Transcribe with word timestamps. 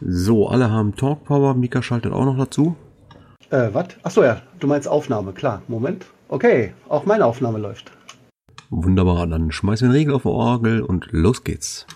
So, 0.00 0.48
alle 0.48 0.70
haben 0.70 0.94
Talk 0.94 1.24
Power. 1.24 1.54
Mika 1.54 1.82
schaltet 1.82 2.12
auch 2.12 2.26
noch 2.26 2.36
dazu. 2.36 2.76
Äh, 3.48 3.70
was? 3.72 3.86
Achso, 4.02 4.22
ja, 4.22 4.42
du 4.60 4.66
meinst 4.66 4.86
Aufnahme, 4.86 5.32
klar. 5.32 5.62
Moment. 5.68 6.04
Okay, 6.28 6.74
auch 6.88 7.06
meine 7.06 7.24
Aufnahme 7.24 7.58
läuft. 7.58 7.92
Wunderbar, 8.68 9.26
dann 9.26 9.50
schmeißen 9.52 9.88
wir 9.88 9.92
den 9.92 9.96
Regel 9.96 10.14
auf 10.14 10.22
die 10.22 10.28
Orgel 10.28 10.82
und 10.82 11.08
los 11.12 11.44
geht's. 11.44 11.86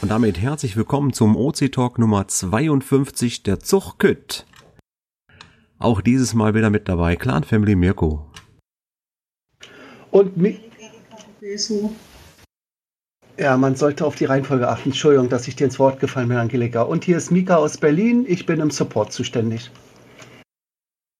Und 0.00 0.10
damit 0.10 0.40
herzlich 0.40 0.76
willkommen 0.76 1.12
zum 1.12 1.36
OC 1.36 1.70
Talk 1.70 1.98
Nummer 1.98 2.26
52 2.26 3.44
der 3.44 3.60
Zuchtkütt. 3.60 4.46
Auch 5.78 6.00
dieses 6.00 6.34
Mal 6.34 6.54
wieder 6.54 6.70
mit 6.70 6.88
dabei 6.88 7.16
Clan 7.16 7.44
Family 7.44 7.74
Mirko. 7.74 8.30
Und 10.10 10.36
mi 10.36 10.58
ja, 13.38 13.56
man 13.56 13.76
sollte 13.76 14.06
auf 14.06 14.16
die 14.16 14.24
Reihenfolge 14.24 14.66
achten. 14.66 14.88
Entschuldigung, 14.88 15.28
dass 15.28 15.46
ich 15.46 15.56
dir 15.56 15.64
ins 15.64 15.78
Wort 15.78 16.00
gefallen 16.00 16.28
bin, 16.28 16.38
Angelika. 16.38 16.82
Und 16.82 17.04
hier 17.04 17.18
ist 17.18 17.30
Mika 17.30 17.56
aus 17.56 17.76
Berlin. 17.76 18.24
Ich 18.26 18.46
bin 18.46 18.60
im 18.60 18.70
Support 18.70 19.12
zuständig. 19.12 19.70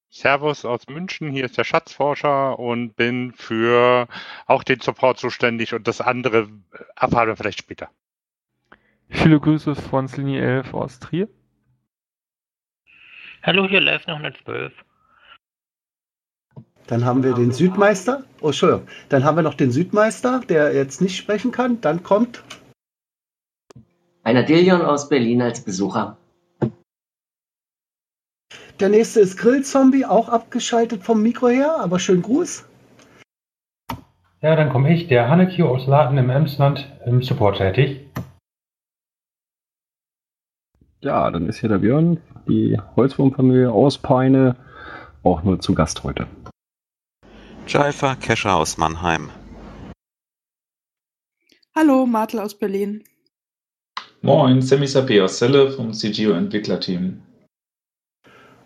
Servus 0.09 0.65
aus 0.65 0.81
München, 0.89 1.31
hier 1.31 1.45
ist 1.45 1.59
der 1.59 1.65
Schatzforscher 1.65 2.59
und 2.59 2.97
bin 2.97 3.35
für 3.37 4.09
auch 4.47 4.65
den 4.65 4.81
Support 4.81 5.19
zuständig 5.19 5.75
und 5.75 5.87
das 5.87 6.01
andere 6.01 6.49
erfahren 6.97 7.29
wir 7.29 7.37
vielleicht 7.37 7.59
später. 7.59 7.91
Viele 9.11 9.39
Grüße 9.39 9.75
von 9.75 10.07
Linie 10.17 10.41
11 10.41 10.73
aus 10.73 10.99
Trier. 11.01 11.29
Hallo, 13.47 13.69
hier 13.69 13.81
live 13.81 14.05
noch 14.09 14.17
112. 14.17 14.73
Dann 16.89 17.05
haben 17.05 17.23
wir 17.23 17.33
den 17.33 17.53
Südmeister. 17.53 18.25
Oh, 18.41 18.47
Entschuldigung. 18.47 18.89
Dann 19.09 19.23
haben 19.23 19.37
wir 19.37 19.45
noch 19.45 19.55
den 19.55 19.71
Südmeister, 19.71 20.41
der 20.49 20.75
jetzt 20.75 21.01
nicht 21.01 21.17
sprechen 21.17 21.53
kann. 21.53 21.81
Dann 21.81 22.03
kommt. 22.03 22.43
Einer 24.25 24.43
Dillion 24.43 24.83
aus 24.83 25.09
Berlin 25.09 25.43
als 25.43 25.65
Besucher. 25.65 26.17
Der 28.81 28.89
nächste 28.89 29.21
ist 29.21 29.37
Grillzombie, 29.37 30.05
auch 30.05 30.29
abgeschaltet 30.29 31.05
vom 31.05 31.23
Mikro 31.23 31.47
her, 31.47 31.77
aber 31.79 32.01
schön 32.01 32.23
Gruß. 32.23 32.69
Ja, 34.41 34.57
dann 34.57 34.71
komme 34.71 34.93
ich, 34.93 35.07
der 35.07 35.29
Hanneke 35.29 35.65
aus 35.67 35.87
Laden 35.87 36.19
im 36.19 36.31
Emsland, 36.31 36.93
im 37.07 37.23
Support 37.23 37.59
tätig. 37.59 38.09
Ja, 41.01 41.31
dann 41.31 41.49
ist 41.49 41.61
hier 41.61 41.69
der 41.69 41.79
Björn, 41.79 42.21
die 42.49 42.79
Holzwurmfamilie 42.97 43.71
aus 43.71 43.99
Peine, 43.99 44.57
auch 45.23 45.43
nur 45.43 45.61
zu 45.61 45.75
Gast 45.75 46.05
heute. 46.05 46.27
Jaifa 47.67 48.15
Kescher 48.15 48.57
aus 48.57 48.79
Mannheim. 48.79 49.31
Hallo, 51.75 52.07
Martel 52.07 52.41
aus 52.41 52.55
Berlin. 52.55 53.03
Moin, 54.23 54.63
Sammy 54.63 54.87
Sapé 54.87 55.23
aus 55.23 55.39
Celle 55.39 55.71
vom 55.71 55.93
CGO 55.93 56.33
Entwicklerteam. 56.33 57.21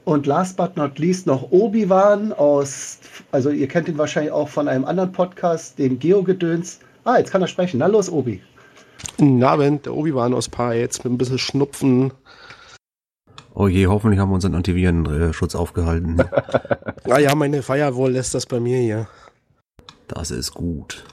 Und 0.04 0.26
last 0.26 0.56
but 0.56 0.76
not 0.76 0.98
least 0.98 1.26
noch 1.26 1.50
Obi-Wan 1.50 2.32
aus, 2.32 3.00
also 3.32 3.50
ihr 3.50 3.68
kennt 3.68 3.88
ihn 3.88 3.98
wahrscheinlich 3.98 4.32
auch 4.32 4.48
von 4.48 4.68
einem 4.68 4.84
anderen 4.84 5.12
Podcast, 5.12 5.78
dem 5.78 5.98
Geo-Gedöns. 5.98 6.80
Ah, 7.04 7.18
jetzt 7.18 7.30
kann 7.30 7.42
er 7.42 7.48
sprechen. 7.48 7.78
Na 7.78 7.86
los, 7.86 8.10
Obi. 8.10 8.42
Guten 9.18 9.42
Abend, 9.42 9.86
der 9.86 9.94
Obi-Wan 9.94 10.34
aus 10.34 10.48
Paar 10.48 10.74
jetzt 10.74 11.04
mit 11.04 11.12
ein 11.12 11.18
bisschen 11.18 11.38
Schnupfen. 11.38 12.12
Oh 13.54 13.68
je, 13.68 13.86
hoffentlich 13.86 14.20
haben 14.20 14.30
wir 14.30 14.34
unseren 14.34 14.54
Antivirenschutz 14.54 15.54
aufgehalten. 15.54 16.20
ah 17.08 17.18
ja, 17.18 17.34
meine 17.34 17.62
Firewall 17.62 18.12
lässt 18.12 18.34
das 18.34 18.46
bei 18.46 18.60
mir 18.60 18.78
hier. 18.78 19.08
Das 20.08 20.30
ist 20.30 20.52
gut. 20.52 21.04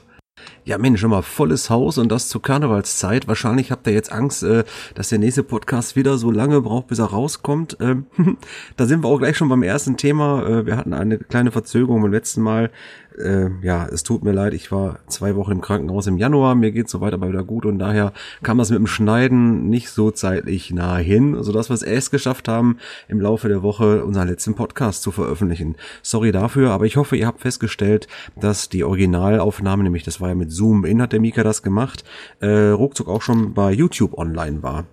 Ja, 0.64 0.76
Mensch, 0.76 1.02
immer 1.02 1.22
volles 1.22 1.70
Haus 1.70 1.98
und 1.98 2.10
das 2.10 2.28
zur 2.28 2.42
Karnevalszeit. 2.42 3.26
Wahrscheinlich 3.26 3.70
habt 3.70 3.86
ihr 3.86 3.92
jetzt 3.92 4.12
Angst, 4.12 4.42
äh, 4.42 4.64
dass 4.94 5.08
der 5.08 5.18
nächste 5.18 5.42
Podcast 5.42 5.96
wieder 5.96 6.18
so 6.18 6.30
lange 6.30 6.60
braucht, 6.60 6.88
bis 6.88 6.98
er 6.98 7.06
rauskommt. 7.06 7.78
Ähm, 7.80 8.06
da 8.76 8.86
sind 8.86 9.02
wir 9.02 9.08
auch 9.08 9.18
gleich 9.18 9.36
schon 9.36 9.48
beim 9.48 9.62
ersten 9.62 9.96
Thema. 9.96 10.46
Äh, 10.46 10.66
wir 10.66 10.76
hatten 10.76 10.92
eine 10.92 11.18
kleine 11.18 11.50
Verzögerung 11.52 12.02
beim 12.02 12.12
letzten 12.12 12.42
Mal 12.42 12.70
äh, 13.18 13.50
ja, 13.62 13.86
es 13.86 14.02
tut 14.02 14.24
mir 14.24 14.32
leid, 14.32 14.54
ich 14.54 14.72
war 14.72 15.00
zwei 15.06 15.36
Wochen 15.36 15.52
im 15.52 15.60
Krankenhaus 15.60 16.06
im 16.06 16.16
Januar, 16.16 16.54
mir 16.54 16.72
geht 16.72 16.88
soweit 16.88 17.12
aber 17.12 17.28
wieder 17.28 17.44
gut 17.44 17.66
und 17.66 17.78
daher 17.78 18.12
kam 18.42 18.58
das 18.58 18.70
mit 18.70 18.78
dem 18.78 18.86
Schneiden 18.86 19.68
nicht 19.68 19.90
so 19.90 20.10
zeitlich 20.10 20.70
nahe 20.70 21.02
hin, 21.02 21.36
sodass 21.42 21.70
wir 21.70 21.74
es 21.74 21.82
erst 21.82 22.10
geschafft 22.10 22.48
haben, 22.48 22.78
im 23.08 23.20
Laufe 23.20 23.48
der 23.48 23.62
Woche 23.62 24.04
unseren 24.04 24.28
letzten 24.28 24.54
Podcast 24.54 25.02
zu 25.02 25.10
veröffentlichen. 25.10 25.76
Sorry 26.02 26.32
dafür, 26.32 26.70
aber 26.70 26.86
ich 26.86 26.96
hoffe, 26.96 27.16
ihr 27.16 27.26
habt 27.26 27.40
festgestellt, 27.40 28.08
dass 28.36 28.68
die 28.68 28.84
Originalaufnahme, 28.84 29.82
nämlich 29.82 30.04
das 30.04 30.20
war 30.20 30.28
ja 30.28 30.34
mit 30.34 30.52
Zoom 30.52 30.84
in, 30.84 31.02
hat 31.02 31.12
der 31.12 31.20
Mika 31.20 31.42
das 31.42 31.62
gemacht, 31.62 32.04
äh, 32.40 32.70
ruckzuck 32.70 33.08
auch 33.08 33.22
schon 33.22 33.54
bei 33.54 33.72
YouTube 33.72 34.16
online 34.16 34.62
war. 34.62 34.86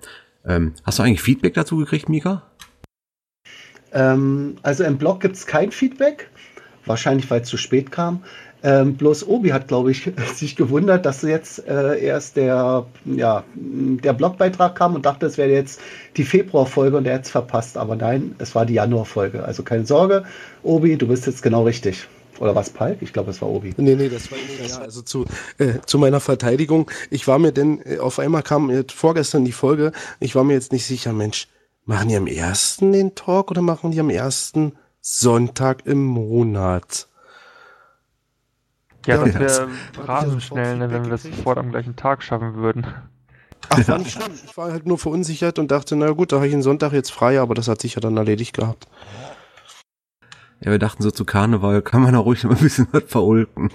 Ähm, 0.45 0.73
hast 0.83 0.99
du 0.99 1.03
eigentlich 1.03 1.21
Feedback 1.21 1.53
dazu 1.53 1.77
gekriegt, 1.77 2.09
Mika? 2.09 2.43
Ähm, 3.93 4.57
also 4.61 4.83
im 4.83 4.97
Blog 4.97 5.21
gibt's 5.21 5.47
kein 5.47 5.71
Feedback. 5.71 6.29
Wahrscheinlich, 6.85 7.29
weil 7.29 7.41
es 7.41 7.49
zu 7.49 7.57
spät 7.57 7.91
kam. 7.91 8.23
Ähm, 8.63 8.95
bloß 8.95 9.27
Obi 9.27 9.49
hat, 9.49 9.67
glaube 9.67 9.91
ich, 9.91 10.11
sich 10.35 10.55
gewundert, 10.55 11.05
dass 11.05 11.21
jetzt 11.21 11.67
äh, 11.67 11.99
erst 11.99 12.35
der, 12.35 12.85
ja, 13.05 13.43
der 13.53 14.13
Blogbeitrag 14.13 14.75
kam 14.75 14.95
und 14.95 15.05
dachte, 15.05 15.27
es 15.27 15.37
wäre 15.37 15.51
jetzt 15.51 15.79
die 16.17 16.23
Februarfolge 16.23 16.97
und 16.97 17.05
er 17.05 17.15
hat 17.15 17.25
es 17.25 17.29
verpasst. 17.29 17.77
Aber 17.77 17.95
nein, 17.95 18.35
es 18.39 18.55
war 18.55 18.65
die 18.65 18.73
Januarfolge. 18.73 19.43
Also 19.43 19.61
keine 19.61 19.85
Sorge, 19.85 20.23
Obi, 20.63 20.97
du 20.97 21.07
bist 21.07 21.27
jetzt 21.27 21.43
genau 21.43 21.63
richtig. 21.63 22.07
Oder 22.39 22.55
was, 22.55 22.69
Palk? 22.69 22.97
Ich 23.01 23.13
glaube, 23.13 23.31
es 23.31 23.41
war 23.41 23.49
Obi. 23.49 23.73
Nee, 23.77 23.95
nee, 23.95 24.09
das 24.09 24.31
war 24.31 24.37
ja, 24.37 24.79
also 24.79 25.01
zu, 25.01 25.25
äh, 25.57 25.79
zu 25.85 25.97
meiner 25.97 26.19
Verteidigung. 26.19 26.89
Ich 27.09 27.27
war 27.27 27.39
mir 27.39 27.51
denn, 27.51 27.81
äh, 27.85 27.99
auf 27.99 28.19
einmal 28.19 28.43
kam 28.43 28.69
äh, 28.69 28.83
vorgestern 28.93 29.45
die 29.45 29.51
Folge, 29.51 29.91
ich 30.19 30.35
war 30.35 30.43
mir 30.43 30.53
jetzt 30.53 30.71
nicht 30.71 30.85
sicher, 30.85 31.13
Mensch, 31.13 31.47
machen 31.85 32.09
die 32.09 32.15
am 32.15 32.27
ersten 32.27 32.91
den 32.91 33.15
Talk 33.15 33.51
oder 33.51 33.61
machen 33.61 33.91
die 33.91 33.99
am 33.99 34.09
ersten 34.09 34.73
Sonntag 35.07 35.85
im 35.85 36.03
Monat. 36.03 37.07
Ja, 39.05 39.23
das 39.23 39.35
wäre 39.35 39.69
rasend 39.99 40.41
schnell, 40.41 40.77
ne, 40.79 40.89
wenn 40.89 41.03
wir 41.03 41.11
das 41.11 41.21
sofort 41.21 41.59
am 41.59 41.69
gleichen 41.69 41.95
Tag 41.95 42.23
schaffen 42.23 42.55
würden. 42.55 42.87
Ach, 43.69 43.87
war 43.87 43.99
nicht 43.99 44.13
schlimm. 44.13 44.33
Ich 44.43 44.57
war 44.57 44.71
halt 44.71 44.87
nur 44.87 44.97
verunsichert 44.97 45.59
und 45.59 45.69
dachte, 45.69 45.95
na 45.95 46.09
gut, 46.09 46.31
da 46.31 46.37
habe 46.37 46.47
ich 46.47 46.53
den 46.53 46.63
Sonntag 46.63 46.91
jetzt 46.91 47.11
frei, 47.11 47.39
aber 47.39 47.53
das 47.53 47.67
hat 47.67 47.81
sich 47.81 47.93
ja 47.93 48.01
dann 48.01 48.17
erledigt 48.17 48.55
gehabt. 48.55 48.87
Ja, 50.61 50.71
wir 50.71 50.79
dachten 50.79 51.03
so 51.03 51.11
zu 51.11 51.23
Karneval 51.23 51.83
kann 51.83 52.01
man 52.01 52.15
auch 52.15 52.25
ruhig 52.25 52.43
noch 52.43 52.57
ein 52.57 52.63
bisschen 52.63 52.87
was 52.91 53.03
verulken. 53.05 53.69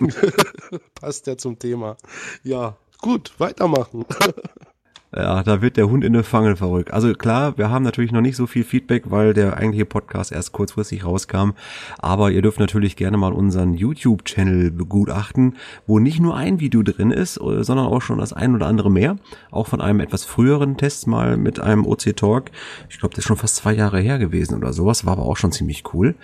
Passt 1.01 1.29
ja 1.29 1.37
zum 1.37 1.61
Thema. 1.61 1.97
Ja, 2.43 2.77
gut, 3.01 3.35
weitermachen. 3.39 4.05
Ja, 5.13 5.43
da 5.43 5.61
wird 5.61 5.77
der 5.77 5.91
Hund 5.91 6.05
in 6.05 6.13
der 6.13 6.23
Fange 6.23 6.55
verrückt. 6.55 6.93
Also 6.93 7.13
klar, 7.15 7.59
wir 7.59 7.69
haben 7.69 7.83
natürlich 7.83 8.13
noch 8.13 8.21
nicht 8.21 8.37
so 8.37 8.47
viel 8.47 8.63
Feedback, 8.63 9.11
weil 9.11 9.35
der 9.35 9.57
eigentliche 9.57 9.85
Podcast 9.85 10.31
erst 10.31 10.53
kurzfristig 10.53 11.05
rauskam. 11.05 11.51
Aber 11.99 12.31
ihr 12.31 12.43
dürft 12.43 12.61
natürlich 12.61 12.95
gerne 12.95 13.17
mal 13.17 13.33
unseren 13.33 13.75
YouTube-Channel 13.75 14.71
begutachten, 14.71 15.57
wo 15.89 15.99
nicht 15.99 16.21
nur 16.21 16.37
ein 16.37 16.61
Video 16.61 16.85
drin 16.85 17.11
ist, 17.11 17.39
äh, 17.39 17.65
sondern 17.65 17.87
auch 17.87 18.03
schon 18.03 18.19
das 18.19 18.33
ein 18.33 18.55
oder 18.55 18.69
andere 18.69 18.89
mehr. 18.89 19.17
Auch 19.51 19.67
von 19.67 19.81
einem 19.81 19.99
etwas 19.99 20.25
früheren 20.25 20.77
Test 20.77 21.09
mal 21.09 21.37
mit 21.37 21.59
einem 21.59 21.87
OC 21.87 22.17
Talk. 22.17 22.53
Ich 22.89 23.01
glaube, 23.01 23.17
das 23.17 23.25
ist 23.25 23.29
schon 23.29 23.37
fast 23.37 23.57
zwei 23.57 23.73
Jahre 23.73 23.99
her 23.99 24.21
gewesen 24.21 24.57
oder 24.57 24.73
sowas. 24.73 25.07
War 25.07 25.15
aber 25.15 25.27
auch 25.27 25.37
schon 25.37 25.51
ziemlich 25.51 25.83
cool. 25.93 26.15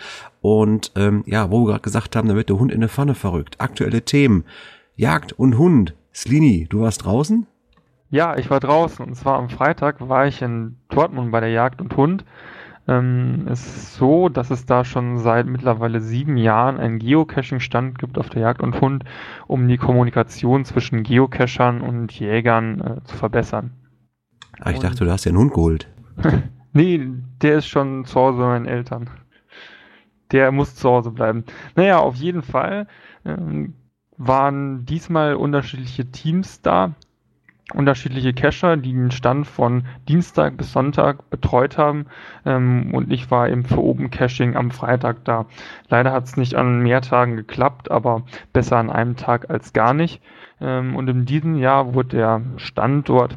Und 0.43 0.93
ähm, 0.95 1.25
ja, 1.27 1.51
wo 1.51 1.63
wir 1.63 1.73
gerade 1.73 1.83
gesagt 1.83 2.15
haben, 2.15 2.29
da 2.29 2.37
wird 2.37 2.51
der 2.51 2.61
Hund 2.61 2.71
in 2.71 2.81
der 2.81 2.89
Pfanne 2.89 3.17
verrückt. 3.17 3.57
Aktuelle 3.59 4.03
Themen. 4.03 4.45
Jagd 4.95 5.33
und 5.33 5.59
Hund. 5.59 5.95
Slini, 6.15 6.69
du 6.71 6.83
warst 6.83 7.05
draußen? 7.05 7.49
Ja, 8.11 8.37
ich 8.37 8.51
war 8.51 8.61
draußen 8.61 9.05
und 9.05 9.15
zwar 9.15 9.39
am 9.39 9.49
Freitag 9.49 10.09
war 10.09 10.27
ich 10.27 10.43
in 10.43 10.77
Dortmund 10.89 11.33
bei 11.33 11.41
der 11.41 11.51
Jagd 11.51 11.81
und 11.81 11.97
Hund. 11.97 12.25
Ähm, 12.89 13.47
es 13.51 13.67
ist 13.67 13.95
so, 13.97 14.29
dass 14.29 14.51
es 14.51 14.65
da 14.65 14.85
schon 14.85 15.19
seit 15.19 15.47
mittlerweile 15.47 16.01
sieben 16.01 16.37
Jahren 16.37 16.79
einen 16.79 17.01
Geocaching-Stand 17.01 17.99
gibt 17.99 18.17
auf 18.17 18.31
der 18.31 18.43
Jagd 18.43 18.63
und 18.63 18.81
Hund, 18.81 19.05
um 19.49 19.67
die 19.67 19.77
Kommunikation 19.77 20.65
zwischen 20.65 21.03
Geocachern 21.03 21.81
und 21.81 22.13
Jägern 22.13 22.81
äh, 22.81 23.05
zu 23.05 23.17
verbessern. 23.17 23.73
Ah, 24.61 24.71
ich 24.71 24.77
und 24.77 24.85
dachte, 24.85 25.05
du 25.05 25.11
hast 25.11 25.25
ja 25.25 25.31
einen 25.31 25.39
Hund 25.39 25.53
geholt. 25.53 25.89
nee, 26.73 27.09
der 27.43 27.59
ist 27.59 27.67
schon 27.67 28.05
zu 28.05 28.21
Hause 28.21 28.39
bei 28.39 28.47
meinen 28.47 28.67
Eltern. 28.67 29.11
Der 30.31 30.53
muss 30.53 30.77
zu 30.77 30.89
Hause 30.89 31.11
bleiben. 31.11 31.45
Naja, 31.75 31.99
auf 31.99 32.15
jeden 32.15 32.43
Fall 32.43 32.87
ähm, 33.25 33.75
waren 34.17 34.87
diesmal 34.87 35.35
unterschiedliche 35.35 36.11
Teams 36.11 36.63
da 36.63 36.95
unterschiedliche 37.75 38.33
Cacher, 38.33 38.77
die 38.77 38.93
den 38.93 39.11
Stand 39.11 39.45
von 39.47 39.85
Dienstag 40.09 40.57
bis 40.57 40.73
Sonntag 40.73 41.29
betreut 41.31 41.79
haben. 41.79 42.07
Ähm, 42.45 42.95
und 42.95 43.13
ich 43.13 43.31
war 43.31 43.49
eben 43.49 43.65
für 43.65 43.83
Open 43.83 44.11
Caching 44.11 44.57
am 44.57 44.71
Freitag 44.71 45.25
da. 45.25 45.47
Leider 45.89 46.13
hat 46.13 46.25
es 46.25 46.37
nicht 46.37 46.55
an 46.55 46.81
mehr 46.81 47.01
Tagen 47.01 47.37
geklappt, 47.37 47.91
aber 47.91 48.23
besser 48.53 48.77
an 48.77 48.91
einem 48.91 49.17
Tag 49.17 49.51
als 49.51 49.73
gar 49.73 49.95
nicht. 49.95 50.23
Ähm, 50.61 50.95
und 50.95 51.09
in 51.09 51.25
diesem 51.25 51.57
Jahr 51.57 51.95
wurde 51.95 52.17
der 52.17 52.43
Standort 52.57 53.37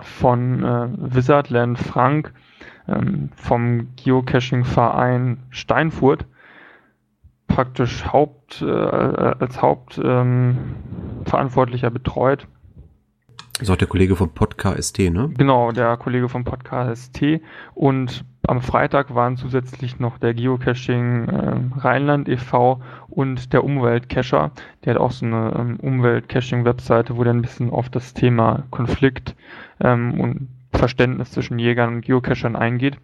von 0.00 0.64
äh, 0.64 0.88
Wizardland 0.96 1.78
Frank 1.78 2.32
ähm, 2.86 3.30
vom 3.34 3.88
Geocaching-Verein 3.96 5.38
Steinfurt 5.50 6.24
praktisch 7.46 8.06
Haupt, 8.06 8.62
äh, 8.62 8.70
als 8.70 9.60
Hauptverantwortlicher 9.60 11.88
ähm, 11.88 11.92
betreut. 11.92 12.46
Das 13.58 13.68
ist 13.68 13.70
auch 13.70 13.76
der 13.76 13.88
Kollege 13.88 14.14
vom 14.14 14.30
Podcast 14.30 14.80
ST, 14.80 15.10
ne? 15.10 15.30
Genau, 15.36 15.72
der 15.72 15.96
Kollege 15.96 16.28
vom 16.28 16.44
Podcast 16.44 17.06
ST. 17.06 17.40
Und 17.74 18.24
am 18.46 18.62
Freitag 18.62 19.16
waren 19.16 19.36
zusätzlich 19.36 19.98
noch 19.98 20.18
der 20.18 20.32
Geocaching 20.32 21.28
äh, 21.28 21.60
Rheinland 21.76 22.28
e.V. 22.28 22.80
und 23.08 23.52
der 23.52 23.64
Umweltcacher. 23.64 24.52
Der 24.84 24.94
hat 24.94 25.00
auch 25.00 25.10
so 25.10 25.26
eine 25.26 25.52
ähm, 25.58 25.76
Umweltcaching-Webseite, 25.80 27.16
wo 27.16 27.24
der 27.24 27.34
ein 27.34 27.42
bisschen 27.42 27.70
auf 27.70 27.90
das 27.90 28.14
Thema 28.14 28.62
Konflikt 28.70 29.34
ähm, 29.80 30.20
und 30.20 30.48
Verständnis 30.72 31.32
zwischen 31.32 31.58
Jägern 31.58 31.96
und 31.96 32.02
Geocachern 32.02 32.54
eingeht. 32.54 32.96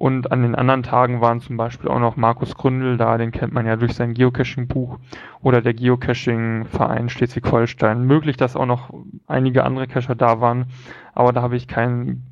Und 0.00 0.32
an 0.32 0.40
den 0.40 0.54
anderen 0.54 0.82
Tagen 0.82 1.20
waren 1.20 1.42
zum 1.42 1.58
Beispiel 1.58 1.90
auch 1.90 1.98
noch 1.98 2.16
Markus 2.16 2.54
Gründel 2.54 2.96
da, 2.96 3.18
den 3.18 3.32
kennt 3.32 3.52
man 3.52 3.66
ja 3.66 3.76
durch 3.76 3.92
sein 3.92 4.14
Geocaching-Buch 4.14 4.98
oder 5.42 5.60
der 5.60 5.74
Geocaching-Verein 5.74 7.10
Schleswig-Holstein. 7.10 8.06
Möglich, 8.06 8.38
dass 8.38 8.56
auch 8.56 8.64
noch 8.64 8.94
einige 9.26 9.62
andere 9.62 9.86
Cacher 9.88 10.14
da 10.14 10.40
waren, 10.40 10.68
aber 11.12 11.34
da 11.34 11.42
habe 11.42 11.56
ich 11.56 11.68
keinen 11.68 12.22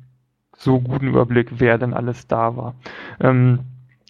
so 0.57 0.79
guten 0.79 1.09
Überblick, 1.09 1.59
wer 1.59 1.77
denn 1.77 1.93
alles 1.93 2.25
da 2.25 2.57
war. 2.57 2.73
Ähm, 3.19 3.59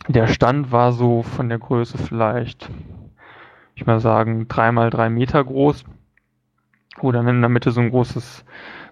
der 0.08 0.28
Stand 0.28 0.72
war 0.72 0.94
so 0.94 1.22
von 1.22 1.50
der 1.50 1.60
Größe 1.60 1.98
vielleicht, 1.98 2.70
ich 3.76 3.86
mal 3.86 4.00
sagen, 4.00 4.48
dreimal 4.48 4.90
drei 4.90 5.10
Meter 5.10 5.44
groß, 5.44 5.84
wo 7.02 7.12
dann 7.12 7.28
in 7.28 7.42
der 7.42 7.50
Mitte 7.50 7.72
so 7.72 7.82
ein 7.82 7.90
großes, 7.90 8.46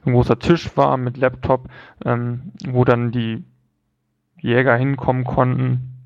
ein 0.05 0.11
großer 0.11 0.39
Tisch 0.39 0.75
war 0.75 0.97
mit 0.97 1.15
Laptop, 1.15 1.69
ähm, 2.03 2.51
wo 2.67 2.83
dann 2.83 3.11
die 3.11 3.45
Jäger 4.39 4.75
hinkommen 4.75 5.23
konnten 5.23 5.97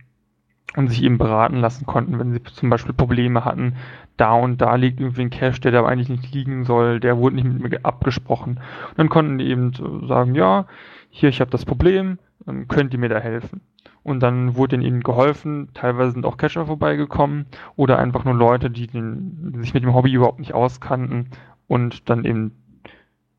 und 0.76 0.88
sich 0.88 1.04
eben 1.04 1.18
beraten 1.18 1.58
lassen 1.58 1.86
konnten, 1.86 2.18
wenn 2.18 2.32
sie 2.32 2.44
zum 2.44 2.70
Beispiel 2.70 2.94
Probleme 2.94 3.44
hatten. 3.44 3.76
Da 4.18 4.34
und 4.34 4.62
da 4.62 4.76
liegt 4.76 5.00
irgendwie 5.00 5.24
ein 5.24 5.30
Cache, 5.30 5.60
der 5.62 5.72
da 5.72 5.86
eigentlich 5.86 6.10
nicht 6.10 6.34
liegen 6.34 6.64
soll, 6.64 7.00
der 7.00 7.18
wurde 7.18 7.36
nicht 7.36 7.46
mit 7.46 7.60
mir 7.62 7.80
abgesprochen. 7.84 8.60
Und 8.90 8.98
dann 8.98 9.10
konnten 9.10 9.38
die 9.38 9.50
eben 9.50 9.74
sagen, 10.08 10.36
ja, 10.36 10.66
hier, 11.10 11.30
ich 11.30 11.42
habe 11.42 11.52
das 11.52 11.66
Problem, 11.66 12.20
könnt 12.68 12.94
ihr 12.94 13.00
mir 13.00 13.10
da 13.10 13.20
helfen? 13.20 13.62
Und 14.04 14.22
dann 14.22 14.56
wurde 14.56 14.78
ihnen 14.78 15.02
geholfen, 15.04 15.70
teilweise 15.74 16.12
sind 16.12 16.26
auch 16.26 16.38
Cacher 16.38 16.66
vorbeigekommen 16.66 17.46
oder 17.76 18.00
einfach 18.00 18.24
nur 18.24 18.34
Leute, 18.34 18.72
die, 18.72 18.88
den, 18.88 19.52
die 19.54 19.60
sich 19.60 19.74
mit 19.74 19.84
dem 19.84 19.94
Hobby 19.94 20.14
überhaupt 20.14 20.40
nicht 20.40 20.54
auskannten 20.54 21.30
und 21.68 22.10
dann 22.10 22.26
eben 22.26 22.56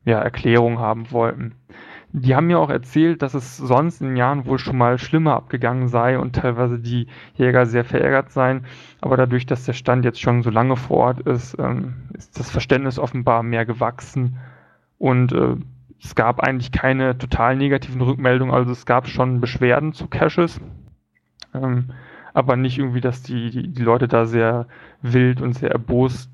ja, 0.05 0.19
Erklärung 0.19 0.79
haben 0.79 1.11
wollten. 1.11 1.55
Die 2.15 2.35
haben 2.35 2.45
mir 2.45 2.59
auch 2.59 2.69
erzählt, 2.69 3.23
dass 3.23 3.33
es 3.33 3.57
sonst 3.57 3.99
in 3.99 4.15
Jahren 4.15 4.45
wohl 4.45 4.59
schon 4.59 4.77
mal 4.77 4.99
schlimmer 4.99 5.33
abgegangen 5.33 5.87
sei 5.87 6.19
und 6.19 6.35
teilweise 6.35 6.77
die 6.77 7.07
Jäger 7.33 7.65
sehr 7.65 7.83
verärgert 7.83 8.31
seien. 8.31 8.65
Aber 9.01 9.17
dadurch, 9.17 9.47
dass 9.47 9.65
der 9.65 9.73
Stand 9.73 10.05
jetzt 10.05 10.21
schon 10.21 10.43
so 10.43 10.51
lange 10.51 10.75
vor 10.75 10.97
Ort 10.97 11.21
ist, 11.21 11.57
ähm, 11.57 12.09
ist 12.13 12.39
das 12.39 12.51
Verständnis 12.51 12.99
offenbar 12.99 13.41
mehr 13.41 13.65
gewachsen. 13.65 14.37
Und 14.99 15.31
äh, 15.31 15.55
es 16.03 16.13
gab 16.13 16.39
eigentlich 16.39 16.71
keine 16.71 17.17
total 17.17 17.55
negativen 17.55 18.01
Rückmeldungen. 18.01 18.53
Also 18.53 18.71
es 18.71 18.85
gab 18.85 19.07
schon 19.07 19.41
Beschwerden 19.41 19.93
zu 19.93 20.07
Caches. 20.07 20.61
Ähm, 21.55 21.93
aber 22.35 22.57
nicht 22.57 22.77
irgendwie, 22.77 23.01
dass 23.01 23.23
die, 23.23 23.49
die, 23.49 23.73
die 23.73 23.81
Leute 23.81 24.07
da 24.07 24.25
sehr 24.25 24.67
wild 25.01 25.41
und 25.41 25.53
sehr 25.53 25.71
erbost 25.71 26.29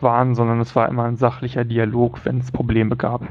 waren, 0.00 0.34
sondern 0.34 0.60
es 0.60 0.74
war 0.74 0.88
immer 0.88 1.04
ein 1.04 1.16
sachlicher 1.16 1.64
Dialog, 1.64 2.24
wenn 2.24 2.38
es 2.38 2.50
Probleme 2.50 2.96
gab. 2.96 3.28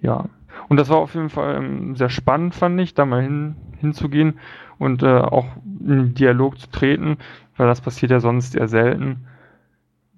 Ja. 0.00 0.26
Und 0.68 0.76
das 0.76 0.88
war 0.88 0.98
auf 0.98 1.14
jeden 1.14 1.30
Fall 1.30 1.56
ähm, 1.56 1.96
sehr 1.96 2.10
spannend, 2.10 2.54
fand 2.54 2.80
ich, 2.80 2.94
da 2.94 3.04
mal 3.04 3.22
hin, 3.22 3.56
hinzugehen 3.78 4.38
und 4.78 5.02
äh, 5.02 5.18
auch 5.18 5.46
in 5.80 5.88
den 5.88 6.14
Dialog 6.14 6.58
zu 6.58 6.70
treten, 6.70 7.18
weil 7.56 7.66
das 7.66 7.80
passiert 7.80 8.10
ja 8.10 8.20
sonst 8.20 8.54
eher 8.54 8.68
selten. 8.68 9.26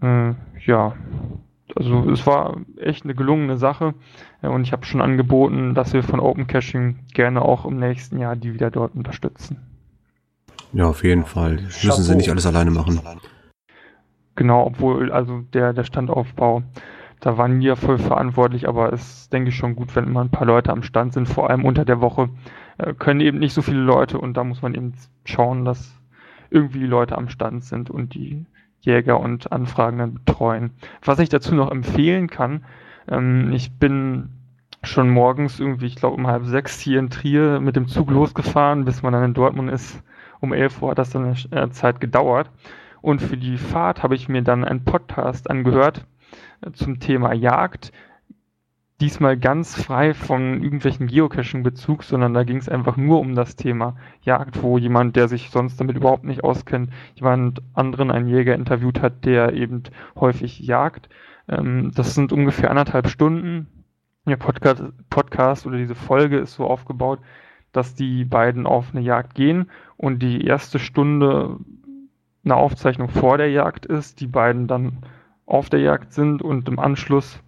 Äh, 0.02 0.34
ja. 0.64 0.94
Also 1.76 2.10
es 2.10 2.26
war 2.26 2.56
echt 2.78 3.04
eine 3.04 3.14
gelungene 3.14 3.56
Sache 3.56 3.94
äh, 4.42 4.48
und 4.48 4.62
ich 4.62 4.72
habe 4.72 4.84
schon 4.84 5.00
angeboten, 5.00 5.74
dass 5.74 5.92
wir 5.92 6.02
von 6.02 6.20
Open 6.20 6.46
Caching 6.46 6.98
gerne 7.14 7.42
auch 7.42 7.64
im 7.64 7.78
nächsten 7.78 8.18
Jahr 8.18 8.34
die 8.34 8.54
wieder 8.54 8.70
dort 8.70 8.94
unterstützen. 8.94 9.58
Ja, 10.72 10.86
auf 10.86 11.04
jeden 11.04 11.24
Fall. 11.24 11.56
Chapeau. 11.56 11.86
Müssen 11.86 12.02
sie 12.02 12.16
nicht 12.16 12.30
alles 12.30 12.46
alleine 12.46 12.70
machen. 12.70 13.00
Genau, 14.36 14.66
obwohl 14.66 15.12
also 15.12 15.40
der, 15.52 15.72
der 15.72 15.84
Standaufbau 15.84 16.62
da 17.20 17.36
waren 17.36 17.60
wir 17.60 17.76
voll 17.76 17.98
verantwortlich, 17.98 18.66
aber 18.66 18.92
es 18.92 19.02
ist, 19.02 19.32
denke 19.32 19.50
ich, 19.50 19.56
schon 19.56 19.76
gut, 19.76 19.94
wenn 19.94 20.04
immer 20.06 20.22
ein 20.22 20.30
paar 20.30 20.46
Leute 20.46 20.72
am 20.72 20.82
Stand 20.82 21.12
sind, 21.12 21.28
vor 21.28 21.50
allem 21.50 21.64
unter 21.64 21.84
der 21.84 22.00
Woche 22.00 22.30
äh, 22.78 22.94
können 22.94 23.20
eben 23.20 23.38
nicht 23.38 23.52
so 23.52 23.62
viele 23.62 23.80
Leute 23.80 24.18
und 24.18 24.36
da 24.36 24.44
muss 24.44 24.62
man 24.62 24.74
eben 24.74 24.94
schauen, 25.24 25.64
dass 25.64 25.94
irgendwie 26.48 26.86
Leute 26.86 27.16
am 27.16 27.28
Stand 27.28 27.64
sind 27.64 27.90
und 27.90 28.14
die 28.14 28.46
Jäger 28.80 29.20
und 29.20 29.52
Anfragenden 29.52 30.14
betreuen. 30.14 30.70
Was 31.04 31.18
ich 31.18 31.28
dazu 31.28 31.54
noch 31.54 31.70
empfehlen 31.70 32.28
kann, 32.28 32.64
ähm, 33.06 33.52
ich 33.52 33.78
bin 33.78 34.30
schon 34.82 35.10
morgens 35.10 35.60
irgendwie, 35.60 35.86
ich 35.86 35.96
glaube 35.96 36.16
um 36.16 36.26
halb 36.26 36.46
sechs 36.46 36.80
hier 36.80 36.98
in 36.98 37.10
Trier 37.10 37.60
mit 37.60 37.76
dem 37.76 37.86
Zug 37.86 38.10
losgefahren, 38.10 38.86
bis 38.86 39.02
man 39.02 39.12
dann 39.12 39.24
in 39.24 39.34
Dortmund 39.34 39.70
ist. 39.70 40.02
Um 40.40 40.54
elf 40.54 40.80
Uhr 40.80 40.90
hat 40.90 40.98
das 40.98 41.10
dann 41.10 41.24
eine 41.24 41.64
äh, 41.64 41.68
Zeit 41.68 42.00
gedauert. 42.00 42.50
Und 43.02 43.20
für 43.20 43.36
die 43.36 43.58
Fahrt 43.58 44.02
habe 44.02 44.14
ich 44.14 44.30
mir 44.30 44.40
dann 44.40 44.64
einen 44.64 44.84
Podcast 44.84 45.50
angehört 45.50 46.06
zum 46.72 47.00
Thema 47.00 47.32
Jagd. 47.32 47.92
Diesmal 49.00 49.38
ganz 49.38 49.80
frei 49.80 50.12
von 50.12 50.62
irgendwelchen 50.62 51.06
Geocaching-Bezug, 51.06 52.04
sondern 52.04 52.34
da 52.34 52.44
ging 52.44 52.58
es 52.58 52.68
einfach 52.68 52.98
nur 52.98 53.18
um 53.18 53.34
das 53.34 53.56
Thema 53.56 53.96
Jagd, 54.20 54.62
wo 54.62 54.76
jemand, 54.76 55.16
der 55.16 55.26
sich 55.26 55.48
sonst 55.50 55.80
damit 55.80 55.96
überhaupt 55.96 56.24
nicht 56.24 56.44
auskennt, 56.44 56.90
jemand 57.14 57.62
anderen, 57.72 58.10
einen 58.10 58.28
Jäger 58.28 58.54
interviewt 58.54 59.00
hat, 59.00 59.24
der 59.24 59.54
eben 59.54 59.84
häufig 60.16 60.60
jagt. 60.60 61.08
Ähm, 61.48 61.92
das 61.94 62.14
sind 62.14 62.32
ungefähr 62.32 62.70
anderthalb 62.70 63.08
Stunden. 63.08 63.66
Der 64.26 64.36
Podcast, 64.36 64.84
Podcast 65.08 65.66
oder 65.66 65.78
diese 65.78 65.94
Folge 65.94 66.38
ist 66.38 66.54
so 66.54 66.66
aufgebaut, 66.66 67.20
dass 67.72 67.94
die 67.94 68.24
beiden 68.26 68.66
auf 68.66 68.90
eine 68.92 69.00
Jagd 69.00 69.34
gehen 69.34 69.70
und 69.96 70.20
die 70.20 70.44
erste 70.44 70.78
Stunde 70.78 71.56
eine 72.44 72.56
Aufzeichnung 72.56 73.08
vor 73.08 73.38
der 73.38 73.50
Jagd 73.50 73.86
ist, 73.86 74.20
die 74.20 74.26
beiden 74.26 74.66
dann 74.66 74.98
auf 75.50 75.68
der 75.68 75.80
Jagd 75.80 76.12
sind 76.12 76.42
und 76.42 76.68
im 76.68 76.78
Anschluss 76.78 77.40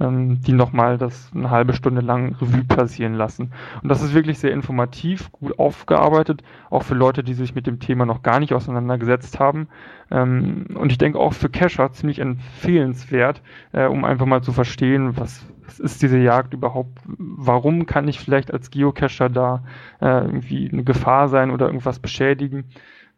ähm, 0.00 0.40
die 0.42 0.52
nochmal 0.52 0.98
das 0.98 1.30
eine 1.34 1.50
halbe 1.50 1.72
Stunde 1.72 2.00
lang 2.00 2.36
Revue 2.40 2.64
passieren 2.64 3.14
lassen. 3.14 3.52
Und 3.82 3.88
das 3.88 4.02
ist 4.02 4.14
wirklich 4.14 4.38
sehr 4.38 4.52
informativ, 4.52 5.32
gut 5.32 5.58
aufgearbeitet, 5.58 6.42
auch 6.70 6.82
für 6.82 6.94
Leute, 6.94 7.24
die 7.24 7.34
sich 7.34 7.54
mit 7.54 7.66
dem 7.66 7.80
Thema 7.80 8.06
noch 8.06 8.22
gar 8.22 8.40
nicht 8.40 8.52
auseinandergesetzt 8.52 9.40
haben. 9.40 9.68
Ähm, 10.10 10.66
und 10.74 10.92
ich 10.92 10.98
denke 10.98 11.18
auch 11.18 11.32
für 11.32 11.48
Cacher 11.48 11.92
ziemlich 11.92 12.20
empfehlenswert, 12.20 13.42
äh, 13.72 13.86
um 13.86 14.04
einfach 14.04 14.26
mal 14.26 14.42
zu 14.42 14.52
verstehen, 14.52 15.16
was, 15.16 15.44
was 15.66 15.80
ist 15.80 16.02
diese 16.02 16.18
Jagd 16.18 16.54
überhaupt, 16.54 16.98
warum 17.06 17.86
kann 17.86 18.08
ich 18.08 18.20
vielleicht 18.20 18.52
als 18.52 18.70
Geocacher 18.70 19.28
da 19.28 19.64
äh, 20.00 20.24
irgendwie 20.24 20.70
eine 20.72 20.84
Gefahr 20.84 21.28
sein 21.28 21.50
oder 21.50 21.66
irgendwas 21.66 21.98
beschädigen. 21.98 22.64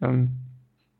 Ähm, 0.01 0.31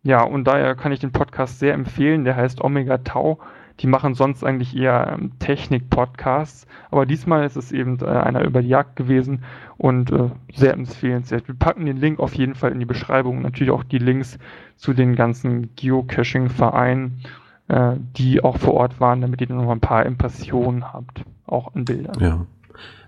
ja, 0.03 0.23
und 0.23 0.45
daher 0.45 0.75
kann 0.75 0.93
ich 0.93 1.01
den 1.01 1.13
Podcast 1.13 1.59
sehr 1.59 1.75
empfehlen. 1.75 2.25
Der 2.25 2.37
heißt 2.37 2.63
Omega 2.63 2.99
Tau. 2.99 3.39
Die 3.81 3.87
machen 3.87 4.15
sonst 4.15 4.45
eigentlich 4.45 4.77
eher 4.77 5.17
ähm, 5.19 5.39
Technik-Podcasts, 5.39 6.67
aber 6.91 7.07
diesmal 7.07 7.47
ist 7.47 7.57
es 7.57 7.73
eben 7.73 7.99
äh, 8.01 8.05
einer 8.05 8.45
über 8.45 8.61
die 8.61 8.69
Jagd 8.69 8.97
gewesen 8.97 9.43
und 9.79 10.11
äh, 10.13 10.29
sehr 10.55 10.75
empfehlenswert. 10.75 11.49
Wir 11.49 11.55
packen 11.55 11.87
den 11.87 11.97
Link 11.97 12.21
auf 12.21 12.35
jeden 12.35 12.55
Fall 12.55 12.73
in 12.73 12.79
die 12.79 12.85
Beschreibung. 12.85 13.41
Natürlich 13.41 13.73
auch 13.73 13.85
die 13.85 13.99
Links 13.99 14.39
zu 14.77 14.93
den 14.93 15.17
ganzen 15.17 15.75
Geocaching-Vereinen, 15.77 17.23
äh, 17.69 17.93
die 18.19 18.45
auch 18.45 18.59
vor 18.59 18.75
Ort 18.75 19.01
waren, 19.01 19.23
damit 19.23 19.41
ihr 19.41 19.49
noch 19.49 19.71
ein 19.71 19.81
paar 19.81 20.05
Impressionen 20.05 20.93
habt, 20.93 21.25
auch 21.47 21.75
an 21.75 21.87
Bildern. 21.87 22.21
Ja. 22.21 22.47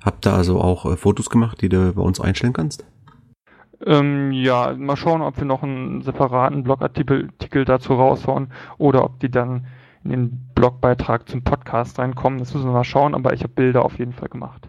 Habt 0.02 0.26
ihr 0.26 0.32
also 0.32 0.58
auch 0.60 0.96
Fotos 0.96 1.28
gemacht, 1.28 1.60
die 1.60 1.68
du 1.68 1.92
bei 1.92 2.02
uns 2.02 2.18
einstellen 2.18 2.54
kannst? 2.54 2.86
Ähm, 3.84 4.32
ja, 4.32 4.74
mal 4.76 4.96
schauen, 4.96 5.22
ob 5.22 5.38
wir 5.38 5.44
noch 5.44 5.62
einen 5.62 6.02
separaten 6.02 6.62
Blogartikel 6.62 7.64
dazu 7.64 7.94
raushauen 7.94 8.48
oder 8.78 9.04
ob 9.04 9.20
die 9.20 9.30
dann 9.30 9.66
in 10.04 10.10
den 10.10 10.50
Blogbeitrag 10.54 11.28
zum 11.28 11.42
Podcast 11.42 11.98
reinkommen. 11.98 12.38
Das 12.38 12.54
müssen 12.54 12.66
wir 12.66 12.72
mal 12.72 12.84
schauen, 12.84 13.14
aber 13.14 13.32
ich 13.32 13.42
habe 13.42 13.52
Bilder 13.52 13.84
auf 13.84 13.98
jeden 13.98 14.12
Fall 14.12 14.28
gemacht. 14.28 14.68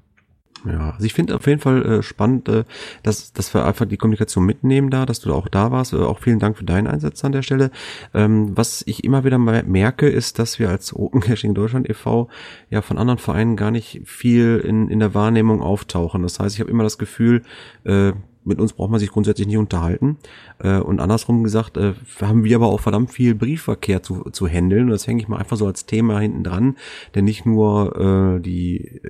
Ja, 0.65 0.91
also 0.91 1.05
ich 1.05 1.13
finde 1.13 1.35
auf 1.35 1.45
jeden 1.45 1.59
Fall 1.59 1.85
äh, 1.85 2.03
spannend, 2.03 2.47
äh, 2.47 2.63
dass, 3.03 3.33
dass 3.33 3.53
wir 3.53 3.65
einfach 3.65 3.85
die 3.85 3.97
Kommunikation 3.97 4.45
mitnehmen 4.45 4.89
da, 4.89 5.05
dass 5.05 5.19
du 5.19 5.33
auch 5.33 5.49
da 5.49 5.71
warst. 5.71 5.93
Äh, 5.93 5.97
auch 5.97 6.19
vielen 6.19 6.39
Dank 6.39 6.57
für 6.57 6.63
deinen 6.63 6.87
Einsatz 6.87 7.23
an 7.25 7.33
der 7.33 7.41
Stelle. 7.41 7.69
Ähm, 8.13 8.55
was 8.55 8.81
ich 8.85 9.03
immer 9.03 9.25
wieder 9.25 9.37
merke, 9.37 10.07
ist, 10.07 10.39
dass 10.39 10.59
wir 10.59 10.69
als 10.69 10.95
Open 10.95 11.19
Caching 11.19 11.53
Deutschland 11.53 11.89
e.V. 11.89 12.29
ja 12.69 12.81
von 12.81 12.97
anderen 12.97 13.19
Vereinen 13.19 13.57
gar 13.57 13.71
nicht 13.71 14.01
viel 14.05 14.57
in, 14.59 14.89
in 14.89 14.99
der 14.99 15.13
Wahrnehmung 15.13 15.61
auftauchen. 15.61 16.23
Das 16.23 16.39
heißt, 16.39 16.55
ich 16.55 16.61
habe 16.61 16.71
immer 16.71 16.83
das 16.83 16.97
Gefühl, 16.97 17.43
äh, 17.83 18.13
mit 18.45 18.59
uns 18.59 18.73
braucht 18.73 18.91
man 18.91 18.99
sich 18.99 19.11
grundsätzlich 19.11 19.47
nicht 19.47 19.57
unterhalten. 19.57 20.17
Äh, 20.59 20.79
und 20.79 20.99
andersrum 20.99 21.43
gesagt, 21.43 21.77
äh, 21.77 21.93
haben 22.21 22.43
wir 22.43 22.55
aber 22.55 22.67
auch 22.67 22.79
verdammt 22.79 23.11
viel 23.11 23.35
Briefverkehr 23.35 24.03
zu, 24.03 24.29
zu 24.31 24.47
handeln. 24.47 24.85
Und 24.85 24.91
das 24.91 25.07
hänge 25.07 25.21
ich 25.21 25.27
mal 25.27 25.37
einfach 25.37 25.57
so 25.57 25.65
als 25.65 25.85
Thema 25.85 26.19
hinten 26.19 26.43
dran. 26.43 26.75
Denn 27.15 27.25
nicht 27.25 27.45
nur 27.45 28.37
äh, 28.37 28.41
die 28.41 29.01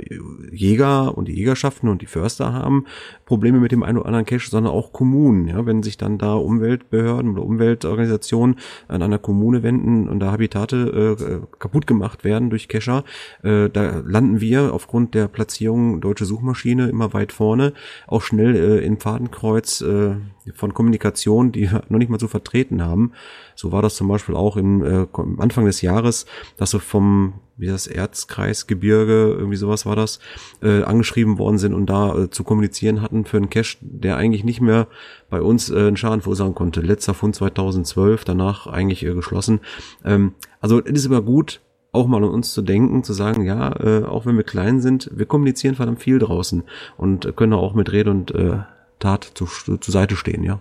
Jäger 0.52 1.18
und 1.18 1.28
die 1.28 1.36
Jägerschaften 1.36 1.90
und 1.90 2.02
die 2.02 2.06
Förster 2.06 2.54
haben 2.54 2.86
Probleme 3.25 3.60
mit 3.60 3.72
dem 3.72 3.84
einen 3.84 3.98
oder 3.98 4.08
anderen 4.08 4.25
Cache, 4.25 4.50
sondern 4.50 4.74
auch 4.74 4.94
Kommunen. 4.94 5.48
Ja, 5.48 5.66
wenn 5.66 5.84
sich 5.84 5.98
dann 5.98 6.18
da 6.18 6.34
Umweltbehörden 6.36 7.32
oder 7.32 7.44
Umweltorganisationen 7.44 8.58
an 8.88 9.02
einer 9.02 9.20
Kommune 9.20 9.63
wenden 9.63 10.10
und 10.10 10.20
da 10.20 10.32
Habitate 10.32 11.18
äh, 11.20 11.58
kaputt 11.60 11.88
gemacht 11.88 12.24
werden 12.24 12.50
durch 12.50 12.68
Cacher, 12.68 13.04
äh, 13.44 13.70
da 13.70 14.02
landen 14.06 14.42
wir 14.42 14.74
aufgrund 14.74 15.16
der 15.16 15.28
Platzierung 15.28 16.02
deutsche 16.02 16.25
Suchmaschine 16.25 16.88
immer 16.90 17.13
weit 17.13 17.32
vorne, 17.32 17.74
auch 18.08 18.22
schnell 18.22 18.56
äh, 18.56 18.86
im 18.86 19.00
Fadenkreuz 19.24 19.82
äh, 19.82 20.15
von 20.53 20.74
Kommunikation, 20.74 21.51
die 21.51 21.72
wir 21.72 21.84
noch 21.89 22.00
nicht 22.00 22.10
mal 22.10 22.20
so 22.20 22.27
vertreten 22.27 22.82
haben. 22.84 23.13
So 23.56 23.72
war 23.72 23.82
das 23.82 23.96
zum 23.96 24.08
Beispiel 24.08 24.36
auch 24.36 24.58
im 24.58 24.84
äh, 24.84 25.08
Anfang 25.39 25.65
des 25.65 25.82
Jahres, 25.82 26.25
dass 26.58 26.72
so 26.72 26.80
vom, 26.80 27.36
wie 27.58 27.68
das 27.68 27.88
Erzkreisgebirge, 27.88 29.36
irgendwie 29.38 29.58
sowas 29.58 29.86
war 29.86 29.96
das, 29.96 30.20
äh, 30.62 30.84
angeschrieben 30.84 31.38
worden 31.38 31.58
sind 31.58 31.74
und 31.74 31.88
da 31.88 32.18
äh, 32.18 32.30
zu 32.30 32.44
kommunizieren 32.44 33.01
hatten 33.01 33.25
für 33.25 33.38
einen 33.38 33.50
Cache, 33.50 33.77
der 33.82 34.18
eigentlich 34.18 34.44
nicht 34.44 34.62
mehr 34.62 34.88
bei 35.30 35.42
uns 35.42 35.70
äh, 35.70 35.77
einen 35.77 35.98
Schaden 35.98 36.22
verursachen 36.22 36.56
konnte. 36.56 36.82
Letzter 36.82 37.13
Fund 37.13 37.36
2012, 37.36 38.25
danach 38.25 38.68
eigentlich 38.68 39.03
äh, 39.06 39.13
geschlossen. 39.13 39.62
Ähm, 40.03 40.34
also 40.60 40.80
es 40.80 40.92
ist 40.92 41.06
immer 41.06 41.22
gut, 41.22 41.62
auch 41.94 42.08
mal 42.08 42.24
an 42.24 42.30
uns 42.30 42.53
zu 42.53 42.63
denken, 42.63 43.03
zu 43.03 43.13
sagen, 43.13 43.46
ja, 43.46 43.72
äh, 43.80 44.03
auch 44.03 44.25
wenn 44.25 44.36
wir 44.36 44.44
klein 44.44 44.82
sind, 44.82 45.12
wir 45.13 45.27
kommunizieren 45.27 45.75
verdammt 45.75 46.01
viel 46.01 46.18
draußen 46.18 46.63
und 46.98 47.36
können 47.38 47.53
auch 47.53 47.75
mit 47.75 47.92
Rede 47.92 48.10
und 48.10 48.34
äh, 48.34 48.58
Tat 49.03 49.24
zu, 49.36 49.45
zur 49.45 49.79
Seite 49.79 50.15
stehen, 50.15 50.43
ja. 50.43 50.60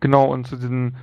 Genau, 0.00 0.26
und 0.26 0.46
zu 0.46 0.56
diesem 0.56 0.96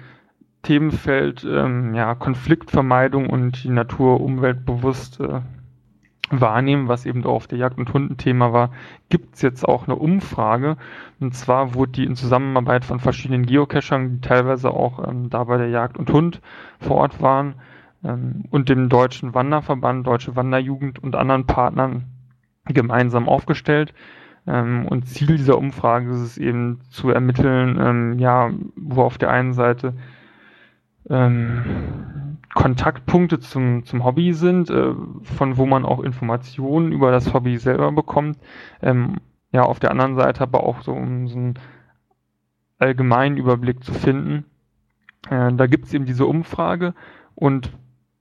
Themenfeld 0.63 1.45
ähm, 1.49 1.93
ja, 1.95 2.15
Konfliktvermeidung 2.15 3.29
und 3.29 3.63
die 3.63 3.69
Natur 3.69 4.19
umweltbewusst 4.19 5.21
äh, 5.21 5.41
wahrnehmen, 6.29 6.89
was 6.89 7.05
eben 7.05 7.23
auch 7.23 7.35
auf 7.35 7.47
der 7.47 7.57
Jagd- 7.57 7.77
und 7.77 7.93
Hundenthema 7.93 8.51
war, 8.51 8.71
gibt 9.07 9.35
es 9.35 9.41
jetzt 9.41 9.63
auch 9.63 9.85
eine 9.87 9.95
Umfrage. 9.95 10.75
Und 11.21 11.33
zwar 11.33 11.73
wurde 11.73 11.93
die 11.93 12.03
in 12.03 12.17
Zusammenarbeit 12.17 12.83
von 12.83 12.99
verschiedenen 12.99 13.45
Geocachern, 13.45 14.15
die 14.15 14.21
teilweise 14.21 14.71
auch 14.71 15.07
ähm, 15.07 15.29
da 15.29 15.45
bei 15.45 15.57
der 15.57 15.69
Jagd 15.69 15.97
und 15.97 16.11
Hund 16.11 16.41
vor 16.79 16.97
Ort 16.97 17.21
waren, 17.21 17.55
ähm, 18.03 18.43
und 18.49 18.67
dem 18.67 18.89
Deutschen 18.89 19.33
Wanderverband, 19.33 20.05
Deutsche 20.05 20.35
Wanderjugend 20.35 21.01
und 21.01 21.15
anderen 21.15 21.45
Partnern 21.45 22.05
gemeinsam 22.65 23.29
aufgestellt. 23.29 23.93
Ähm, 24.47 24.87
und 24.87 25.07
Ziel 25.07 25.35
dieser 25.35 25.57
Umfrage 25.57 26.09
ist 26.09 26.21
es 26.21 26.37
eben 26.37 26.79
zu 26.89 27.09
ermitteln, 27.09 27.77
ähm, 27.79 28.19
ja, 28.19 28.51
wo 28.75 29.03
auf 29.03 29.17
der 29.17 29.29
einen 29.29 29.53
Seite 29.53 29.93
ähm, 31.09 32.37
Kontaktpunkte 32.53 33.39
zum, 33.39 33.85
zum 33.85 34.03
Hobby 34.03 34.33
sind, 34.33 34.69
äh, 34.69 34.93
von 35.23 35.57
wo 35.57 35.65
man 35.65 35.85
auch 35.85 35.99
Informationen 35.99 36.91
über 36.91 37.11
das 37.11 37.33
Hobby 37.33 37.57
selber 37.57 37.91
bekommt. 37.91 38.37
Ähm, 38.81 39.17
ja, 39.51 39.63
auf 39.63 39.79
der 39.79 39.91
anderen 39.91 40.15
Seite 40.15 40.41
aber 40.41 40.63
auch 40.63 40.81
so, 40.81 40.93
um 40.93 41.27
so 41.27 41.37
einen 41.37 41.59
allgemeinen 42.79 43.37
Überblick 43.37 43.83
zu 43.83 43.93
finden. 43.93 44.45
Äh, 45.29 45.53
da 45.53 45.67
gibt 45.67 45.85
es 45.85 45.93
eben 45.93 46.05
diese 46.05 46.25
Umfrage 46.25 46.93
und 47.35 47.71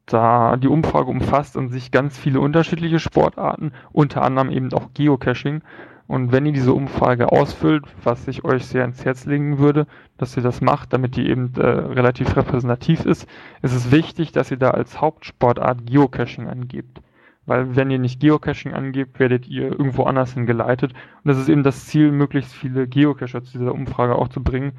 da 0.07 0.57
die 0.57 0.69
Umfrage 0.69 1.11
umfasst 1.11 1.57
an 1.57 1.69
sich 1.69 1.91
ganz 1.91 2.17
viele 2.17 2.41
unterschiedliche 2.41 3.01
Sportarten, 3.01 3.73
unter 3.93 4.23
anderem 4.23 4.51
eben 4.51 4.73
auch 4.73 4.93
Geocaching. 4.95 5.63
Und 6.09 6.31
wenn 6.31 6.47
ihr 6.47 6.53
diese 6.53 6.73
Umfrage 6.73 7.33
ausfüllt, 7.33 7.85
was 8.05 8.29
ich 8.29 8.45
euch 8.45 8.65
sehr 8.67 8.85
ins 8.85 9.05
Herz 9.05 9.27
legen 9.27 9.59
würde, 9.59 9.87
dass 10.19 10.37
ihr 10.37 10.43
das 10.43 10.61
macht, 10.61 10.93
damit 10.93 11.17
die 11.17 11.29
eben 11.29 11.53
äh, 11.57 11.67
relativ 11.67 12.37
repräsentativ 12.37 13.05
ist, 13.05 13.29
ist 13.63 13.75
es 13.75 13.91
wichtig, 13.91 14.31
dass 14.31 14.51
ihr 14.51 14.57
da 14.57 14.71
als 14.71 15.01
Hauptsportart 15.01 15.85
Geocaching 15.87 16.47
angebt. 16.47 17.01
Weil 17.45 17.75
wenn 17.75 17.91
ihr 17.91 17.99
nicht 17.99 18.21
Geocaching 18.21 18.73
angebt, 18.73 19.19
werdet 19.19 19.49
ihr 19.49 19.71
irgendwo 19.71 20.05
anders 20.05 20.35
hingeleitet. 20.35 20.93
Und 20.93 21.29
das 21.29 21.39
ist 21.39 21.49
eben 21.49 21.63
das 21.65 21.87
Ziel, 21.87 22.13
möglichst 22.13 22.53
viele 22.53 22.87
Geocacher 22.87 23.43
zu 23.43 23.59
dieser 23.59 23.75
Umfrage 23.75 24.17
auch 24.17 24.29
zu 24.29 24.43
bringen. 24.43 24.73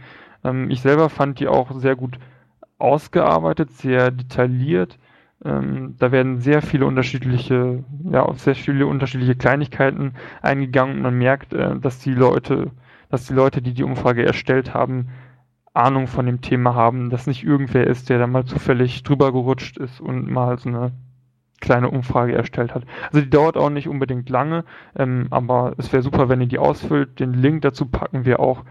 Ähm, 0.44 0.70
ich 0.70 0.82
selber 0.82 1.10
fand 1.10 1.40
die 1.40 1.48
auch 1.48 1.72
sehr 1.74 1.96
gut 1.98 2.20
ausgearbeitet, 2.80 3.72
sehr 3.72 4.12
detailliert 4.12 4.98
ähm, 5.46 5.96
da 6.00 6.12
werden 6.12 6.40
sehr 6.40 6.62
viele 6.62 6.86
unterschiedliche, 6.86 7.84
ja, 8.04 8.24
auf 8.24 8.40
sehr 8.40 8.56
viele 8.56 8.88
unterschiedliche 8.88 9.36
Kleinigkeiten 9.36 10.14
eingegangen 10.42 10.98
und 10.98 11.02
man 11.04 11.18
merkt, 11.18 11.54
äh, 11.54 11.78
dass 11.80 12.00
die 12.00 12.14
Leute, 12.14 12.72
dass 13.10 13.28
die 13.28 13.34
Leute, 13.34 13.62
die 13.62 13.74
die 13.74 13.84
Umfrage 13.84 14.26
erstellt 14.26 14.74
haben, 14.74 15.10
Ahnung 15.74 16.08
von 16.08 16.26
dem 16.26 16.42
Thema 16.42 16.74
haben, 16.74 17.12
dass 17.12 17.28
nicht 17.28 17.44
irgendwer 17.44 17.86
ist, 17.86 18.10
der 18.10 18.18
da 18.18 18.26
mal 18.26 18.46
zufällig 18.46 19.04
drüber 19.04 19.32
gerutscht 19.32 19.78
ist 19.78 20.02
und 20.02 20.30
mal 20.30 20.58
so 20.58 20.70
eine 20.70 20.92
kleine 21.62 21.90
Umfrage 21.90 22.34
erstellt 22.34 22.74
hat. 22.74 22.84
Also 23.12 23.22
die 23.22 23.30
dauert 23.30 23.58
auch 23.58 23.70
nicht 23.70 23.88
unbedingt 23.88 24.30
lange, 24.30 24.66
ähm, 24.96 25.28
aber 25.30 25.74
es 25.78 25.94
wäre 25.94 26.04
super, 26.04 26.30
wenn 26.30 26.42
ihr 26.42 26.48
die 26.48 26.60
ausfüllt. 26.60 27.20
Den 27.20 27.34
Link 27.34 27.62
dazu 27.62 27.86
packen 27.86 28.26
wir 28.26 28.40
auch 28.40 28.64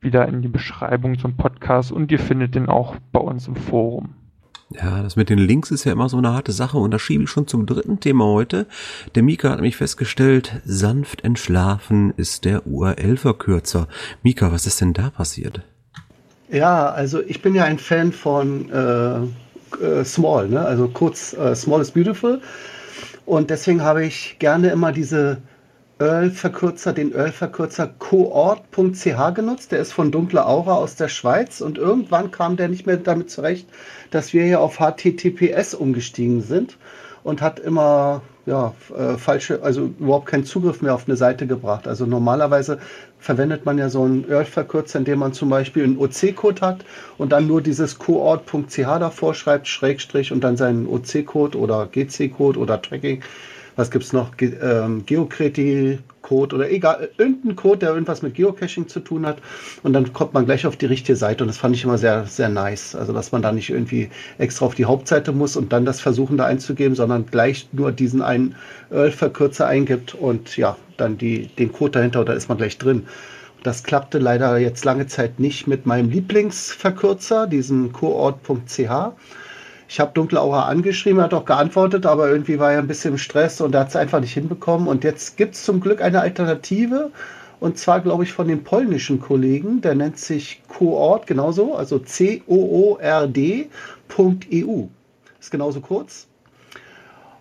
wieder 0.00 0.26
in 0.26 0.42
die 0.42 0.48
Beschreibung 0.48 1.18
zum 1.18 1.36
Podcast 1.36 1.92
und 1.92 2.10
ihr 2.10 2.18
findet 2.18 2.54
den 2.54 2.68
auch 2.68 2.96
bei 3.12 3.20
uns 3.20 3.46
im 3.46 3.56
Forum. 3.56 4.14
Ja, 4.82 5.02
das 5.02 5.14
mit 5.14 5.30
den 5.30 5.38
Links 5.38 5.70
ist 5.70 5.84
ja 5.84 5.92
immer 5.92 6.08
so 6.08 6.16
eine 6.16 6.32
harte 6.32 6.52
Sache 6.52 6.78
und 6.78 6.90
da 6.90 6.98
schiebe 6.98 7.24
ich 7.24 7.30
schon 7.30 7.46
zum 7.46 7.64
dritten 7.64 8.00
Thema 8.00 8.24
heute. 8.24 8.66
Der 9.14 9.22
Mika 9.22 9.50
hat 9.50 9.56
nämlich 9.56 9.76
festgestellt, 9.76 10.60
sanft 10.64 11.22
entschlafen 11.22 12.12
ist 12.16 12.44
der 12.44 12.66
URL-Verkürzer. 12.66 13.86
Mika, 14.22 14.50
was 14.50 14.66
ist 14.66 14.80
denn 14.80 14.92
da 14.92 15.10
passiert? 15.10 15.60
Ja, 16.50 16.90
also 16.90 17.22
ich 17.22 17.40
bin 17.40 17.54
ja 17.54 17.64
ein 17.64 17.78
Fan 17.78 18.12
von 18.12 18.70
äh, 18.70 19.16
äh, 19.84 20.04
Small, 20.04 20.48
ne? 20.48 20.60
also 20.60 20.88
kurz 20.88 21.32
äh, 21.34 21.54
Small 21.54 21.80
is 21.80 21.92
Beautiful 21.92 22.40
und 23.26 23.50
deswegen 23.50 23.82
habe 23.82 24.04
ich 24.04 24.36
gerne 24.38 24.70
immer 24.70 24.92
diese 24.92 25.38
Earl-Verkürzer, 25.98 26.92
den 26.92 27.12
Earl-Verkürzer 27.14 27.86
coort.ch 27.86 29.34
genutzt. 29.34 29.70
Der 29.72 29.78
ist 29.78 29.92
von 29.92 30.10
Dunkle 30.10 30.44
Aura 30.44 30.74
aus 30.74 30.96
der 30.96 31.08
Schweiz 31.08 31.60
und 31.60 31.78
irgendwann 31.78 32.30
kam 32.30 32.56
der 32.56 32.68
nicht 32.68 32.86
mehr 32.86 32.96
damit 32.96 33.30
zurecht, 33.30 33.68
dass 34.10 34.32
wir 34.32 34.44
hier 34.44 34.60
auf 34.60 34.78
HTTPS 34.78 35.74
umgestiegen 35.74 36.42
sind 36.42 36.76
und 37.22 37.40
hat 37.40 37.60
immer 37.60 38.22
ja, 38.46 38.74
äh, 38.94 39.16
falsche, 39.16 39.62
also 39.62 39.84
überhaupt 39.98 40.26
keinen 40.26 40.44
Zugriff 40.44 40.82
mehr 40.82 40.94
auf 40.94 41.06
eine 41.06 41.16
Seite 41.16 41.46
gebracht. 41.46 41.88
Also 41.88 42.04
normalerweise 42.04 42.78
verwendet 43.18 43.64
man 43.64 43.78
ja 43.78 43.88
so 43.88 44.02
einen 44.02 44.28
Earl-Verkürzer, 44.28 44.98
indem 44.98 45.20
man 45.20 45.32
zum 45.32 45.48
Beispiel 45.48 45.84
einen 45.84 45.96
OC-Code 45.96 46.60
hat 46.60 46.84
und 47.16 47.32
dann 47.32 47.46
nur 47.46 47.62
dieses 47.62 47.98
coort.ch 47.98 48.76
davor 48.76 49.34
schreibt, 49.34 49.68
Schrägstrich 49.68 50.32
und 50.32 50.42
dann 50.42 50.56
seinen 50.56 50.86
OC-Code 50.86 51.56
oder 51.56 51.86
GC-Code 51.86 52.58
oder 52.58 52.82
Tracking 52.82 53.22
was 53.76 53.90
gibt 53.90 54.04
es 54.04 54.12
noch? 54.12 54.36
Ge 54.36 54.54
ähm, 54.62 55.04
Geocreti-Code 55.06 56.54
oder 56.54 56.70
egal, 56.70 57.08
irgendein 57.18 57.56
Code, 57.56 57.78
der 57.78 57.90
irgendwas 57.90 58.22
mit 58.22 58.34
Geocaching 58.34 58.88
zu 58.88 59.00
tun 59.00 59.26
hat. 59.26 59.38
Und 59.82 59.92
dann 59.92 60.12
kommt 60.12 60.34
man 60.34 60.46
gleich 60.46 60.66
auf 60.66 60.76
die 60.76 60.86
richtige 60.86 61.16
Seite 61.16 61.44
und 61.44 61.48
das 61.48 61.58
fand 61.58 61.74
ich 61.76 61.84
immer 61.84 61.98
sehr, 61.98 62.26
sehr 62.26 62.48
nice. 62.48 62.94
Also, 62.94 63.12
dass 63.12 63.32
man 63.32 63.42
da 63.42 63.52
nicht 63.52 63.70
irgendwie 63.70 64.10
extra 64.38 64.66
auf 64.66 64.74
die 64.74 64.84
Hauptseite 64.84 65.32
muss 65.32 65.56
und 65.56 65.72
dann 65.72 65.84
das 65.84 66.00
versuchen 66.00 66.36
da 66.36 66.46
einzugeben, 66.46 66.94
sondern 66.94 67.26
gleich 67.26 67.68
nur 67.72 67.92
diesen 67.92 68.22
einen 68.22 68.54
Earl-Verkürzer 68.90 69.66
eingibt 69.66 70.14
und 70.14 70.56
ja, 70.56 70.76
dann 70.96 71.18
die, 71.18 71.48
den 71.48 71.72
Code 71.72 71.92
dahinter 71.92 72.20
und 72.20 72.28
da 72.28 72.32
ist 72.32 72.48
man 72.48 72.58
gleich 72.58 72.78
drin. 72.78 73.06
Das 73.64 73.82
klappte 73.82 74.18
leider 74.18 74.58
jetzt 74.58 74.84
lange 74.84 75.06
Zeit 75.06 75.40
nicht 75.40 75.66
mit 75.66 75.86
meinem 75.86 76.10
Lieblingsverkürzer, 76.10 77.46
diesem 77.46 77.92
coort.ch. 77.92 78.90
Ich 79.88 80.00
habe 80.00 80.12
Dunkelaura 80.14 80.66
angeschrieben, 80.66 81.18
er 81.18 81.24
hat 81.24 81.34
auch 81.34 81.44
geantwortet, 81.44 82.06
aber 82.06 82.30
irgendwie 82.30 82.58
war 82.58 82.72
er 82.72 82.78
ein 82.78 82.86
bisschen 82.86 83.12
im 83.12 83.18
Stress 83.18 83.60
und 83.60 83.74
er 83.74 83.80
hat 83.80 83.88
es 83.88 83.96
einfach 83.96 84.20
nicht 84.20 84.32
hinbekommen. 84.32 84.88
Und 84.88 85.04
jetzt 85.04 85.36
gibt 85.36 85.54
es 85.54 85.64
zum 85.64 85.80
Glück 85.80 86.00
eine 86.00 86.20
Alternative. 86.20 87.10
Und 87.60 87.78
zwar, 87.78 88.00
glaube 88.00 88.24
ich, 88.24 88.32
von 88.32 88.48
dem 88.48 88.64
polnischen 88.64 89.20
Kollegen, 89.20 89.80
der 89.80 89.94
nennt 89.94 90.18
sich 90.18 90.62
Coord, 90.68 91.26
genauso, 91.26 91.74
also 91.74 91.98
C-O-O-R-D.eu. 91.98 93.68
Ist 95.40 95.50
genauso 95.50 95.80
kurz. 95.80 96.26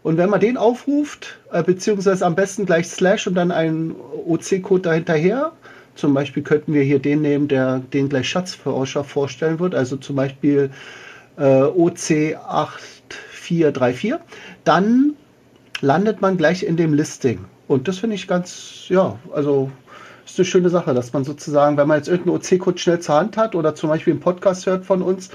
Und 0.04 0.18
wenn 0.18 0.30
man 0.30 0.42
den 0.42 0.58
aufruft, 0.58 1.40
äh, 1.52 1.64
beziehungsweise 1.64 2.26
am 2.26 2.36
besten 2.36 2.66
gleich 2.66 2.88
Slash 2.88 3.26
und 3.28 3.36
dann 3.36 3.52
einen 3.52 3.96
OC-Code 4.26 4.82
dahinterher, 4.82 5.54
zum 5.96 6.14
Beispiel 6.14 6.44
könnten 6.44 6.74
wir 6.74 6.84
hier 6.84 7.00
den 7.00 7.22
nehmen, 7.22 7.48
der 7.48 7.80
den 7.80 8.10
gleich 8.10 8.28
Schatzforscher 8.28 9.04
vorstellen 9.04 9.60
wird, 9.60 9.76
also 9.76 9.96
zum 9.96 10.16
Beispiel 10.16 10.72
OC8434, 11.38 14.20
dann 14.63 15.13
landet 15.82 16.22
man 16.22 16.38
gleich 16.38 16.63
in 16.63 16.78
dem 16.78 16.94
Listing. 16.94 17.46
Und 17.68 17.88
das 17.88 18.00
finde 18.00 18.16
ich 18.16 18.28
ganz, 18.28 18.86
ja, 18.90 19.18
also 19.34 19.72
ist 20.25 20.40
eine 20.40 20.46
schöne 20.46 20.70
Sache, 20.70 20.94
dass 20.94 21.13
man 21.13 21.24
sozusagen, 21.24 21.78
wenn 21.78 21.88
man 21.88 21.98
jetzt 21.98 22.08
irgendeinen 22.08 22.38
OC-Code 22.38 22.78
schnell 22.78 23.00
zur 23.00 23.16
Hand 23.16 23.38
hat 23.38 23.56
oder 23.56 23.75
zum 23.75 23.90
Beispiel 23.90 24.13
einen 24.13 24.22
Podcast 24.22 24.66
hört 24.66 24.86
von 24.86 25.02
uns, 25.02 25.30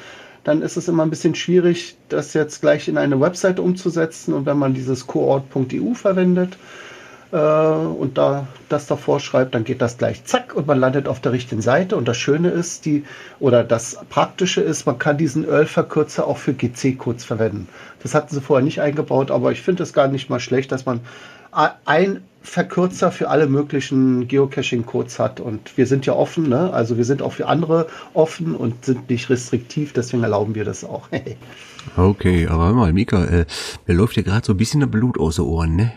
dann 0.44 0.62
ist 0.62 0.76
es 0.76 0.88
immer 0.88 1.04
ein 1.04 1.10
bisschen 1.10 1.34
schwierig, 1.34 1.96
das 2.08 2.32
jetzt 2.32 2.62
gleich 2.62 2.88
in 2.88 2.96
eine 2.96 3.20
Website 3.20 3.60
umzusetzen. 3.60 4.32
Und 4.32 4.46
wenn 4.46 4.56
man 4.56 4.72
dieses 4.72 5.06
coort.eu 5.06 5.94
verwendet, 5.94 6.54
äh, 6.54 6.87
und 7.36 8.16
da 8.16 8.46
das 8.70 8.86
davor 8.86 9.20
schreibt, 9.20 9.54
dann 9.54 9.64
geht 9.64 9.82
das 9.82 9.98
gleich 9.98 10.24
zack 10.24 10.54
und 10.54 10.66
man 10.66 10.78
landet 10.78 11.08
auf 11.08 11.20
der 11.20 11.32
richtigen 11.32 11.60
Seite. 11.60 11.96
Und 11.96 12.08
das 12.08 12.16
Schöne 12.16 12.48
ist, 12.48 12.86
die, 12.86 13.04
oder 13.38 13.64
das 13.64 13.98
Praktische 14.08 14.62
ist, 14.62 14.86
man 14.86 14.98
kann 14.98 15.18
diesen 15.18 15.46
Earl-Verkürzer 15.46 16.26
auch 16.26 16.38
für 16.38 16.54
GC-Codes 16.54 17.24
verwenden. 17.24 17.68
Das 18.02 18.14
hatten 18.14 18.34
sie 18.34 18.40
vorher 18.40 18.64
nicht 18.64 18.80
eingebaut, 18.80 19.30
aber 19.30 19.52
ich 19.52 19.60
finde 19.60 19.82
es 19.82 19.92
gar 19.92 20.08
nicht 20.08 20.30
mal 20.30 20.40
schlecht, 20.40 20.72
dass 20.72 20.86
man 20.86 21.00
ein 21.84 22.22
Verkürzer 22.42 23.10
für 23.10 23.28
alle 23.28 23.46
möglichen 23.46 24.26
Geocaching-Codes 24.28 25.18
hat. 25.18 25.40
Und 25.40 25.76
wir 25.76 25.86
sind 25.86 26.06
ja 26.06 26.14
offen, 26.14 26.48
ne? 26.48 26.72
also 26.72 26.96
wir 26.96 27.04
sind 27.04 27.20
auch 27.20 27.32
für 27.32 27.46
andere 27.46 27.88
offen 28.14 28.54
und 28.54 28.84
sind 28.84 29.10
nicht 29.10 29.28
restriktiv, 29.28 29.92
deswegen 29.92 30.22
erlauben 30.22 30.54
wir 30.54 30.64
das 30.64 30.84
auch. 30.84 31.08
okay, 31.96 32.46
aber 32.46 32.72
mal, 32.72 32.92
Mika, 32.92 33.24
äh, 33.24 33.44
mir 33.86 33.94
läuft 33.94 34.16
ja 34.16 34.22
gerade 34.22 34.46
so 34.46 34.54
ein 34.54 34.56
bisschen 34.56 34.80
der 34.80 34.86
Blut 34.86 35.18
aus 35.18 35.36
den 35.36 35.44
Ohren, 35.44 35.76
ne? 35.76 35.92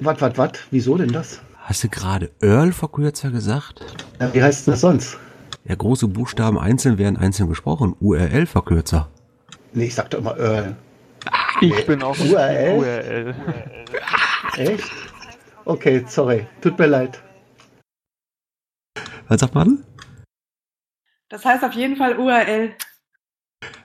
Was, 0.00 0.20
was, 0.20 0.38
was? 0.38 0.52
Wieso 0.70 0.96
denn 0.96 1.12
das? 1.12 1.40
Hast 1.58 1.84
du 1.84 1.88
gerade 1.88 2.30
Earl-Verkürzer 2.40 3.30
gesagt? 3.30 3.84
Ja, 4.18 4.32
wie 4.32 4.42
heißt 4.42 4.66
das 4.66 4.80
sonst? 4.80 5.18
Ja, 5.64 5.74
große 5.74 6.08
Buchstaben 6.08 6.58
einzeln 6.58 6.96
werden 6.96 7.18
einzeln 7.18 7.48
gesprochen. 7.48 7.94
URL-Verkürzer. 8.00 9.08
Nee, 9.74 9.84
ich 9.84 9.94
sag 9.94 10.10
doch 10.10 10.18
immer 10.18 10.38
Earl. 10.38 10.76
Ich 11.60 11.74
nee. 11.74 11.82
bin 11.82 12.02
auch 12.02 12.18
URL. 12.18 12.78
URL. 12.78 13.34
Echt? 14.56 14.90
Okay, 15.66 16.04
sorry. 16.08 16.46
Tut 16.62 16.78
mir 16.78 16.86
leid. 16.86 17.22
Was 19.28 19.40
sagt 19.40 19.54
man? 19.54 19.84
Das 21.28 21.44
heißt 21.44 21.62
auf 21.62 21.74
jeden 21.74 21.96
Fall 21.96 22.16
URL. 22.18 22.74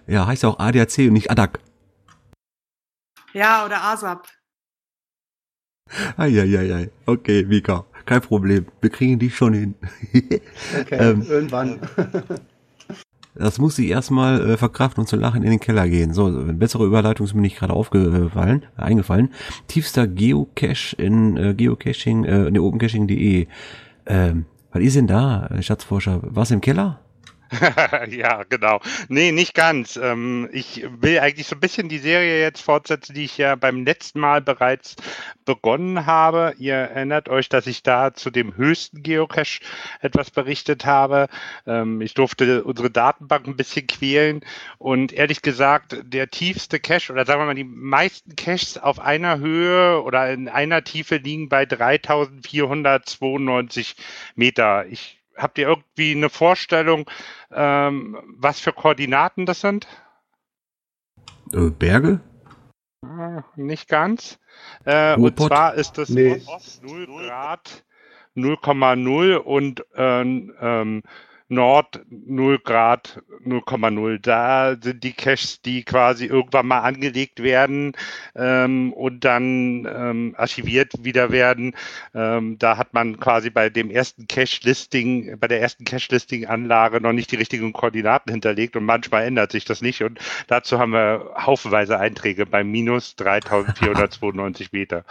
Ja, 0.07 0.25
heißt 0.25 0.45
auch 0.45 0.59
ADAC 0.59 0.97
und 0.99 1.13
nicht 1.13 1.29
ADAC. 1.29 1.59
Ja, 3.33 3.65
oder 3.65 3.83
ASAP. 3.83 4.27
Eieiei. 6.17 6.89
Okay, 7.05 7.45
Mika, 7.45 7.85
kein 8.05 8.21
Problem. 8.21 8.65
Wir 8.81 8.89
kriegen 8.89 9.19
die 9.19 9.29
schon 9.29 9.53
hin. 9.53 9.75
okay, 10.13 10.97
ähm, 10.97 11.21
irgendwann. 11.27 11.79
das 13.35 13.59
muss 13.59 13.77
ich 13.79 13.89
erstmal 13.89 14.41
äh, 14.49 14.57
verkraften 14.57 15.01
und 15.01 15.07
zu 15.07 15.15
lachen 15.15 15.43
in 15.43 15.51
den 15.51 15.59
Keller 15.59 15.87
gehen. 15.87 16.13
So, 16.13 16.25
eine 16.25 16.53
bessere 16.53 16.85
Überleitung 16.85 17.25
ist 17.25 17.33
mir 17.33 17.41
nicht 17.41 17.57
gerade 17.57 17.73
aufgefallen, 17.73 18.65
äh, 18.77 18.81
eingefallen. 18.81 19.29
Tiefster 19.67 20.07
Geocache 20.07 20.95
in 20.97 21.37
äh, 21.37 21.53
Geocaching, 21.53 22.25
äh, 22.25 22.51
ne, 22.51 22.61
opencaching.de. 22.61 23.47
Ähm, 24.07 24.45
was 24.71 24.83
ist 24.83 24.95
denn 24.95 25.07
da, 25.07 25.49
Schatzforscher? 25.61 26.19
Was 26.23 26.51
im 26.51 26.61
Keller? 26.61 27.04
ja, 28.09 28.43
genau. 28.43 28.81
Nee, 29.07 29.31
nicht 29.31 29.53
ganz. 29.53 29.97
Ähm, 29.97 30.49
ich 30.51 30.85
will 30.89 31.19
eigentlich 31.19 31.47
so 31.47 31.55
ein 31.55 31.59
bisschen 31.59 31.89
die 31.89 31.99
Serie 31.99 32.41
jetzt 32.41 32.61
fortsetzen, 32.61 33.13
die 33.13 33.25
ich 33.25 33.37
ja 33.37 33.55
beim 33.55 33.85
letzten 33.85 34.19
Mal 34.19 34.41
bereits 34.41 34.95
begonnen 35.45 36.05
habe. 36.05 36.53
Ihr 36.57 36.75
erinnert 36.75 37.29
euch, 37.29 37.49
dass 37.49 37.67
ich 37.67 37.83
da 37.83 38.13
zu 38.13 38.31
dem 38.31 38.57
höchsten 38.57 39.03
Geocache 39.03 39.59
etwas 40.01 40.31
berichtet 40.31 40.85
habe. 40.85 41.27
Ähm, 41.67 42.01
ich 42.01 42.13
durfte 42.13 42.63
unsere 42.63 42.89
Datenbank 42.89 43.47
ein 43.47 43.55
bisschen 43.55 43.87
quälen 43.87 44.41
und 44.77 45.13
ehrlich 45.13 45.41
gesagt, 45.41 45.97
der 46.03 46.29
tiefste 46.29 46.79
Cache 46.79 47.11
oder 47.13 47.25
sagen 47.25 47.41
wir 47.41 47.45
mal 47.45 47.55
die 47.55 47.63
meisten 47.63 48.35
Caches 48.35 48.77
auf 48.77 48.99
einer 48.99 49.39
Höhe 49.39 50.01
oder 50.01 50.31
in 50.31 50.49
einer 50.49 50.83
Tiefe 50.83 51.17
liegen 51.17 51.49
bei 51.49 51.65
3492 51.65 53.95
Meter. 54.35 54.85
Ich 54.87 55.19
habt 55.37 55.57
ihr 55.57 55.67
irgendwie 55.67 56.11
eine 56.11 56.29
Vorstellung, 56.29 57.09
ähm, 57.51 58.17
was 58.37 58.59
für 58.59 58.73
Koordinaten 58.73 59.45
das 59.45 59.61
sind? 59.61 59.87
Äh, 61.53 61.69
Berge? 61.69 62.21
Äh, 63.03 63.41
nicht 63.55 63.87
ganz. 63.87 64.39
Äh, 64.83 65.15
und 65.15 65.39
zwar 65.39 65.75
ist 65.75 65.97
das 65.97 66.09
nee. 66.09 66.41
Ost 66.47 66.83
0 66.83 67.05
Grad 67.05 67.85
0,0 68.35 69.35
und 69.35 69.85
äh, 69.95 70.21
ähm, 70.21 71.01
Nord 71.47 72.01
0 72.09 72.59
Grad 72.59 73.21
0,0. 73.45 74.19
Da 74.19 74.75
sind 74.81 75.03
die 75.03 75.13
Caches, 75.13 75.61
die 75.61 75.83
quasi 75.83 76.25
irgendwann 76.25 76.67
mal 76.67 76.79
angelegt 76.79 77.43
werden 77.43 77.93
ähm, 78.35 78.91
und 78.93 79.23
dann 79.25 79.85
ähm, 79.85 80.35
archiviert 80.37 80.93
wieder 81.03 81.31
werden. 81.31 81.75
Ähm, 82.13 82.57
da 82.57 82.77
hat 82.77 82.93
man 82.93 83.19
quasi 83.19 83.49
bei 83.51 83.69
dem 83.69 83.91
ersten 83.91 84.27
Cache-Listing, 84.27 85.37
bei 85.39 85.47
der 85.47 85.61
ersten 85.61 85.85
Cache-Listing-Anlage 85.85 86.99
noch 86.99 87.13
nicht 87.13 87.31
die 87.31 87.37
richtigen 87.37 87.73
Koordinaten 87.73 88.31
hinterlegt 88.31 88.75
und 88.75 88.85
manchmal 88.85 89.25
ändert 89.25 89.51
sich 89.51 89.65
das 89.65 89.81
nicht. 89.81 90.01
Und 90.01 90.19
dazu 90.47 90.79
haben 90.79 90.93
wir 90.93 91.35
haufenweise 91.37 91.99
Einträge 91.99 92.45
bei 92.45 92.63
minus 92.63 93.15
3492 93.15 94.71
Meter. 94.71 95.05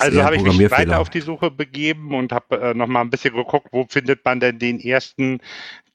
Also 0.00 0.22
habe 0.22 0.36
ich 0.36 0.42
mich 0.42 0.70
weiter 0.70 0.98
auf 1.00 1.10
die 1.10 1.20
Suche 1.20 1.50
begeben 1.50 2.14
und 2.14 2.32
habe 2.32 2.60
äh, 2.60 2.74
noch 2.74 2.86
mal 2.86 3.00
ein 3.00 3.10
bisschen 3.10 3.34
geguckt, 3.34 3.68
wo 3.72 3.86
findet 3.88 4.24
man 4.24 4.40
denn 4.40 4.58
den 4.58 4.80
ersten 4.80 5.40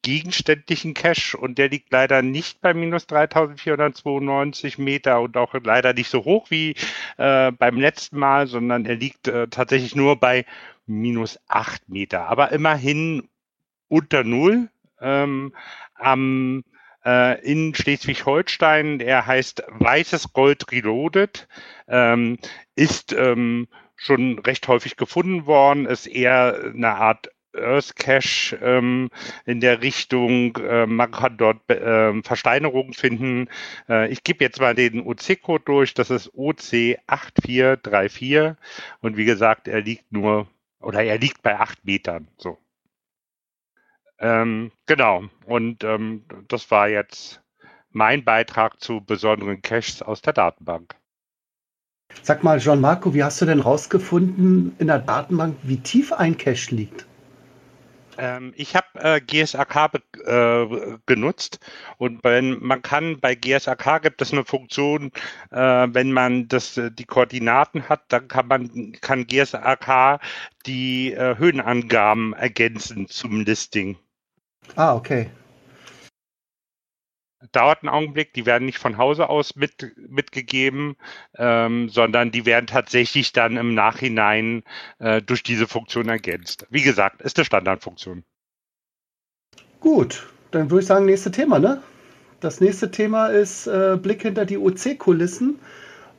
gegenständlichen 0.01 0.93
Cache 0.93 1.35
und 1.35 1.57
der 1.57 1.69
liegt 1.69 1.91
leider 1.91 2.21
nicht 2.21 2.61
bei 2.61 2.73
minus 2.75 3.07
3492 3.07 4.77
Meter 4.77 5.19
und 5.21 5.35
auch 5.35 5.55
leider 5.63 5.93
nicht 5.93 6.09
so 6.09 6.23
hoch 6.23 6.51
wie 6.51 6.75
äh, 7.17 7.51
beim 7.51 7.79
letzten 7.79 8.19
Mal, 8.19 8.45
sondern 8.45 8.85
er 8.85 8.95
liegt 8.95 9.27
äh, 9.27 9.47
tatsächlich 9.47 9.95
nur 9.95 10.17
bei 10.19 10.45
minus 10.85 11.39
8 11.47 11.89
Meter, 11.89 12.27
aber 12.27 12.51
immerhin 12.51 13.27
unter 13.87 14.23
Null. 14.23 14.69
Ähm, 15.01 15.53
am 15.95 16.63
äh, 17.05 17.41
in 17.41 17.73
Schleswig-Holstein. 17.73 18.99
Er 18.99 19.25
heißt 19.25 19.63
Weißes 19.67 20.33
Gold 20.33 20.71
Reloaded, 20.71 21.47
ähm, 21.87 22.37
ist 22.75 23.13
ähm, 23.13 23.67
schon 23.95 24.39
recht 24.39 24.67
häufig 24.67 24.97
gefunden 24.97 25.45
worden, 25.45 25.85
ist 25.85 26.07
eher 26.07 26.71
eine 26.73 26.95
Art 26.95 27.29
Earth 27.57 27.95
Cache 27.95 28.57
ähm, 28.61 29.09
in 29.45 29.61
der 29.61 29.81
Richtung. 29.81 30.55
Äh, 30.57 30.85
man 30.85 31.09
kann 31.11 31.37
dort 31.37 31.67
äh, 31.69 32.21
Versteinerungen 32.21 32.93
finden. 32.93 33.49
Äh, 33.89 34.11
ich 34.11 34.23
gebe 34.23 34.43
jetzt 34.43 34.59
mal 34.59 34.75
den 34.75 35.01
OC-Code 35.01 35.63
durch. 35.65 35.93
Das 35.93 36.09
ist 36.09 36.33
OC8434. 36.33 38.55
Und 39.01 39.17
wie 39.17 39.25
gesagt, 39.25 39.67
er 39.67 39.81
liegt 39.81 40.11
nur 40.11 40.47
oder 40.79 41.03
er 41.03 41.17
liegt 41.17 41.41
bei 41.41 41.59
acht 41.59 41.83
Metern. 41.85 42.27
So. 42.37 42.57
Ähm, 44.19 44.71
genau. 44.85 45.23
Und 45.45 45.83
ähm, 45.83 46.25
das 46.47 46.69
war 46.71 46.87
jetzt 46.89 47.41
mein 47.89 48.23
Beitrag 48.23 48.79
zu 48.81 49.01
besonderen 49.01 49.61
Caches 49.61 50.01
aus 50.01 50.21
der 50.21 50.33
Datenbank. 50.33 50.95
Sag 52.23 52.43
mal, 52.43 52.59
Jean 52.59 52.81
Marco, 52.81 53.13
wie 53.13 53.23
hast 53.23 53.41
du 53.41 53.45
denn 53.45 53.59
rausgefunden 53.59 54.75
in 54.79 54.87
der 54.87 54.99
Datenbank, 54.99 55.57
wie 55.63 55.77
tief 55.77 56.11
ein 56.11 56.37
Cache 56.37 56.73
liegt? 56.73 57.05
Ähm, 58.17 58.53
ich 58.55 58.75
habe 58.75 58.87
äh, 58.95 59.19
GSAK 59.19 59.99
äh, 60.25 60.97
genutzt 61.05 61.59
und 61.97 62.23
wenn, 62.23 62.63
man 62.63 62.81
kann 62.81 63.19
bei 63.19 63.35
GSAK 63.35 64.01
gibt 64.01 64.21
es 64.21 64.31
eine 64.31 64.45
Funktion, 64.45 65.11
äh, 65.51 65.57
wenn 65.57 66.13
man 66.13 66.47
das, 66.47 66.77
äh, 66.77 66.91
die 66.91 67.03
Koordinaten 67.03 67.89
hat, 67.89 68.03
dann 68.07 68.27
kann 68.27 68.47
man 68.47 68.93
kann 69.01 69.27
GSAK 69.27 70.21
die 70.65 71.13
äh, 71.13 71.37
Höhenangaben 71.37 72.33
ergänzen 72.33 73.07
zum 73.07 73.41
Listing. 73.41 73.97
Ah, 74.75 74.95
okay 74.95 75.29
dauert 77.51 77.83
einen 77.83 77.89
Augenblick, 77.89 78.33
die 78.33 78.45
werden 78.45 78.65
nicht 78.65 78.77
von 78.77 78.97
Hause 78.97 79.29
aus 79.29 79.55
mit, 79.55 79.93
mitgegeben, 80.09 80.95
ähm, 81.37 81.89
sondern 81.89 82.31
die 82.31 82.45
werden 82.45 82.67
tatsächlich 82.67 83.33
dann 83.33 83.57
im 83.57 83.73
Nachhinein 83.73 84.63
äh, 84.99 85.21
durch 85.21 85.43
diese 85.43 85.67
Funktion 85.67 86.09
ergänzt. 86.09 86.65
Wie 86.69 86.81
gesagt, 86.81 87.21
ist 87.21 87.37
eine 87.37 87.45
Standardfunktion. 87.45 88.23
Gut, 89.79 90.27
dann 90.51 90.71
würde 90.71 90.81
ich 90.81 90.87
sagen, 90.87 91.05
nächste 91.05 91.31
Thema, 91.31 91.59
ne? 91.59 91.81
Das 92.39 92.61
nächste 92.61 92.91
Thema 92.91 93.27
ist 93.27 93.67
äh, 93.67 93.97
Blick 94.01 94.21
hinter 94.21 94.45
die 94.45 94.57
OC-Kulissen. 94.57 95.59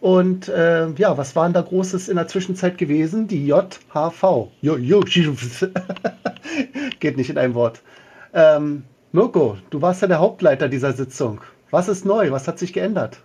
Und 0.00 0.48
äh, 0.48 0.88
ja, 0.90 1.16
was 1.16 1.34
war 1.36 1.44
denn 1.44 1.54
da 1.54 1.62
Großes 1.62 2.08
in 2.08 2.16
der 2.16 2.28
Zwischenzeit 2.28 2.78
gewesen? 2.78 3.28
Die 3.28 3.46
JHV. 3.46 4.48
Geht 7.00 7.16
nicht 7.16 7.30
in 7.30 7.38
einem 7.38 7.54
Wort. 7.54 7.82
Ähm, 8.34 8.84
Mirko, 9.16 9.56
du 9.70 9.80
warst 9.80 10.02
ja 10.02 10.08
der 10.08 10.18
Hauptleiter 10.18 10.68
dieser 10.68 10.92
Sitzung. 10.92 11.40
Was 11.70 11.88
ist 11.88 12.04
neu? 12.04 12.32
Was 12.32 12.46
hat 12.46 12.58
sich 12.58 12.74
geändert? 12.74 13.22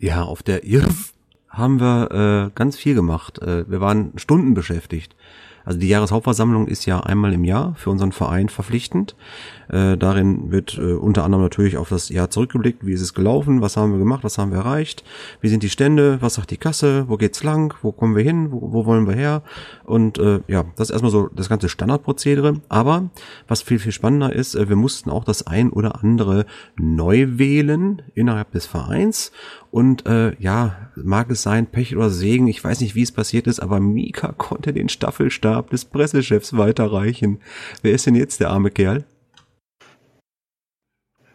Ja, 0.00 0.24
auf 0.24 0.42
der 0.42 0.64
IRF 0.64 1.12
haben 1.48 1.78
wir 1.78 2.10
äh, 2.10 2.50
ganz 2.56 2.76
viel 2.76 2.96
gemacht. 2.96 3.40
Äh, 3.40 3.70
wir 3.70 3.80
waren 3.80 4.12
Stunden 4.16 4.54
beschäftigt. 4.54 5.14
Also 5.64 5.78
die 5.78 5.88
Jahreshauptversammlung 5.88 6.66
ist 6.68 6.86
ja 6.86 7.00
einmal 7.00 7.32
im 7.32 7.44
Jahr 7.44 7.74
für 7.76 7.90
unseren 7.90 8.12
Verein 8.12 8.48
verpflichtend. 8.48 9.14
Äh, 9.68 9.96
darin 9.96 10.50
wird 10.50 10.78
äh, 10.78 10.94
unter 10.94 11.24
anderem 11.24 11.44
natürlich 11.44 11.76
auf 11.76 11.88
das 11.88 12.08
Jahr 12.08 12.28
zurückgeblickt, 12.28 12.84
wie 12.84 12.92
ist 12.92 13.02
es 13.02 13.14
gelaufen, 13.14 13.60
was 13.60 13.76
haben 13.76 13.92
wir 13.92 13.98
gemacht, 13.98 14.24
was 14.24 14.36
haben 14.36 14.50
wir 14.50 14.58
erreicht, 14.58 15.04
wie 15.40 15.48
sind 15.48 15.62
die 15.62 15.70
Stände, 15.70 16.18
was 16.20 16.34
sagt 16.34 16.50
die 16.50 16.56
Kasse, 16.56 17.04
wo 17.08 17.16
geht's 17.16 17.44
lang, 17.44 17.74
wo 17.82 17.92
kommen 17.92 18.16
wir 18.16 18.24
hin, 18.24 18.50
wo, 18.50 18.72
wo 18.72 18.84
wollen 18.84 19.06
wir 19.06 19.14
her? 19.14 19.42
Und 19.84 20.18
äh, 20.18 20.40
ja, 20.48 20.64
das 20.76 20.88
ist 20.88 20.90
erstmal 20.90 21.12
so 21.12 21.28
das 21.28 21.48
ganze 21.48 21.68
Standardprozedere, 21.68 22.54
aber 22.68 23.10
was 23.46 23.62
viel, 23.62 23.78
viel 23.78 23.92
spannender 23.92 24.32
ist, 24.32 24.56
äh, 24.56 24.68
wir 24.68 24.76
mussten 24.76 25.10
auch 25.10 25.24
das 25.24 25.46
ein 25.46 25.70
oder 25.70 26.02
andere 26.02 26.46
neu 26.76 27.38
wählen 27.38 28.02
innerhalb 28.14 28.50
des 28.50 28.66
Vereins 28.66 29.30
und 29.70 30.06
äh, 30.06 30.34
ja, 30.40 30.90
mag 30.96 31.30
es 31.30 31.42
sein, 31.42 31.66
Pech 31.66 31.96
oder 31.96 32.10
Segen, 32.10 32.48
ich 32.48 32.62
weiß 32.62 32.80
nicht, 32.80 32.94
wie 32.94 33.02
es 33.02 33.12
passiert 33.12 33.46
ist, 33.46 33.60
aber 33.60 33.78
Mika 33.80 34.32
konnte 34.36 34.72
den 34.72 34.88
Staffelstab 34.88 35.70
des 35.70 35.84
Pressechefs 35.84 36.56
weiterreichen. 36.56 37.40
Wer 37.82 37.92
ist 37.92 38.06
denn 38.06 38.16
jetzt 38.16 38.40
der 38.40 38.50
arme 38.50 38.70
Kerl? 38.70 39.04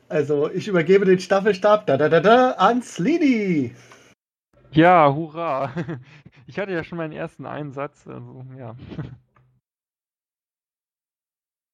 Also, 0.07 0.51
ich 0.51 0.67
übergebe 0.67 1.05
den 1.05 1.19
Staffelstab 1.19 1.87
da, 1.87 1.97
da, 1.97 2.09
da, 2.09 2.19
da, 2.19 2.51
an 2.51 2.81
Slidi. 2.81 3.73
Ja, 4.71 5.13
hurra. 5.13 5.71
Ich 6.47 6.59
hatte 6.59 6.73
ja 6.73 6.83
schon 6.83 6.99
meinen 6.99 7.11
ersten 7.11 7.47
Einsatz, 7.47 8.05
also 8.05 8.45
ja. 8.55 8.75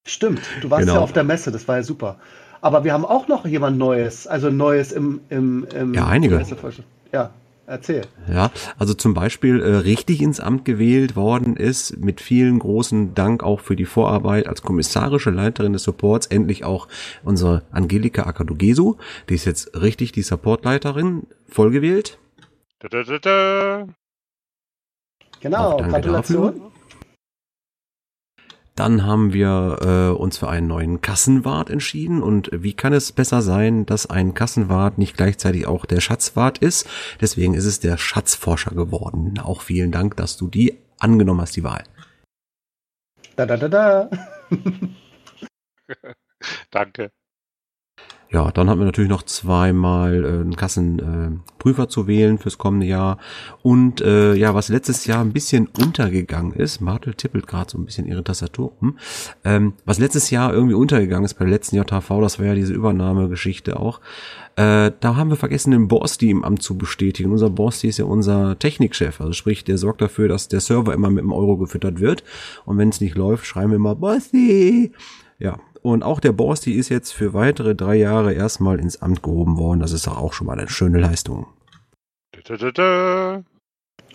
Stimmt, 0.08 0.42
du 0.62 0.70
warst 0.70 0.84
genau. 0.84 0.94
ja 0.94 1.02
auf 1.02 1.12
der 1.12 1.26
Messe, 1.26 1.52
das 1.52 1.68
war 1.68 1.76
ja 1.76 1.84
super. 1.84 2.22
Aber 2.62 2.84
wir 2.84 2.94
haben 2.94 3.06
auch 3.06 3.28
noch 3.28 3.46
jemand 3.46 3.78
Neues, 3.78 4.28
also 4.28 4.50
Neues 4.50 4.92
im, 4.92 5.22
im, 5.30 5.68
im 5.76 5.94
Ja, 5.94 6.08
einige. 6.08 6.44
Ja, 7.12 7.32
Erzähl. 7.72 8.02
Ja, 8.28 8.52
also 8.78 8.94
zum 8.94 9.14
Beispiel 9.14 9.62
äh, 9.62 9.76
richtig 9.78 10.22
ins 10.22 10.42
Amt 10.42 10.66
gewählt 10.66 11.16
worden 11.16 11.56
ist, 11.56 11.96
mit 11.98 12.20
vielen 12.20 12.60
großen 12.60 13.14
Dank 13.14 13.44
auch 13.44 13.62
für 13.62 13.78
die 13.78 13.86
Vorarbeit 13.86 14.48
als 14.48 14.62
kommissarische 14.62 15.30
Leiterin 15.30 15.72
des 15.72 15.84
Supports, 15.84 16.28
endlich 16.28 16.66
auch 16.66 16.90
unsere 17.24 17.64
Angelika 17.72 18.24
Akadugesu. 18.24 18.98
Die 19.30 19.36
ist 19.36 19.46
jetzt 19.46 19.80
richtig 19.82 20.12
die 20.12 20.22
Supportleiterin, 20.22 21.28
vollgewählt. 21.48 22.18
Da, 22.80 22.90
da, 22.90 23.04
da, 23.04 23.20
da. 23.20 23.88
Genau, 25.40 25.78
Gratulation. 25.78 26.56
Dafür. 26.56 26.72
Dann 28.82 29.06
haben 29.06 29.32
wir 29.32 29.78
äh, 29.84 30.20
uns 30.20 30.40
für 30.40 30.50
einen 30.50 30.66
neuen 30.66 31.02
Kassenwart 31.02 31.70
entschieden. 31.70 32.24
Und 32.24 32.50
wie 32.52 32.74
kann 32.74 32.94
es 32.94 33.12
besser 33.12 33.44
sein, 33.44 33.86
dass 33.86 34.10
ein 34.10 34.34
Kassenwart 34.34 34.98
nicht 34.98 35.16
gleichzeitig 35.16 35.68
auch 35.68 35.86
der 35.86 36.02
Schatzwart 36.02 36.58
ist? 36.58 36.90
Deswegen 37.22 37.54
ist 37.54 37.66
es 37.66 37.80
der 37.80 37.98
Schatzforscher 37.98 38.72
geworden. 38.72 39.38
Auch 39.38 39.62
vielen 39.62 39.92
Dank, 39.92 40.18
dass 40.18 40.36
du 40.36 40.48
die 40.48 40.80
angenommen 40.98 41.42
hast, 41.42 41.56
die 41.56 41.64
Wahl. 41.64 41.84
Da 43.36 43.46
da 43.46 43.56
da 43.56 43.68
da. 43.68 44.10
Danke. 46.72 47.12
Ja, 48.32 48.50
dann 48.50 48.70
haben 48.70 48.80
wir 48.80 48.86
natürlich 48.86 49.10
noch 49.10 49.24
zweimal 49.24 50.24
äh, 50.24 50.28
einen 50.28 50.56
Kassenprüfer 50.56 51.84
äh, 51.84 51.88
zu 51.90 52.08
wählen 52.08 52.38
fürs 52.38 52.58
kommende 52.58 52.86
Jahr. 52.86 53.18
Und 53.62 54.00
äh, 54.00 54.36
ja, 54.36 54.56
was 54.56 54.70
letztes 54.70 55.06
Jahr 55.06 55.20
ein 55.20 55.34
bisschen 55.34 55.68
untergegangen 55.68 56.54
ist, 56.54 56.80
Martel 56.80 57.14
tippelt 57.14 57.46
gerade 57.46 57.70
so 57.70 57.78
ein 57.78 57.84
bisschen 57.84 58.08
ihre 58.08 58.24
Tastatur 58.24 58.72
um, 58.80 58.98
ähm, 59.44 59.74
was 59.84 60.00
letztes 60.00 60.30
Jahr 60.30 60.54
irgendwie 60.54 60.76
untergegangen 60.76 61.26
ist 61.26 61.34
bei 61.34 61.44
der 61.44 61.54
letzten 61.54 61.76
JHV, 61.76 62.22
das 62.22 62.40
war 62.40 62.46
ja 62.46 62.56
diese 62.56 62.74
Übernahmegeschichte 62.74 63.78
auch, 63.78 64.00
äh, 64.56 64.92
da 64.98 65.16
haben 65.18 65.30
wir 65.30 65.38
vergessen, 65.38 65.72
den 65.72 65.90
Borsti 65.90 66.30
im 66.30 66.46
Amt 66.46 66.62
zu 66.62 66.78
bestätigen. 66.78 67.32
Unser 67.32 67.50
Borsti 67.50 67.90
ist 67.90 67.98
ja 67.98 68.06
unser 68.06 68.58
Technikchef, 68.58 69.20
also 69.20 69.34
sprich, 69.34 69.66
der 69.66 69.78
sorgt 69.78 70.02
dafür, 70.02 70.30
dass 70.30 70.48
der 70.48 70.62
Server 70.62 70.94
immer 70.94 71.10
mit 71.10 71.24
dem 71.24 71.34
Euro 71.34 71.58
gefüttert 71.58 72.00
wird. 72.00 72.24
Und 72.66 72.78
wenn 72.78 72.90
es 72.90 73.02
nicht 73.02 73.16
läuft, 73.16 73.46
schreiben 73.46 73.72
wir 73.72 73.78
immer 73.78 73.96
Borsti. 73.96 74.94
Ja, 75.38 75.58
und 75.82 76.04
auch 76.04 76.20
der 76.20 76.32
Borsti 76.32 76.74
ist 76.74 76.90
jetzt 76.90 77.12
für 77.12 77.34
weitere 77.34 77.76
drei 77.76 77.96
Jahre 77.96 78.34
erstmal 78.34 78.80
ins 78.80 79.02
Amt 79.02 79.24
gehoben 79.24 79.58
worden. 79.58 79.80
Das 79.80 79.92
ist 79.92 80.08
auch 80.08 80.34
schon 80.34 80.48
mal 80.48 80.58
eine 80.58 80.70
schöne 80.70 81.00
Leistung. 81.00 81.48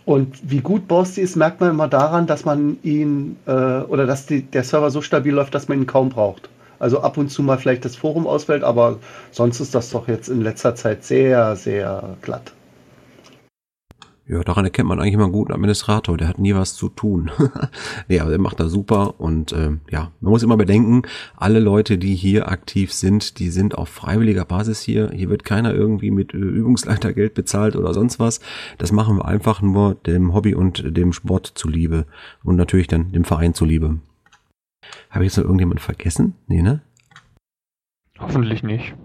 Und 0.05 0.49
wie 0.49 0.61
gut 0.61 0.87
Borsti 0.87 1.21
ist, 1.21 1.35
merkt 1.35 1.61
man 1.61 1.71
immer 1.71 1.89
daran, 1.89 2.29
dass 2.29 2.45
man 2.45 2.79
ihn 2.85 3.37
äh, 3.47 3.51
oder 3.51 4.07
dass 4.07 4.27
die, 4.27 4.43
der 4.43 4.63
Server 4.63 4.91
so 4.91 5.03
stabil 5.03 5.35
läuft, 5.35 5.55
dass 5.55 5.67
man 5.67 5.79
ihn 5.79 5.87
kaum 5.87 6.11
braucht. 6.11 6.49
Also 6.79 7.01
ab 7.01 7.17
und 7.17 7.31
zu 7.31 7.43
mal 7.43 7.59
vielleicht 7.59 7.85
das 7.85 7.97
Forum 7.97 8.27
ausfällt, 8.27 8.63
aber 8.63 8.99
sonst 9.33 9.61
ist 9.61 9.75
das 9.75 9.91
doch 9.91 10.07
jetzt 10.07 10.29
in 10.29 10.43
letzter 10.43 10.77
Zeit 10.77 11.05
sehr, 11.05 11.57
sehr 11.57 12.17
glatt. 12.23 12.53
Ja, 14.29 14.43
daran 14.43 14.65
erkennt 14.65 14.89
man 14.89 14.99
eigentlich 14.99 15.15
immer 15.15 15.25
einen 15.25 15.33
guten 15.33 15.53
Administrator, 15.53 16.17
der 16.17 16.27
hat 16.27 16.41
nie 16.41 16.53
was 16.53 16.75
zu 16.75 16.89
tun. 16.89 17.31
nee, 18.09 18.19
aber 18.19 18.31
der 18.31 18.41
macht 18.41 18.59
das 18.59 18.73
super 18.73 19.21
und 19.21 19.53
äh, 19.53 19.77
ja, 19.89 20.11
man 20.21 20.31
muss 20.31 20.43
immer 20.43 20.57
bedenken, 20.57 21.03
alle 21.37 21.61
Leute, 21.61 21.97
die 21.97 22.17
hier 22.17 22.49
aktiv 22.51 22.93
sind, 22.93 23.39
die 23.39 23.51
sind 23.51 23.79
auf 23.79 23.89
freiwilliger 23.89 24.45
Basis 24.45 24.81
hier. 24.81 25.11
Hier 25.15 25.31
wird 25.31 25.45
keiner 25.45 25.73
irgendwie 25.73 26.11
mit 26.11 26.35
äh, 26.35 26.39
Übungsleitergeld 26.39 27.35
bezahlt 27.35 27.77
oder 27.77 27.95
sonst 27.95 28.19
was. 28.19 28.41
Das 28.79 28.91
machen 28.91 29.19
wir 29.19 29.27
einfach 29.27 29.63
nur 29.63 29.95
dem 29.95 30.35
Hobby 30.35 30.57
und 30.57 30.97
dem 30.97 31.13
Sport 31.13 31.53
zuliebe 31.55 32.05
und 32.43 32.57
natürlich 32.57 32.89
dann 32.89 33.13
dem 33.13 33.25
Verein 33.25 33.55
zuliebe. 33.55 34.01
Habe 35.11 35.25
ich 35.25 35.31
jetzt 35.31 35.37
noch 35.37 35.45
irgendjemand 35.45 35.81
vergessen? 35.81 36.35
Nee, 36.49 36.63
ne? 36.63 36.83
Hoffentlich 38.19 38.65
nicht. 38.65 38.97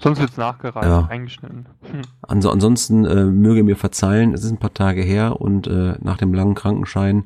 Sonst 0.00 0.18
wird's 0.18 0.36
nachgereicht, 0.38 0.86
ja. 0.86 1.06
eingeschnitten. 1.10 1.66
Hm. 1.82 2.00
Also 2.22 2.50
ansonsten 2.50 3.04
äh, 3.04 3.24
möge 3.26 3.62
mir 3.62 3.76
verzeihen, 3.76 4.32
es 4.32 4.44
ist 4.44 4.50
ein 4.50 4.58
paar 4.58 4.72
Tage 4.72 5.02
her 5.02 5.40
und 5.40 5.66
äh, 5.66 5.94
nach 6.00 6.16
dem 6.16 6.32
langen 6.32 6.54
Krankenschein 6.54 7.24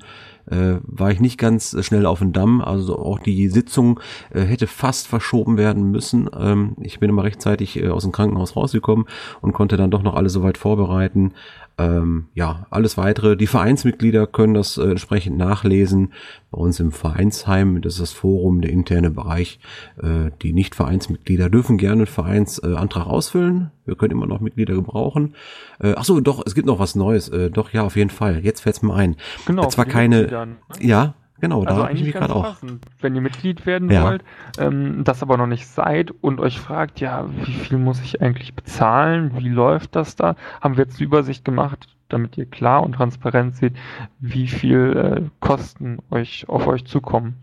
äh, 0.51 0.77
war 0.83 1.11
ich 1.11 1.21
nicht 1.21 1.39
ganz 1.39 1.77
schnell 1.85 2.05
auf 2.05 2.19
dem 2.19 2.33
Damm. 2.33 2.61
Also 2.61 2.99
auch 2.99 3.19
die 3.19 3.49
Sitzung 3.49 4.01
äh, 4.31 4.41
hätte 4.41 4.67
fast 4.67 5.07
verschoben 5.07 5.57
werden 5.57 5.91
müssen. 5.91 6.29
Ähm, 6.37 6.77
ich 6.81 6.99
bin 6.99 7.11
immer 7.11 7.25
rechtzeitig 7.25 7.81
äh, 7.81 7.89
aus 7.89 8.03
dem 8.03 8.13
Krankenhaus 8.13 8.57
rausgekommen 8.57 9.07
und 9.41 9.53
konnte 9.53 9.77
dann 9.77 9.91
doch 9.91 10.03
noch 10.03 10.15
alles 10.15 10.33
soweit 10.33 10.59
vorbereiten. 10.59 11.33
Ähm, 11.77 12.29
ja, 12.35 12.67
alles 12.71 12.97
weitere. 12.97 13.37
Die 13.37 13.49
Vereinsmitglieder 13.49 14.27
können 14.27 14.55
das 14.55 14.79
äh, 14.79 14.91
entsprechend 14.91 15.37
nachlesen. 15.37 16.13
Bei 16.51 16.59
uns 16.59 16.79
im 16.79 16.93
Vereinsheim, 16.93 17.83
das 17.83 17.95
ist 17.95 18.01
das 18.01 18.13
Forum, 18.13 18.61
der 18.61 18.71
interne 18.71 19.11
Bereich. 19.11 19.59
Äh, 20.01 20.31
die 20.43 20.53
Nicht-Vereinsmitglieder 20.53 21.51
dürfen 21.51 21.77
gerne 21.77 22.03
einen 22.03 22.07
Vereinsantrag 22.07 23.07
ausfüllen. 23.07 23.73
Wir 23.87 23.97
können 23.97 24.13
immer 24.13 24.27
noch 24.27 24.41
Mitglieder 24.41 24.75
gebrauchen. 24.75 25.35
Äh, 25.81 25.95
ach 25.97 26.05
so, 26.05 26.21
doch, 26.21 26.45
es 26.47 26.55
gibt 26.55 26.67
noch 26.67 26.79
was 26.79 26.95
Neues. 26.95 27.29
Äh, 27.29 27.51
doch, 27.51 27.73
ja, 27.73 27.83
auf 27.83 27.97
jeden 27.97 28.11
Fall. 28.11 28.41
Jetzt 28.45 28.61
fällt's 28.61 28.83
mir 28.83 28.95
ein. 28.95 29.17
Genau. 29.47 29.67
Zwar 29.67 29.87
keine. 29.87 30.57
Ja, 30.81 31.15
Genau, 31.41 31.65
also 31.65 31.81
da 31.81 31.89
habe 31.89 31.95
ich 31.95 32.05
mich 32.05 32.13
gerade 32.13 32.35
auch. 32.35 32.57
Wenn 33.01 33.15
ihr 33.15 33.21
Mitglied 33.21 33.67
werden 33.67 33.91
ja. 33.91 34.05
wollt, 34.05 34.25
ähm, 34.59 35.03
das 35.05 35.23
aber 35.23 35.37
noch 35.37 35.47
nicht 35.47 35.67
seid 35.67 36.13
und 36.21 36.41
euch 36.41 36.61
fragt, 36.61 37.01
ja, 37.01 37.27
wie 37.29 37.53
viel 37.53 37.79
muss 37.79 38.01
ich 38.01 38.23
eigentlich 38.23 38.55
bezahlen, 38.55 39.33
wie 39.37 39.49
läuft 39.49 39.97
das 39.97 40.17
da, 40.17 40.37
haben 40.61 40.77
wir 40.77 40.85
jetzt 40.85 40.99
eine 40.99 41.07
Übersicht 41.07 41.45
gemacht, 41.45 41.89
damit 42.09 42.39
ihr 42.39 42.47
klar 42.47 42.83
und 42.83 42.95
transparent 42.95 43.57
seht, 43.57 43.75
wie 44.21 44.47
viel 44.47 44.97
äh, 44.97 45.23
Kosten 45.41 45.99
euch 46.11 46.49
auf 46.49 46.67
euch 46.67 46.85
zukommen. 46.87 47.37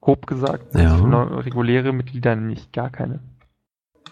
Grob 0.00 0.26
gesagt, 0.26 0.74
ja. 0.74 0.96
reguläre 0.96 1.92
Mitglieder 1.92 2.34
nicht 2.34 2.72
gar 2.72 2.88
keine. 2.88 3.20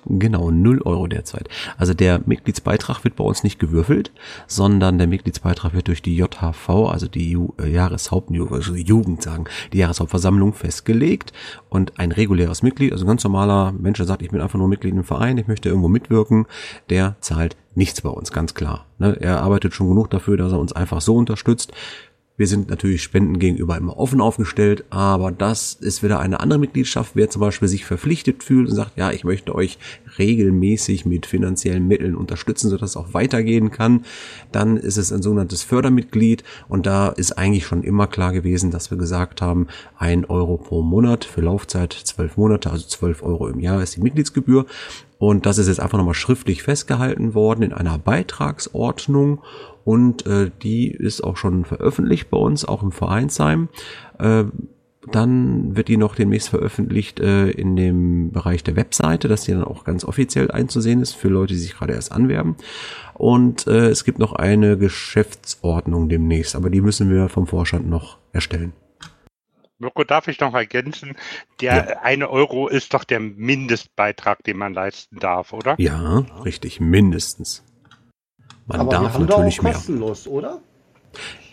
Genau, 0.07 0.51
0 0.51 0.83
Euro 0.83 1.07
derzeit. 1.07 1.49
Also 1.77 1.95
der 1.95 2.21
Mitgliedsbeitrag 2.25 3.05
wird 3.05 3.17
bei 3.17 3.25
uns 3.25 3.43
nicht 3.43 3.59
gewürfelt, 3.59 4.13
sondern 4.47 4.99
der 4.99 5.07
Mitgliedsbeitrag 5.07 5.75
wird 5.75 5.89
durch 5.89 6.03
die 6.03 6.17
JHV, 6.17 6.69
also 6.91 7.09
die 7.09 7.31
Ju 7.31 7.53
äh, 7.61 7.69
Jahreshauptjugend, 7.69 8.53
also 8.53 8.75
Jugend 8.75 9.23
sagen, 9.23 9.45
die 9.73 9.79
Jahreshauptversammlung 9.79 10.55
festgelegt. 10.55 11.33
Und 11.69 11.99
ein 11.99 12.13
reguläres 12.13 12.63
Mitglied, 12.63 12.93
also 12.93 13.05
ein 13.05 13.09
ganz 13.09 13.25
normaler 13.25 13.73
Mensch, 13.73 13.99
der 13.99 14.07
sagt, 14.07 14.23
ich 14.23 14.31
bin 14.31 14.41
einfach 14.41 14.59
nur 14.59 14.69
Mitglied 14.69 14.95
im 14.95 15.05
Verein, 15.05 15.39
ich 15.39 15.49
möchte 15.49 15.69
irgendwo 15.69 15.89
mitwirken, 15.89 16.47
der 16.91 17.17
zahlt 17.21 17.57
nichts 17.75 18.01
bei 18.01 18.11
uns, 18.11 18.33
ganz 18.33 18.55
klar. 18.55 18.87
Ne? 18.99 19.17
Er 19.21 19.43
arbeitet 19.43 19.75
schon 19.75 19.89
genug 19.89 20.11
dafür, 20.11 20.37
dass 20.37 20.53
er 20.53 20.59
uns 20.59 20.73
einfach 20.73 21.01
so 21.01 21.17
unterstützt. 21.17 21.73
Wir 22.39 22.47
sind 22.47 22.71
natürlich 22.71 23.03
Spenden 23.03 23.41
gegenüber 23.41 23.77
immer 23.77 23.99
offen 23.99 24.21
aufgestellt, 24.21 24.85
aber 24.91 25.33
das 25.33 25.75
ist 25.75 26.05
wieder 26.05 26.21
eine 26.21 26.39
andere 26.39 26.61
Mitgliedschaft. 26.61 27.11
Wer 27.15 27.29
zum 27.31 27.41
Beispiel 27.41 27.67
sich 27.67 27.85
verpflichtet 27.85 28.45
fühlt 28.45 28.69
und 28.69 28.77
sagt, 28.77 28.97
ja, 28.97 29.11
ich 29.11 29.25
möchte 29.25 29.57
euch 29.57 29.77
regelmäßig 30.21 31.05
mit 31.05 31.27
finanziellen 31.27 31.89
Mitteln 31.89 32.15
unterstützen, 32.15 32.71
sodass 32.71 32.91
es 32.91 32.97
auch 32.97 33.13
weitergehen 33.13 33.73
kann, 33.73 34.05
dann 34.53 34.77
ist 34.77 34.99
es 34.99 35.13
ein 35.13 35.21
sogenanntes 35.21 35.65
Fördermitglied. 35.65 36.45
Und 36.69 36.87
da 36.87 37.09
ist 37.09 37.33
eigentlich 37.33 37.67
schon 37.67 37.83
immer 37.83 38.07
klar 38.07 38.33
gewesen, 38.33 38.71
dass 38.71 38.93
wir 38.93 38.99
gesagt 38.99 39.43
haben, 39.43 39.67
ein 39.99 40.25
Euro 40.25 40.59
pro 40.59 40.83
Monat 40.83 41.25
für 41.25 41.41
Laufzeit 41.41 41.93
zwölf 41.93 42.37
Monate, 42.37 42.71
also 42.71 42.87
zwölf 42.87 43.25
Euro 43.25 43.49
im 43.49 43.59
Jahr 43.59 43.83
ist 43.83 43.97
die 43.97 44.01
Mitgliedsgebühr. 44.01 44.65
Und 45.19 45.47
das 45.47 45.59
ist 45.59 45.67
jetzt 45.67 45.81
einfach 45.81 45.99
nochmal 45.99 46.15
schriftlich 46.15 46.63
festgehalten 46.63 47.35
worden 47.35 47.63
in 47.63 47.73
einer 47.73 47.99
Beitragsordnung 47.99 49.41
und 49.89 50.27
äh, 50.27 50.51
die 50.63 50.91
ist 50.91 51.25
auch 51.25 51.39
schon 51.39 51.65
veröffentlicht 51.65 52.29
bei 52.29 52.37
uns, 52.37 52.67
auch 52.67 52.83
im 52.83 52.93
Vereinsheim. 52.93 53.71
Äh, 54.19 54.45
Dann 55.11 55.77
wird 55.77 55.89
die 55.89 55.97
noch 55.97 56.15
demnächst 56.15 56.51
veröffentlicht 56.51 57.21
äh, 57.21 57.49
in 57.49 57.75
dem 57.75 58.31
Bereich 58.31 58.63
der 58.63 58.77
Webseite, 58.77 59.29
dass 59.29 59.45
die 59.45 59.53
dann 59.53 59.65
auch 59.65 59.85
ganz 59.85 60.05
offiziell 60.05 60.51
einzusehen 60.51 61.01
ist 61.01 61.15
für 61.15 61.29
Leute, 61.29 61.55
die 61.55 61.61
sich 61.61 61.75
gerade 61.75 61.95
erst 61.95 62.13
anwerben. 62.13 62.57
Und 63.15 63.67
äh, 63.67 63.89
es 63.89 64.05
gibt 64.05 64.19
noch 64.19 64.35
eine 64.35 64.77
Geschäftsordnung 64.77 66.11
demnächst, 66.11 66.55
aber 66.55 66.69
die 66.69 66.83
müssen 66.83 67.09
wir 67.11 67.31
vom 67.31 67.47
Vorstand 67.47 67.89
noch 67.89 68.19
erstellen. 68.35 68.75
Mirko, 69.79 70.05
darf 70.05 70.29
ich 70.29 70.39
noch 70.39 70.53
ergänzen? 70.53 71.17
Der 71.63 71.75
ja. 71.75 72.01
eine 72.03 72.29
Euro 72.29 72.69
ist 72.69 72.93
doch 72.93 73.05
der 73.05 73.21
Mindestbeitrag, 73.21 74.45
den 74.45 74.59
man 74.59 74.75
leisten 74.75 75.19
darf, 75.19 75.55
oder? 75.55 75.77
Ja, 75.79 76.27
richtig, 76.45 76.79
mindestens. 76.79 77.65
Man 78.69 78.81
Aber 78.81 78.91
darf 78.91 79.19
natürlich 79.19 79.63
mehr. 79.63 79.73
Kostenlos, 79.73 80.29
oder? 80.29 80.61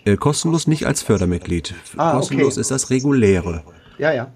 Äh, 0.04 0.17
kostenlos 0.17 0.67
nicht 0.67 0.86
als 0.86 1.01
Fördermitglied. 1.01 1.73
Ah, 1.97 2.13
kostenlos 2.17 2.54
okay. 2.54 2.62
ist 2.62 2.71
das 2.71 2.89
reguläre. 2.91 3.63
Ja, 3.97 4.12
ja 4.12 4.32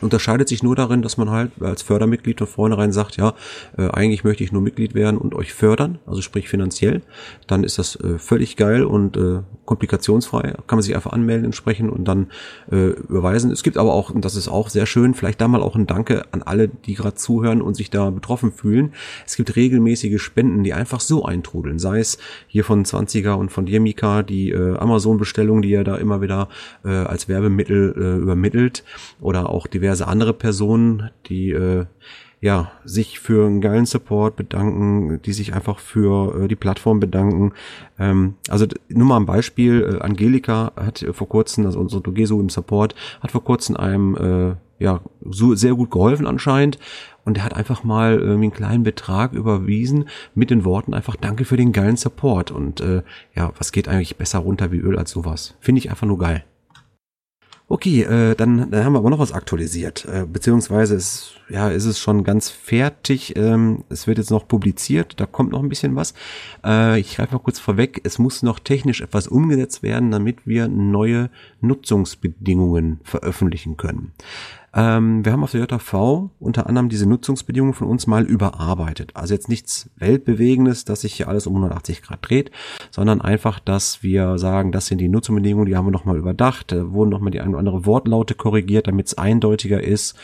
unterscheidet 0.00 0.48
sich 0.48 0.62
nur 0.62 0.76
darin, 0.76 1.02
dass 1.02 1.16
man 1.16 1.30
halt 1.30 1.52
als 1.60 1.82
Fördermitglied 1.82 2.38
von 2.38 2.46
vornherein 2.46 2.92
sagt, 2.92 3.16
ja, 3.16 3.34
äh, 3.76 3.88
eigentlich 3.88 4.24
möchte 4.24 4.44
ich 4.44 4.52
nur 4.52 4.62
Mitglied 4.62 4.94
werden 4.94 5.18
und 5.18 5.34
euch 5.34 5.52
fördern, 5.52 5.98
also 6.06 6.22
sprich 6.22 6.48
finanziell. 6.48 7.02
Dann 7.46 7.64
ist 7.64 7.78
das 7.78 7.96
äh, 7.96 8.18
völlig 8.18 8.56
geil 8.56 8.84
und 8.84 9.16
äh, 9.16 9.40
komplikationsfrei. 9.64 10.54
Kann 10.66 10.78
man 10.78 10.82
sich 10.82 10.94
einfach 10.94 11.12
anmelden 11.12 11.44
entsprechend 11.44 11.90
und 11.90 12.06
dann 12.06 12.28
äh, 12.70 12.88
überweisen. 12.88 13.50
Es 13.50 13.62
gibt 13.62 13.76
aber 13.76 13.92
auch, 13.92 14.10
und 14.10 14.24
das 14.24 14.34
ist 14.34 14.48
auch 14.48 14.70
sehr 14.70 14.86
schön, 14.86 15.14
vielleicht 15.14 15.40
da 15.40 15.48
mal 15.48 15.62
auch 15.62 15.76
ein 15.76 15.86
Danke 15.86 16.24
an 16.32 16.42
alle, 16.42 16.68
die 16.68 16.94
gerade 16.94 17.16
zuhören 17.16 17.60
und 17.60 17.74
sich 17.74 17.90
da 17.90 18.10
betroffen 18.10 18.52
fühlen. 18.52 18.92
Es 19.26 19.36
gibt 19.36 19.56
regelmäßige 19.56 20.20
Spenden, 20.22 20.64
die 20.64 20.72
einfach 20.72 21.00
so 21.00 21.24
eintrudeln. 21.24 21.78
Sei 21.78 21.98
es 21.98 22.18
hier 22.46 22.64
von 22.64 22.84
20er 22.84 23.32
und 23.32 23.50
von 23.50 23.66
dir, 23.66 23.80
Mika, 23.80 24.22
die 24.22 24.50
äh, 24.50 24.76
Amazon-Bestellung, 24.78 25.62
die 25.62 25.72
er 25.72 25.84
da 25.84 25.96
immer 25.96 26.20
wieder 26.20 26.48
äh, 26.84 26.88
als 26.88 27.28
Werbemittel 27.28 27.94
äh, 27.96 28.22
übermittelt 28.22 28.84
oder 29.20 29.50
auch 29.50 29.66
diverse 29.66 29.87
diverse 29.88 30.06
andere 30.06 30.34
Personen, 30.34 31.10
die 31.26 31.50
äh, 31.50 31.86
ja 32.40 32.70
sich 32.84 33.18
für 33.18 33.46
einen 33.46 33.60
geilen 33.60 33.86
Support 33.86 34.36
bedanken, 34.36 35.20
die 35.22 35.32
sich 35.32 35.54
einfach 35.54 35.78
für 35.78 36.44
äh, 36.44 36.48
die 36.48 36.56
Plattform 36.56 37.00
bedanken. 37.00 37.52
Ähm, 37.98 38.34
also 38.48 38.66
nur 38.88 39.06
mal 39.06 39.16
ein 39.16 39.26
Beispiel: 39.26 39.98
äh, 39.98 40.04
Angelika 40.04 40.72
hat 40.76 41.06
vor 41.12 41.28
kurzem, 41.28 41.64
also 41.64 41.80
unsere 41.80 42.02
Dogeso 42.02 42.38
im 42.38 42.50
Support, 42.50 42.94
hat 43.20 43.30
vor 43.30 43.42
kurzem 43.42 43.76
einem 43.76 44.14
äh, 44.16 44.56
ja 44.78 45.00
so 45.24 45.54
sehr 45.54 45.74
gut 45.74 45.90
geholfen 45.90 46.26
anscheinend 46.26 46.78
und 47.24 47.38
er 47.38 47.44
hat 47.44 47.56
einfach 47.56 47.82
mal 47.82 48.20
äh, 48.20 48.32
einen 48.34 48.52
kleinen 48.52 48.84
Betrag 48.84 49.32
überwiesen 49.32 50.08
mit 50.34 50.50
den 50.50 50.66
Worten 50.66 50.92
einfach 50.92 51.16
Danke 51.16 51.46
für 51.46 51.56
den 51.56 51.72
geilen 51.72 51.96
Support 51.96 52.50
und 52.50 52.82
äh, 52.82 53.02
ja, 53.34 53.52
was 53.56 53.72
geht 53.72 53.88
eigentlich 53.88 54.16
besser 54.16 54.40
runter 54.40 54.70
wie 54.70 54.78
Öl 54.78 54.98
als 54.98 55.10
sowas? 55.10 55.56
Finde 55.60 55.78
ich 55.80 55.90
einfach 55.90 56.06
nur 56.06 56.18
geil. 56.18 56.44
Okay, 57.70 58.00
äh, 58.02 58.34
dann, 58.34 58.70
dann 58.70 58.84
haben 58.84 58.94
wir 58.94 59.00
aber 59.00 59.10
noch 59.10 59.18
was 59.18 59.32
aktualisiert, 59.32 60.06
äh, 60.06 60.24
beziehungsweise 60.24 60.94
ist, 60.94 61.34
ja, 61.50 61.68
ist 61.68 61.84
es 61.84 61.98
schon 61.98 62.24
ganz 62.24 62.48
fertig. 62.48 63.36
Ähm, 63.36 63.84
es 63.90 64.06
wird 64.06 64.16
jetzt 64.16 64.30
noch 64.30 64.48
publiziert, 64.48 65.20
da 65.20 65.26
kommt 65.26 65.52
noch 65.52 65.62
ein 65.62 65.68
bisschen 65.68 65.94
was. 65.94 66.14
Äh, 66.64 66.98
ich 66.98 67.16
greife 67.16 67.34
mal 67.34 67.40
kurz 67.40 67.58
vorweg, 67.58 68.00
es 68.04 68.18
muss 68.18 68.42
noch 68.42 68.58
technisch 68.58 69.02
etwas 69.02 69.28
umgesetzt 69.28 69.82
werden, 69.82 70.10
damit 70.10 70.46
wir 70.46 70.66
neue 70.66 71.28
Nutzungsbedingungen 71.60 73.00
veröffentlichen 73.04 73.76
können. 73.76 74.12
Ähm, 74.78 75.24
wir 75.24 75.32
haben 75.32 75.42
auf 75.42 75.50
der 75.50 75.66
JV 75.68 76.30
unter 76.38 76.68
anderem 76.68 76.88
diese 76.88 77.08
Nutzungsbedingungen 77.08 77.74
von 77.74 77.88
uns 77.88 78.06
mal 78.06 78.24
überarbeitet. 78.24 79.10
Also 79.14 79.34
jetzt 79.34 79.48
nichts 79.48 79.90
Weltbewegendes, 79.96 80.84
dass 80.84 81.00
sich 81.00 81.14
hier 81.14 81.26
alles 81.26 81.48
um 81.48 81.56
180 81.56 82.00
Grad 82.00 82.20
dreht, 82.22 82.52
sondern 82.92 83.20
einfach, 83.20 83.58
dass 83.58 84.04
wir 84.04 84.38
sagen, 84.38 84.70
das 84.70 84.86
sind 84.86 84.98
die 84.98 85.08
Nutzungsbedingungen, 85.08 85.66
die 85.66 85.76
haben 85.76 85.86
wir 85.86 85.90
nochmal 85.90 86.16
überdacht, 86.16 86.70
da 86.70 86.92
wurden 86.92 87.10
nochmal 87.10 87.32
die 87.32 87.40
ein 87.40 87.48
oder 87.48 87.58
andere 87.58 87.86
Wortlaute 87.86 88.36
korrigiert, 88.36 88.86
damit 88.86 89.08
es 89.08 89.18
eindeutiger 89.18 89.82
ist 89.82 90.16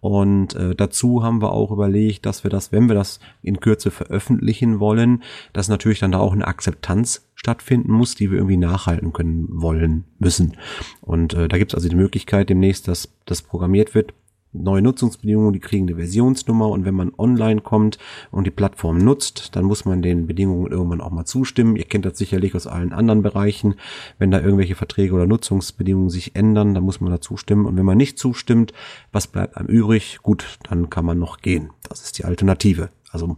und 0.00 0.54
äh, 0.54 0.74
dazu 0.74 1.24
haben 1.24 1.42
wir 1.42 1.52
auch 1.52 1.70
überlegt, 1.70 2.24
dass 2.24 2.44
wir 2.44 2.50
das, 2.50 2.70
wenn 2.70 2.88
wir 2.88 2.94
das 2.94 3.18
in 3.42 3.60
Kürze 3.60 3.90
veröffentlichen 3.90 4.78
wollen, 4.78 5.22
dass 5.52 5.68
natürlich 5.68 5.98
dann 5.98 6.12
da 6.12 6.18
auch 6.18 6.32
eine 6.32 6.46
Akzeptanz 6.46 7.27
stattfinden 7.38 7.92
muss, 7.92 8.14
die 8.14 8.30
wir 8.30 8.38
irgendwie 8.38 8.56
nachhalten 8.56 9.12
können 9.12 9.46
wollen 9.50 10.04
müssen. 10.18 10.56
Und 11.00 11.34
äh, 11.34 11.48
da 11.48 11.56
gibt 11.56 11.72
es 11.72 11.74
also 11.76 11.88
die 11.88 11.96
Möglichkeit 11.96 12.50
demnächst, 12.50 12.88
dass 12.88 13.08
das 13.26 13.42
programmiert 13.42 13.94
wird 13.94 14.12
neue 14.52 14.82
Nutzungsbedingungen, 14.82 15.52
die 15.52 15.60
kriegen 15.60 15.86
eine 15.86 15.96
Versionsnummer 15.96 16.68
und 16.68 16.84
wenn 16.84 16.94
man 16.94 17.12
online 17.16 17.60
kommt 17.60 17.98
und 18.30 18.46
die 18.46 18.50
Plattform 18.50 18.98
nutzt, 18.98 19.54
dann 19.56 19.64
muss 19.64 19.84
man 19.84 20.02
den 20.02 20.26
Bedingungen 20.26 20.70
irgendwann 20.70 21.00
auch 21.00 21.10
mal 21.10 21.24
zustimmen. 21.24 21.76
Ihr 21.76 21.84
kennt 21.84 22.04
das 22.04 22.18
sicherlich 22.18 22.54
aus 22.54 22.66
allen 22.66 22.92
anderen 22.92 23.22
Bereichen. 23.22 23.74
Wenn 24.18 24.30
da 24.30 24.40
irgendwelche 24.40 24.74
Verträge 24.74 25.14
oder 25.14 25.26
Nutzungsbedingungen 25.26 26.10
sich 26.10 26.34
ändern, 26.34 26.74
dann 26.74 26.84
muss 26.84 27.00
man 27.00 27.10
da 27.10 27.20
zustimmen. 27.20 27.66
Und 27.66 27.76
wenn 27.76 27.84
man 27.84 27.98
nicht 27.98 28.18
zustimmt, 28.18 28.72
was 29.12 29.26
bleibt 29.26 29.56
einem 29.56 29.68
übrig? 29.68 30.18
Gut, 30.22 30.58
dann 30.68 30.90
kann 30.90 31.04
man 31.04 31.18
noch 31.18 31.38
gehen. 31.38 31.70
Das 31.88 32.02
ist 32.02 32.18
die 32.18 32.24
Alternative. 32.24 32.88
Also 33.10 33.36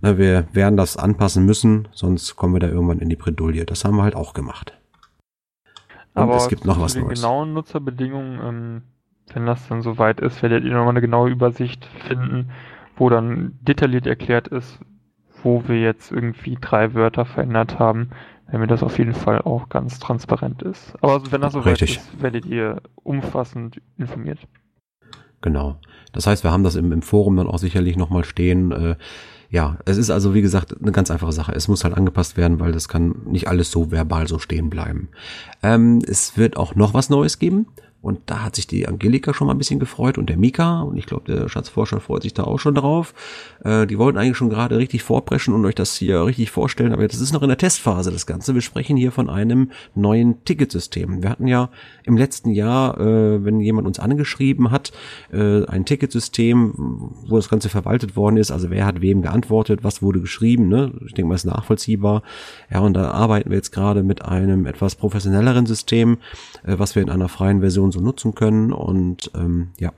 na, 0.00 0.12
ne, 0.12 0.18
wir 0.18 0.48
werden 0.52 0.76
das 0.76 0.96
anpassen 0.96 1.44
müssen, 1.44 1.88
sonst 1.92 2.36
kommen 2.36 2.54
wir 2.54 2.60
da 2.60 2.68
irgendwann 2.68 3.00
in 3.00 3.08
die 3.08 3.16
Bredouille. 3.16 3.66
Das 3.66 3.84
haben 3.84 3.96
wir 3.96 4.02
halt 4.02 4.14
auch 4.14 4.32
gemacht. 4.32 4.78
Und 6.14 6.22
Aber 6.22 6.36
es 6.36 6.48
gibt 6.48 6.64
noch 6.64 6.80
was 6.80 6.96
Neues. 6.96 7.20
genauen 7.20 7.52
Nutzerbedingungen 7.52 8.40
ähm 8.42 8.82
wenn 9.34 9.46
das 9.46 9.66
dann 9.68 9.82
soweit 9.82 10.20
ist, 10.20 10.42
werdet 10.42 10.64
ihr 10.64 10.72
nochmal 10.72 10.90
eine 10.90 11.00
genaue 11.00 11.30
Übersicht 11.30 11.84
finden, 12.06 12.50
wo 12.96 13.08
dann 13.08 13.58
detailliert 13.60 14.06
erklärt 14.06 14.48
ist, 14.48 14.78
wo 15.42 15.68
wir 15.68 15.80
jetzt 15.80 16.10
irgendwie 16.10 16.56
drei 16.60 16.94
Wörter 16.94 17.24
verändert 17.24 17.78
haben, 17.78 18.10
damit 18.50 18.70
das 18.70 18.82
auf 18.82 18.98
jeden 18.98 19.14
Fall 19.14 19.42
auch 19.42 19.68
ganz 19.68 19.98
transparent 19.98 20.62
ist. 20.62 20.94
Aber 21.00 21.30
wenn 21.30 21.40
das 21.40 21.52
soweit 21.52 21.80
Richtig. 21.80 21.98
ist, 21.98 22.22
werdet 22.22 22.46
ihr 22.46 22.82
umfassend 22.96 23.80
informiert. 23.98 24.38
Genau. 25.40 25.76
Das 26.12 26.26
heißt, 26.26 26.42
wir 26.42 26.50
haben 26.50 26.64
das 26.64 26.74
im, 26.74 26.90
im 26.90 27.02
Forum 27.02 27.36
dann 27.36 27.46
auch 27.46 27.58
sicherlich 27.58 27.96
nochmal 27.96 28.24
stehen. 28.24 28.72
Äh, 28.72 28.96
ja, 29.50 29.78
es 29.86 29.96
ist 29.96 30.10
also 30.10 30.34
wie 30.34 30.42
gesagt 30.42 30.74
eine 30.80 30.92
ganz 30.92 31.10
einfache 31.10 31.32
Sache. 31.32 31.52
Es 31.52 31.68
muss 31.68 31.84
halt 31.84 31.94
angepasst 31.94 32.36
werden, 32.36 32.60
weil 32.60 32.72
das 32.72 32.88
kann 32.88 33.14
nicht 33.24 33.48
alles 33.48 33.70
so 33.70 33.90
verbal 33.90 34.28
so 34.28 34.38
stehen 34.38 34.68
bleiben. 34.68 35.08
Ähm, 35.62 36.02
es 36.06 36.36
wird 36.36 36.56
auch 36.56 36.74
noch 36.74 36.92
was 36.92 37.08
Neues 37.08 37.38
geben. 37.38 37.66
Und 38.08 38.20
da 38.24 38.42
hat 38.42 38.56
sich 38.56 38.66
die 38.66 38.88
Angelika 38.88 39.34
schon 39.34 39.48
mal 39.48 39.54
ein 39.54 39.58
bisschen 39.58 39.78
gefreut 39.78 40.16
und 40.16 40.30
der 40.30 40.38
Mika 40.38 40.80
und 40.80 40.96
ich 40.96 41.04
glaube, 41.04 41.30
der 41.30 41.50
Schatzforscher 41.50 42.00
freut 42.00 42.22
sich 42.22 42.32
da 42.32 42.44
auch 42.44 42.58
schon 42.58 42.74
drauf. 42.74 43.12
Äh, 43.62 43.86
die 43.86 43.98
wollten 43.98 44.16
eigentlich 44.16 44.38
schon 44.38 44.48
gerade 44.48 44.78
richtig 44.78 45.02
vorpreschen 45.02 45.52
und 45.52 45.62
euch 45.66 45.74
das 45.74 45.94
hier 45.94 46.24
richtig 46.24 46.50
vorstellen, 46.50 46.94
aber 46.94 47.06
das 47.06 47.20
ist 47.20 47.34
noch 47.34 47.42
in 47.42 47.48
der 47.48 47.58
Testphase 47.58 48.10
das 48.10 48.26
Ganze. 48.26 48.54
Wir 48.54 48.62
sprechen 48.62 48.96
hier 48.96 49.12
von 49.12 49.28
einem 49.28 49.72
neuen 49.94 50.42
Ticketsystem. 50.46 51.22
Wir 51.22 51.28
hatten 51.28 51.46
ja 51.46 51.68
im 52.04 52.16
letzten 52.16 52.48
Jahr, 52.48 52.98
äh, 52.98 53.44
wenn 53.44 53.60
jemand 53.60 53.86
uns 53.86 53.98
angeschrieben 53.98 54.70
hat, 54.70 54.90
äh, 55.30 55.66
ein 55.66 55.84
Ticketsystem, 55.84 56.72
wo 57.28 57.36
das 57.36 57.50
Ganze 57.50 57.68
verwaltet 57.68 58.16
worden 58.16 58.38
ist, 58.38 58.50
also 58.50 58.70
wer 58.70 58.86
hat 58.86 59.02
wem 59.02 59.20
geantwortet, 59.20 59.80
was 59.82 60.00
wurde 60.00 60.22
geschrieben, 60.22 60.68
ne? 60.68 60.94
Ich 61.04 61.12
denke 61.12 61.28
mal, 61.28 61.34
ist 61.34 61.44
nachvollziehbar. 61.44 62.22
Ja, 62.72 62.80
und 62.80 62.94
da 62.94 63.10
arbeiten 63.10 63.50
wir 63.50 63.56
jetzt 63.58 63.72
gerade 63.72 64.02
mit 64.02 64.24
einem 64.24 64.64
etwas 64.64 64.94
professionelleren 64.94 65.66
System, 65.66 66.16
äh, 66.64 66.78
was 66.78 66.94
wir 66.94 67.02
in 67.02 67.10
einer 67.10 67.28
freien 67.28 67.60
Version 67.60 67.92
und 67.97 67.97
so 67.98 68.04
nutzen 68.04 68.34
können. 68.34 68.72
Und 68.72 69.30
ähm, 69.34 69.70
ja, 69.78 69.92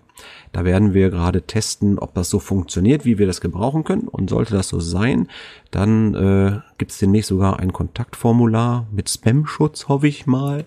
da 0.53 0.65
werden 0.65 0.95
wir 0.95 1.11
gerade 1.11 1.43
testen, 1.43 1.99
ob 1.99 2.15
das 2.15 2.31
so 2.31 2.39
funktioniert, 2.39 3.05
wie 3.05 3.19
wir 3.19 3.27
das 3.27 3.41
gebrauchen 3.41 3.85
können. 3.85 4.09
Und 4.09 4.31
sollte 4.31 4.55
das 4.55 4.69
so 4.69 4.81
sein, 4.81 5.29
dann 5.71 6.15
äh, 6.15 6.61
gibt 6.79 6.91
es 6.91 6.99
demnächst 6.99 7.29
sogar 7.29 7.61
ein 7.61 7.73
Kontaktformular 7.73 8.87
mit 8.91 9.09
Spam-Schutz, 9.09 9.89
hoffe 9.89 10.09
ich 10.09 10.27
mal. 10.27 10.65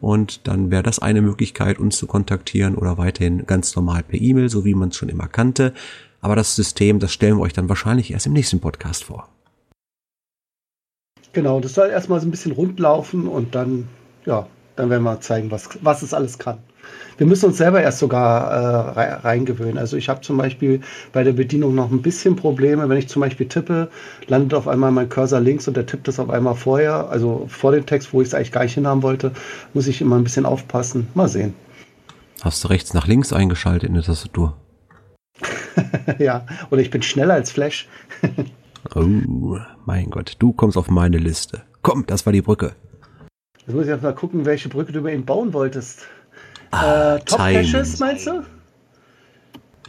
Und 0.00 0.46
dann 0.48 0.70
wäre 0.70 0.82
das 0.82 0.98
eine 0.98 1.22
Möglichkeit, 1.22 1.78
uns 1.78 1.96
zu 1.96 2.06
kontaktieren 2.06 2.74
oder 2.74 2.98
weiterhin 2.98 3.46
ganz 3.46 3.74
normal 3.76 4.02
per 4.02 4.20
E-Mail, 4.20 4.48
so 4.48 4.64
wie 4.64 4.74
man 4.74 4.90
es 4.90 4.96
schon 4.96 5.08
immer 5.08 5.28
kannte. 5.28 5.72
Aber 6.20 6.36
das 6.36 6.54
System, 6.54 6.98
das 6.98 7.12
stellen 7.12 7.36
wir 7.36 7.42
euch 7.42 7.52
dann 7.52 7.68
wahrscheinlich 7.68 8.12
erst 8.12 8.26
im 8.26 8.32
nächsten 8.32 8.60
Podcast 8.60 9.04
vor. 9.04 9.28
Genau, 11.32 11.60
das 11.60 11.74
soll 11.74 11.88
erstmal 11.88 12.20
so 12.20 12.26
ein 12.26 12.30
bisschen 12.30 12.52
rundlaufen 12.52 13.26
und 13.26 13.54
dann, 13.54 13.88
ja, 14.26 14.46
dann 14.76 14.90
werden 14.90 15.02
wir 15.02 15.20
zeigen, 15.20 15.50
was, 15.50 15.68
was 15.80 16.02
es 16.02 16.12
alles 16.12 16.38
kann. 16.38 16.58
Wir 17.18 17.26
müssen 17.26 17.46
uns 17.46 17.58
selber 17.58 17.82
erst 17.82 17.98
sogar 17.98 18.96
äh, 18.96 19.12
reingewöhnen. 19.14 19.78
Also 19.78 19.96
ich 19.96 20.08
habe 20.08 20.20
zum 20.22 20.36
Beispiel 20.36 20.80
bei 21.12 21.22
der 21.22 21.32
Bedienung 21.32 21.74
noch 21.74 21.90
ein 21.90 22.02
bisschen 22.02 22.36
Probleme. 22.36 22.88
Wenn 22.88 22.98
ich 22.98 23.08
zum 23.08 23.20
Beispiel 23.20 23.46
tippe, 23.46 23.90
landet 24.26 24.54
auf 24.54 24.68
einmal 24.68 24.90
mein 24.92 25.08
Cursor 25.08 25.40
links 25.40 25.68
und 25.68 25.76
der 25.76 25.86
tippt 25.86 26.08
es 26.08 26.18
auf 26.18 26.30
einmal 26.30 26.54
vorher, 26.54 27.08
also 27.10 27.46
vor 27.48 27.72
dem 27.72 27.86
Text, 27.86 28.12
wo 28.12 28.20
ich 28.20 28.28
es 28.28 28.34
eigentlich 28.34 28.52
gar 28.52 28.64
nicht 28.64 28.74
hinhaben 28.74 29.02
wollte, 29.02 29.32
muss 29.74 29.86
ich 29.86 30.00
immer 30.00 30.16
ein 30.16 30.24
bisschen 30.24 30.46
aufpassen. 30.46 31.08
Mal 31.14 31.28
sehen. 31.28 31.54
Hast 32.42 32.64
du 32.64 32.68
rechts 32.68 32.92
nach 32.92 33.06
links 33.06 33.32
eingeschaltet 33.32 33.88
in 33.88 33.94
der 33.94 34.02
Tastatur? 34.02 34.56
ja, 36.18 36.44
oder 36.70 36.80
ich 36.80 36.90
bin 36.90 37.02
schneller 37.02 37.34
als 37.34 37.52
Flash. 37.52 37.88
oh, 38.94 39.58
mein 39.84 40.10
Gott, 40.10 40.36
du 40.38 40.52
kommst 40.52 40.76
auf 40.76 40.90
meine 40.90 41.18
Liste. 41.18 41.62
Komm, 41.82 42.04
das 42.06 42.26
war 42.26 42.32
die 42.32 42.42
Brücke. 42.42 42.74
Jetzt 43.64 43.74
muss 43.74 43.84
ich 43.84 43.90
erst 43.90 44.02
mal 44.02 44.14
gucken, 44.14 44.44
welche 44.44 44.68
Brücke 44.68 44.90
du 44.92 44.98
über 44.98 45.12
ihn 45.12 45.24
bauen 45.24 45.52
wolltest. 45.52 46.06
Ah, 46.72 47.16
äh, 47.16 47.20
Top 47.20 47.38
Caches 47.38 47.98
meinst 48.00 48.26
du? 48.26 48.42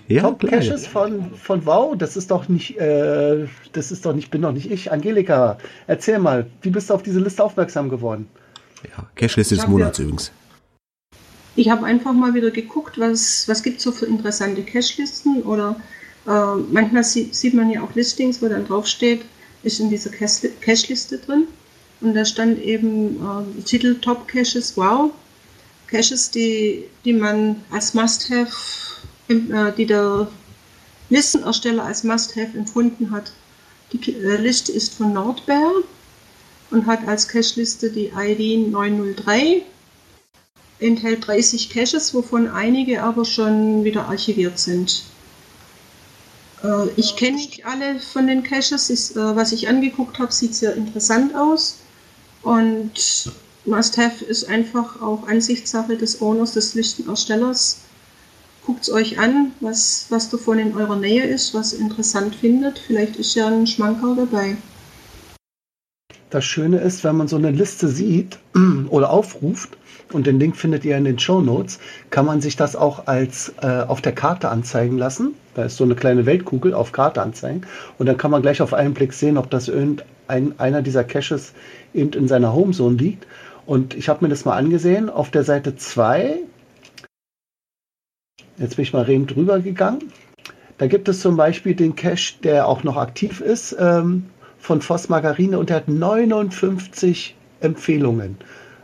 Ja, 0.09 0.21
Top 0.21 0.39
klar. 0.39 0.51
Caches 0.51 0.85
von, 0.85 1.33
von 1.33 1.65
Wow, 1.65 1.97
das 1.97 2.17
ist 2.17 2.29
doch 2.29 2.49
nicht, 2.49 2.77
äh, 2.77 3.47
das 3.71 3.91
ist 3.91 4.05
doch 4.05 4.13
nicht, 4.13 4.29
bin 4.31 4.41
doch 4.41 4.51
nicht 4.51 4.69
ich. 4.69 4.91
Angelika, 4.91 5.57
erzähl 5.87 6.19
mal, 6.19 6.45
wie 6.61 6.69
bist 6.69 6.89
du 6.89 6.93
auf 6.93 7.03
diese 7.03 7.19
Liste 7.19 7.43
aufmerksam 7.43 7.89
geworden? 7.89 8.27
Ja, 8.83 9.09
Cache-Liste 9.15 9.55
des 9.55 9.65
Monats 9.65 9.99
übrigens. 9.99 10.31
Ich 11.55 11.69
habe 11.69 11.85
einfach 11.85 12.13
mal 12.13 12.33
wieder 12.33 12.51
geguckt, 12.51 12.99
was, 12.99 13.47
was 13.47 13.63
gibt 13.63 13.77
es 13.77 13.83
so 13.83 13.91
für 13.91 14.05
interessante 14.05 14.61
Cache-Listen 14.63 15.43
oder 15.43 15.77
äh, 16.27 16.55
manchmal 16.71 17.05
sieht, 17.05 17.33
sieht 17.33 17.53
man 17.53 17.69
ja 17.69 17.81
auch 17.81 17.95
Listings, 17.95 18.41
wo 18.41 18.49
dann 18.49 18.67
draufsteht, 18.67 19.21
ist 19.63 19.79
in 19.79 19.89
dieser 19.89 20.09
Cache-Liste 20.09 21.19
drin. 21.19 21.45
Und 22.01 22.15
da 22.15 22.25
stand 22.25 22.59
eben 22.59 23.15
äh, 23.15 23.61
Titel 23.61 23.95
Top 24.01 24.27
Caches, 24.27 24.75
wow. 24.75 25.11
Caches, 25.93 26.31
die, 26.31 26.85
die 27.05 27.13
man 27.13 27.63
als 27.69 27.93
Must-Have, 27.93 28.51
äh, 29.27 29.71
die 29.77 29.85
der 29.85 30.27
Listenersteller 31.11 31.83
als 31.83 32.03
Must-Have 32.03 32.57
empfunden 32.57 33.11
hat. 33.11 33.31
Die 33.91 34.11
äh, 34.11 34.37
Liste 34.37 34.71
ist 34.71 34.95
von 34.95 35.13
Nordbear 35.13 35.71
und 36.71 36.87
hat 36.87 37.07
als 37.07 37.27
Cache-Liste 37.27 37.91
die 37.91 38.11
ID 38.17 38.71
903 38.71 39.61
enthält 40.79 41.27
30 41.27 41.69
Caches, 41.69 42.11
wovon 42.15 42.47
einige 42.47 43.03
aber 43.03 43.23
schon 43.23 43.83
wieder 43.83 44.09
archiviert 44.09 44.57
sind. 44.57 45.03
Äh, 46.63 46.87
ich 46.95 47.15
kenne 47.15 47.37
nicht 47.37 47.67
alle 47.67 47.99
von 47.99 48.25
den 48.25 48.41
Caches. 48.41 48.89
Ist, 48.89 49.15
äh, 49.15 49.35
was 49.35 49.51
ich 49.51 49.67
angeguckt 49.67 50.17
habe, 50.17 50.31
sieht 50.31 50.55
sehr 50.55 50.75
interessant 50.75 51.35
aus. 51.35 51.77
Und 52.41 53.31
Must-Have 53.65 54.25
ist 54.25 54.49
einfach 54.49 55.01
auch 55.01 55.27
Ansichtssache 55.27 55.95
des 55.95 56.21
Owners, 56.21 56.53
des 56.53 56.75
Listenerstellers. 56.75 57.79
Guckt 58.65 58.83
es 58.83 58.91
euch 58.91 59.19
an, 59.19 59.51
was, 59.59 60.07
was 60.09 60.29
davon 60.29 60.59
in 60.59 60.75
eurer 60.75 60.97
Nähe 60.97 61.23
ist, 61.23 61.53
was 61.53 61.73
interessant 61.73 62.35
findet. 62.35 62.79
Vielleicht 62.79 63.17
ist 63.17 63.35
ja 63.35 63.47
ein 63.47 63.67
Schmankerl 63.67 64.15
dabei. 64.15 64.57
Das 66.29 66.45
Schöne 66.45 66.79
ist, 66.79 67.03
wenn 67.03 67.15
man 67.15 67.27
so 67.27 67.35
eine 67.35 67.51
Liste 67.51 67.87
sieht 67.87 68.39
oder 68.89 69.11
aufruft, 69.11 69.77
und 70.13 70.27
den 70.27 70.39
Link 70.39 70.55
findet 70.55 70.85
ihr 70.85 70.97
in 70.97 71.05
den 71.05 71.19
Show 71.19 71.41
Notes, 71.41 71.79
kann 72.09 72.25
man 72.25 72.41
sich 72.41 72.55
das 72.55 72.75
auch 72.75 73.07
als 73.07 73.53
äh, 73.61 73.83
auf 73.87 74.01
der 74.01 74.13
Karte 74.13 74.49
anzeigen 74.49 74.97
lassen. 74.97 75.33
Da 75.55 75.65
ist 75.65 75.77
so 75.77 75.83
eine 75.83 75.95
kleine 75.95 76.25
Weltkugel 76.25 76.73
auf 76.73 76.91
Karte 76.91 77.21
anzeigen 77.21 77.61
und 77.97 78.05
dann 78.05 78.17
kann 78.17 78.31
man 78.31 78.41
gleich 78.41 78.61
auf 78.61 78.73
einen 78.73 78.93
Blick 78.93 79.13
sehen, 79.13 79.37
ob 79.37 79.49
das 79.49 79.67
irgendein 79.67 80.59
einer 80.59 80.81
dieser 80.81 81.03
Caches 81.03 81.53
eben 81.93 82.13
in 82.13 82.27
seiner 82.27 82.53
Homezone 82.53 82.95
liegt. 82.95 83.27
Und 83.65 83.93
ich 83.93 84.09
habe 84.09 84.25
mir 84.25 84.29
das 84.29 84.45
mal 84.45 84.57
angesehen. 84.57 85.09
Auf 85.09 85.31
der 85.31 85.43
Seite 85.43 85.75
2, 85.75 86.39
jetzt 88.57 88.75
bin 88.75 88.83
ich 88.83 88.93
mal 88.93 89.09
eben 89.09 89.27
drüber 89.27 89.59
gegangen. 89.59 90.11
Da 90.77 90.87
gibt 90.87 91.07
es 91.07 91.21
zum 91.21 91.37
Beispiel 91.37 91.75
den 91.75 91.95
Cache, 91.95 92.35
der 92.43 92.67
auch 92.67 92.83
noch 92.83 92.97
aktiv 92.97 93.39
ist, 93.39 93.75
ähm, 93.79 94.25
von 94.57 94.81
Voss 94.81 95.09
Margarine 95.09 95.59
und 95.59 95.69
der 95.69 95.77
hat 95.77 95.87
59 95.87 97.35
Empfehlungen. 97.61 98.37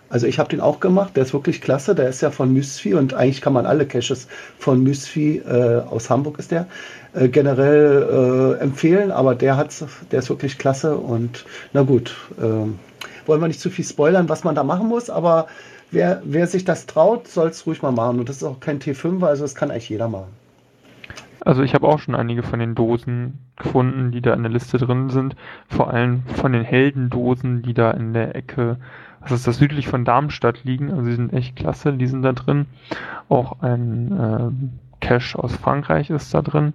Also 0.10 0.26
ich 0.26 0.40
habe 0.40 0.50
den 0.50 0.60
auch 0.60 0.80
gemacht, 0.80 1.16
der 1.16 1.24
ist 1.24 1.34
wirklich 1.34 1.62
klasse, 1.62 1.94
der 1.94 2.10
ist 2.10 2.22
ja 2.22 2.32
von 2.32 2.52
Mysfi 2.52 2.96
und 2.96 3.14
eigentlich 3.14 3.42
kann 3.42 3.54
man 3.54 3.66
alle 3.66 3.86
Caches 3.86 4.28
von 4.58 4.82
Mysfi, 4.82 5.38
äh, 5.38 5.82
aus 5.88 6.10
Hamburg 6.10 6.40
ist 6.40 6.52
der, 6.52 6.68
äh, 7.14 7.28
generell 7.28 8.58
äh, 8.60 8.64
empfehlen, 8.64 9.12
aber 9.12 9.36
der 9.36 9.56
hat's, 9.56 9.86
der 10.12 10.20
ist 10.20 10.30
wirklich 10.30 10.58
klasse 10.58 10.96
und 10.96 11.46
na 11.74 11.84
gut, 11.84 12.16
ähm, 12.42 12.80
wollen 13.30 13.42
wir 13.42 13.48
nicht 13.48 13.62
zu 13.62 13.70
viel 13.70 13.86
spoilern, 13.86 14.28
was 14.28 14.44
man 14.44 14.56
da 14.56 14.64
machen 14.66 14.90
muss, 14.90 15.10
aber 15.10 15.48
wer, 15.92 16.22
wer 16.26 16.48
sich 16.48 16.66
das 16.66 16.86
traut, 16.86 17.30
soll 17.30 17.48
es 17.48 17.66
ruhig 17.66 17.82
mal 17.82 17.92
machen 17.92 18.20
und 18.20 18.28
das 18.28 18.38
ist 18.38 18.44
auch 18.44 18.60
kein 18.60 18.80
T5, 18.80 19.26
also 19.26 19.44
das 19.44 19.56
kann 19.56 19.72
eigentlich 19.72 19.90
jeder 19.90 20.10
machen. 20.10 20.28
Also 21.42 21.64
ich 21.64 21.74
habe 21.74 21.88
auch 21.88 22.00
schon 22.00 22.16
einige 22.16 22.44
von 22.44 22.60
den 22.60 22.76
Dosen 22.76 23.40
gefunden, 23.56 24.12
die 24.12 24.22
da 24.22 24.34
in 24.34 24.44
der 24.44 24.52
Liste 24.52 24.78
drin 24.78 25.10
sind, 25.10 25.38
vor 25.70 25.90
allem 25.90 26.24
von 26.36 26.52
den 26.52 26.66
Heldendosen, 26.66 27.62
die 27.62 27.74
da 27.74 27.92
in 27.92 28.14
der 28.14 28.36
Ecke 28.36 28.78
das 29.22 29.32
ist 29.32 29.48
das 29.48 29.58
südlich 29.58 29.88
von 29.88 30.06
Darmstadt 30.06 30.64
liegen. 30.64 30.92
Also 30.92 31.06
die 31.06 31.16
sind 31.16 31.34
echt 31.34 31.56
klasse, 31.56 31.94
die 31.94 32.08
sind 32.08 32.22
da 32.22 32.34
drin. 32.34 32.68
Auch 33.28 33.62
ein 33.62 34.12
äh, 34.12 35.06
Cache 35.06 35.38
aus 35.38 35.56
Frankreich 35.56 36.10
ist 36.10 36.34
da 36.34 36.42
drin. 36.42 36.74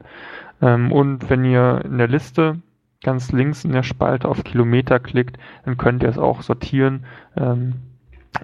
Ähm, 0.61 0.93
und 0.93 1.31
wenn 1.31 1.45
ihr 1.45 1.83
in 1.85 1.99
der 1.99 2.09
Liste 2.09 2.57
ganz 3.05 3.31
links 3.31 3.65
in 3.65 3.73
der 3.73 3.85
Spalte 3.85 4.29
auf 4.29 4.43
Kilometer 4.43 4.99
klickt, 4.99 5.39
dann 5.65 5.77
könnt 5.77 6.03
ihr 6.03 6.09
es 6.09 6.19
auch 6.19 6.43
sortieren 6.43 7.05
ähm, 7.37 7.75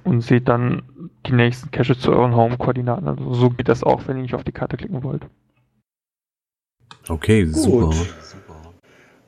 und 0.04 0.20
seht 0.20 0.46
dann 0.46 0.82
die 1.26 1.32
nächsten 1.32 1.72
Caches 1.72 1.98
zu 1.98 2.12
euren 2.12 2.36
Home-Koordinaten. 2.36 3.08
Also 3.08 3.34
so 3.34 3.50
geht 3.50 3.68
das 3.68 3.82
auch, 3.82 4.06
wenn 4.06 4.16
ihr 4.16 4.22
nicht 4.22 4.34
auf 4.34 4.44
die 4.44 4.52
Karte 4.52 4.76
klicken 4.76 5.02
wollt. 5.02 5.26
Okay, 7.08 7.44
Gut. 7.44 7.54
super. 7.54 7.90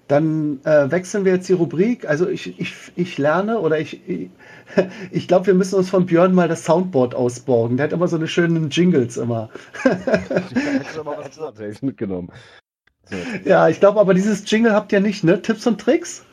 Dann 0.09 0.61
äh, 0.65 0.91
wechseln 0.91 1.25
wir 1.25 1.33
jetzt 1.33 1.49
die 1.49 1.55
Rubrik. 1.55 2.07
Also 2.07 2.29
ich, 2.29 2.61
ich, 2.61 2.75
ich 2.97 3.19
lerne 3.19 3.59
oder 3.59 3.81
ich, 3.81 4.07
ich, 4.07 4.29
ich 5.11 5.27
glaube, 5.27 5.47
wir 5.47 5.55
müssen 5.55 5.77
uns 5.77 5.89
von 5.89 6.07
Björn 6.07 6.35
mal 6.35 6.49
das 6.49 6.65
Soundboard 6.65 7.15
ausborgen. 7.15 7.77
Der 7.77 7.85
hat 7.85 7.93
immer 7.93 8.09
so 8.09 8.17
eine 8.17 8.29
schönen 8.29 8.69
Jingles 8.69 9.17
immer. 9.17 9.49
ich 9.85 10.99
aber 10.99 11.17
was 11.17 11.83
mitgenommen. 11.83 12.31
Ja, 13.45 13.69
ich 13.69 13.81
glaube, 13.81 14.01
aber 14.01 14.15
dieses 14.15 14.49
Jingle 14.51 14.73
habt 14.73 14.93
ihr 14.93 15.01
nicht, 15.01 15.25
ne? 15.25 15.43
Tipps 15.43 15.67
und 15.67 15.81
Tricks? 15.81 16.25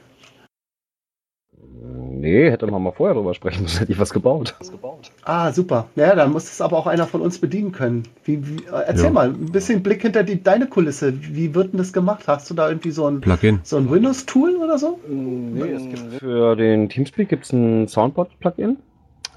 Nee, 2.20 2.52
hätte 2.52 2.68
man 2.68 2.84
mal 2.84 2.92
vorher 2.92 3.16
drüber 3.16 3.34
sprechen 3.34 3.64
müssen, 3.64 3.80
hätte 3.80 3.94
ich 3.94 4.00
was 4.00 4.12
gebaut. 4.12 4.54
Was 4.60 4.72
gebaut. 4.72 5.12
Ah, 5.24 5.54
super. 5.54 5.88
Ja, 5.96 6.14
dann 6.16 6.34
muss 6.34 6.52
es 6.52 6.60
aber 6.60 6.78
auch 6.78 6.86
einer 6.86 7.08
von 7.08 7.22
uns 7.22 7.40
bedienen 7.40 7.72
können. 7.72 8.04
Wie, 8.26 8.46
wie, 8.46 8.66
erzähl 8.66 9.06
ja. 9.06 9.12
mal, 9.12 9.30
ein 9.30 9.54
bisschen 9.54 9.82
Blick 9.82 10.02
hinter 10.02 10.24
die, 10.24 10.44
deine 10.44 10.68
Kulisse. 10.68 11.14
Wie 11.22 11.56
wird 11.56 11.72
denn 11.72 11.78
das 11.78 11.94
gemacht? 11.94 12.28
Hast 12.28 12.50
du 12.50 12.54
da 12.54 12.68
irgendwie 12.68 12.92
so 12.92 13.08
ein, 13.08 13.22
Plugin. 13.22 13.62
So 13.64 13.78
ein 13.78 13.90
Windows-Tool 13.90 14.58
oder 14.58 14.78
so? 14.78 15.00
Nee, 15.08 15.72
es 15.72 15.84
gibt 15.84 16.20
für 16.20 16.58
den 16.58 16.90
Teamspeak 16.90 17.30
gibt 17.30 17.46
es 17.46 17.54
ein 17.54 17.88
Soundboard-Plugin. 17.88 18.78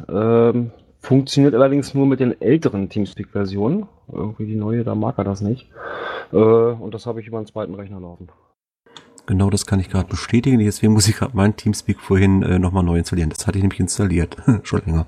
Ähm, 0.08 0.72
funktioniert 1.02 1.54
allerdings 1.54 1.94
nur 1.94 2.06
mit 2.06 2.20
den 2.20 2.40
älteren 2.40 2.88
Teamspeak-Versionen. 2.88 3.86
Irgendwie 4.10 4.46
die 4.46 4.56
neue, 4.56 4.84
da 4.84 4.94
mag 4.94 5.18
er 5.18 5.24
das 5.24 5.40
nicht. 5.40 5.68
Äh, 6.32 6.36
und 6.36 6.94
das 6.94 7.06
habe 7.06 7.20
ich 7.20 7.26
über 7.26 7.38
einen 7.38 7.46
zweiten 7.46 7.74
Rechner 7.74 8.00
laufen. 8.00 8.28
Genau 9.26 9.50
das 9.50 9.66
kann 9.66 9.80
ich 9.80 9.88
gerade 9.88 10.08
bestätigen. 10.08 10.58
Deswegen 10.58 10.92
muss 10.92 11.08
ich 11.08 11.16
gerade 11.16 11.36
meinen 11.36 11.56
Teamspeak 11.56 12.00
vorhin 12.00 12.42
äh, 12.42 12.58
nochmal 12.58 12.82
neu 12.82 12.98
installieren. 12.98 13.30
Das 13.30 13.46
hatte 13.46 13.58
ich 13.58 13.62
nämlich 13.62 13.80
installiert. 13.80 14.36
Schon 14.62 14.82
länger. 14.86 15.06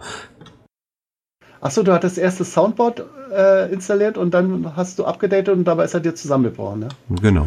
Achso, 1.60 1.82
du 1.82 1.92
hattest 1.92 2.18
erst 2.18 2.40
das 2.40 2.52
Soundboard 2.52 3.04
äh, 3.32 3.72
installiert 3.72 4.18
und 4.18 4.34
dann 4.34 4.76
hast 4.76 4.98
du 4.98 5.06
abgedatet 5.06 5.48
und 5.48 5.64
dabei 5.64 5.84
ist 5.84 5.94
er 5.94 6.00
dir 6.00 6.14
zusammengebrochen, 6.14 6.80
ne? 6.80 6.88
Genau. 7.22 7.46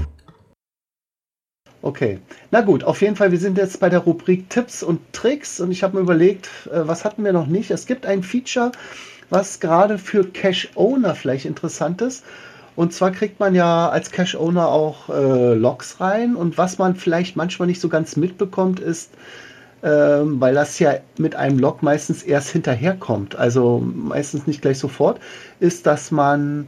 Okay. 1.87 2.19
Na 2.51 2.59
gut, 2.59 2.83
auf 2.83 3.01
jeden 3.01 3.15
Fall, 3.15 3.31
wir 3.31 3.39
sind 3.39 3.57
jetzt 3.57 3.79
bei 3.79 3.87
der 3.87 3.99
Rubrik 3.99 4.49
Tipps 4.49 4.83
und 4.83 4.99
Tricks 5.13 5.61
und 5.61 5.71
ich 5.71 5.83
habe 5.83 5.95
mir 5.95 6.01
überlegt, 6.01 6.49
äh, 6.69 6.85
was 6.85 7.05
hatten 7.05 7.23
wir 7.23 7.31
noch 7.31 7.47
nicht? 7.47 7.71
Es 7.71 7.85
gibt 7.85 8.05
ein 8.05 8.23
Feature, 8.23 8.73
was 9.29 9.61
gerade 9.61 9.97
für 9.97 10.25
Cache-Owner 10.25 11.15
vielleicht 11.15 11.45
interessant 11.45 12.01
ist. 12.01 12.25
Und 12.75 12.91
zwar 12.91 13.11
kriegt 13.11 13.39
man 13.39 13.55
ja 13.55 13.87
als 13.87 14.11
Cache-Owner 14.11 14.67
auch 14.67 15.07
äh, 15.07 15.53
Logs 15.53 16.01
rein. 16.01 16.35
Und 16.35 16.57
was 16.57 16.77
man 16.77 16.93
vielleicht 16.93 17.37
manchmal 17.37 17.69
nicht 17.69 17.79
so 17.79 17.87
ganz 17.87 18.17
mitbekommt, 18.17 18.81
ist, 18.81 19.11
ähm, 19.81 20.41
weil 20.41 20.55
das 20.55 20.77
ja 20.79 20.95
mit 21.17 21.37
einem 21.37 21.57
Log 21.57 21.83
meistens 21.83 22.21
erst 22.21 22.49
hinterherkommt, 22.49 23.37
also 23.37 23.79
meistens 23.79 24.45
nicht 24.45 24.61
gleich 24.61 24.77
sofort, 24.77 25.21
ist, 25.61 25.85
dass 25.85 26.11
man 26.11 26.67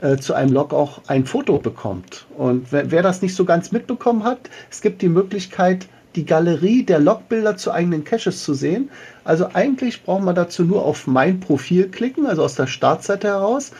äh, 0.00 0.16
zu 0.16 0.34
einem 0.34 0.52
Log 0.52 0.72
auch 0.72 1.00
ein 1.06 1.24
Foto 1.26 1.58
bekommt. 1.58 2.26
Und 2.36 2.72
wer, 2.72 2.90
wer, 2.90 3.02
das 3.02 3.22
nicht 3.22 3.34
so 3.34 3.44
ganz 3.44 3.72
mitbekommen 3.72 4.24
hat, 4.24 4.50
es 4.70 4.80
gibt 4.80 5.02
die 5.02 5.08
Möglichkeit, 5.08 5.86
die 6.14 6.24
Galerie 6.24 6.82
der 6.82 6.98
Logbilder 6.98 7.56
zu 7.56 7.72
eigenen 7.72 8.04
Caches 8.04 8.42
zu 8.42 8.54
sehen. 8.54 8.90
Also 9.24 9.48
eigentlich 9.52 10.02
braucht 10.02 10.24
man 10.24 10.34
dazu 10.34 10.64
nur 10.64 10.84
auf 10.84 11.06
mein 11.06 11.40
Profil 11.40 11.88
klicken, 11.88 12.26
also 12.26 12.42
aus 12.42 12.54
der 12.54 12.66
Startseite 12.66 13.28
heraus 13.28 13.72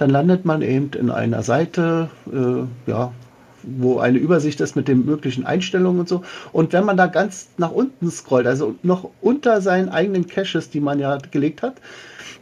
dann 0.00 0.10
landet 0.10 0.46
man 0.46 0.62
eben 0.62 0.90
in 0.98 1.10
einer 1.10 1.42
Seite, 1.42 2.08
äh, 2.32 2.90
ja, 2.90 3.12
wo 3.62 3.98
eine 3.98 4.18
Übersicht 4.18 4.60
ist 4.60 4.76
mit 4.76 4.88
den 4.88 5.04
möglichen 5.04 5.46
Einstellungen 5.46 6.00
und 6.00 6.08
so. 6.08 6.22
Und 6.52 6.72
wenn 6.72 6.84
man 6.84 6.96
da 6.96 7.06
ganz 7.06 7.48
nach 7.56 7.70
unten 7.70 8.10
scrollt, 8.10 8.46
also 8.46 8.74
noch 8.82 9.10
unter 9.20 9.60
seinen 9.60 9.88
eigenen 9.88 10.26
Caches, 10.26 10.70
die 10.70 10.80
man 10.80 10.98
ja 10.98 11.18
gelegt 11.30 11.62
hat, 11.62 11.74